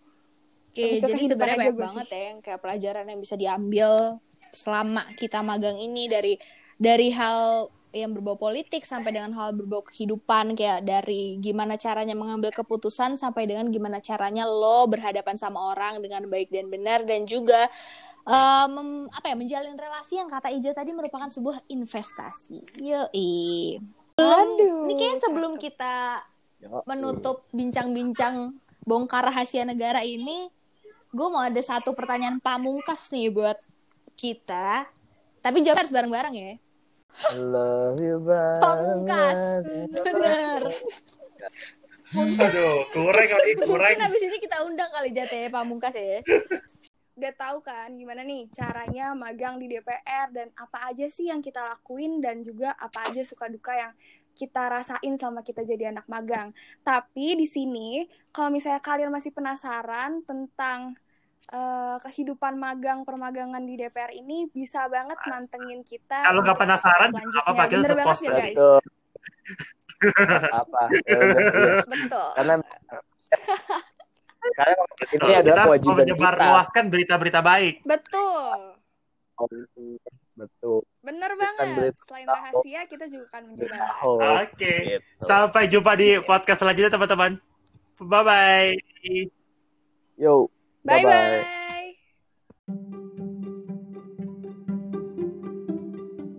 Oke, 0.73 0.97
jadi 1.05 1.21
sebenarnya 1.29 1.69
banyak 1.69 1.77
banget 1.77 2.05
sih. 2.09 2.15
ya 2.17 2.21
yang 2.33 2.39
kayak 2.41 2.59
pelajaran 2.65 3.05
yang 3.05 3.19
bisa 3.21 3.35
diambil 3.37 4.17
selama 4.49 5.05
kita 5.13 5.45
magang 5.45 5.77
ini 5.77 6.09
dari 6.09 6.33
dari 6.81 7.13
hal 7.13 7.69
yang 7.93 8.09
berbau 8.09 8.33
politik 8.33 8.81
sampai 8.81 9.13
dengan 9.13 9.37
hal 9.37 9.53
berbau 9.53 9.85
kehidupan 9.85 10.57
kayak 10.57 10.81
dari 10.81 11.37
gimana 11.37 11.77
caranya 11.77 12.17
mengambil 12.17 12.49
keputusan 12.49 13.21
sampai 13.21 13.45
dengan 13.45 13.69
gimana 13.69 14.01
caranya 14.01 14.49
lo 14.49 14.89
berhadapan 14.89 15.37
sama 15.37 15.61
orang 15.77 16.01
dengan 16.01 16.25
baik 16.25 16.49
dan 16.49 16.73
benar 16.73 17.05
dan 17.05 17.29
juga 17.29 17.69
mem- 18.65 19.13
apa 19.13 19.29
ya 19.29 19.35
menjalin 19.37 19.77
relasi 19.77 20.17
yang 20.17 20.25
kata 20.31 20.49
Ija 20.49 20.73
tadi 20.73 20.89
merupakan 20.89 21.29
sebuah 21.29 21.69
investasi. 21.69 22.81
Yoi. 22.81 23.77
Belum, 24.17 24.47
Aduh, 24.57 24.89
ini 24.89 24.93
kayak 24.97 25.17
sebelum 25.21 25.53
cakep. 25.57 25.63
kita 25.69 25.95
Yo, 26.63 26.81
menutup 26.87 27.45
bincang-bincang 27.51 28.57
bongkar 28.85 29.27
rahasia 29.27 29.67
negara 29.67 30.05
ini, 30.05 30.47
gue 31.13 31.27
mau 31.29 31.45
ada 31.45 31.61
satu 31.61 31.93
pertanyaan 31.93 32.41
pamungkas 32.41 33.13
nih 33.13 33.29
buat 33.29 33.55
kita. 34.17 34.89
Tapi 35.39 35.61
jawab 35.61 35.85
harus 35.85 35.93
bareng-bareng 35.93 36.35
ya. 36.35 36.53
love 37.37 38.01
you 38.01 38.17
Pamungkas. 38.57 39.37
banget 39.37 39.89
Bener. 39.93 40.61
aduh 42.13 42.85
kurang 42.89 43.25
kali 43.25 43.57
kurang 43.61 43.89
Mungkin 43.93 44.05
abis 44.05 44.21
ini 44.21 44.37
kita 44.37 44.57
undang 44.65 44.89
kali 44.89 45.09
jatuh 45.13 45.37
ya 45.37 45.49
pamungkas 45.49 45.93
ya. 45.93 46.21
udah 47.13 47.33
tahu 47.37 47.61
kan 47.61 47.93
gimana 47.93 48.25
nih 48.25 48.49
caranya 48.49 49.13
magang 49.13 49.61
di 49.61 49.69
DPR 49.69 50.33
dan 50.33 50.49
apa 50.57 50.89
aja 50.89 51.05
sih 51.05 51.29
yang 51.29 51.45
kita 51.45 51.61
lakuin 51.61 52.17
dan 52.17 52.41
juga 52.41 52.73
apa 52.73 53.05
aja 53.05 53.21
suka 53.21 53.45
duka 53.45 53.69
yang 53.77 53.93
kita 54.33 54.65
rasain 54.67 55.13
selama 55.15 55.45
kita 55.45 55.61
jadi 55.63 55.93
anak 55.93 56.05
magang. 56.09 56.51
Tapi 56.81 57.37
di 57.37 57.47
sini, 57.47 58.03
kalau 58.33 58.49
misalnya 58.49 58.81
kalian 58.81 59.13
masih 59.13 59.29
penasaran 59.31 60.25
tentang 60.25 60.97
eh, 61.53 61.97
kehidupan 62.01 62.57
magang 62.57 63.05
permagangan 63.05 63.61
di 63.61 63.77
DPR 63.77 64.11
ini, 64.11 64.49
bisa 64.49 64.89
banget 64.89 65.17
mantengin 65.29 65.85
kita. 65.85 66.25
Kalau 66.25 66.41
nggak 66.41 66.57
penasaran, 66.59 67.09
nggak 67.13 67.43
apa-apa, 67.45 67.63
kita 67.69 67.81
Bener 67.85 67.95
banget 67.95 68.17
ya 68.19 68.31
guys. 68.33 68.55
Betul. 68.57 68.79
apa? 70.51 70.81
Ya 70.91 71.19
iya. 71.23 71.79
Betul. 71.87 72.29
Karena 72.35 72.53
karena 74.53 74.73
ini 74.75 75.07
Kita 75.07 75.25
adalah 75.39 75.63
harus 75.63 75.79
kewajiban 75.79 75.97
menyebar 76.03 76.33
kita. 76.35 76.45
luaskan 76.51 76.83
berita-berita 76.91 77.39
baik. 77.39 77.73
Betul. 77.87 78.57
Betul. 80.35 80.79
Bener 81.03 81.31
banget. 81.35 81.93
Selain 82.07 82.23
rahasia, 82.23 82.81
kita 82.87 83.11
juga 83.11 83.27
akan 83.35 83.43
menyebar. 83.51 83.79
Oh, 84.07 84.23
Oke. 84.23 84.73
gitu. 84.87 85.27
Sampai 85.27 85.67
jumpa 85.67 85.99
di 85.99 86.15
podcast 86.23 86.63
selanjutnya 86.63 86.95
teman-teman. 86.95 87.31
Bye 87.99 88.23
bye. 88.23 88.71
Yo. 90.15 90.47
Bye-bye. 90.87 91.43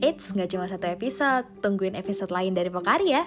Eits, 0.05 0.37
nggak 0.37 0.53
cuma 0.53 0.69
satu 0.69 0.85
episode, 0.89 1.49
tungguin 1.65 1.97
episode 1.97 2.29
lain 2.33 2.53
dari 2.53 2.69
Pokari 2.69 3.17
ya. 3.17 3.25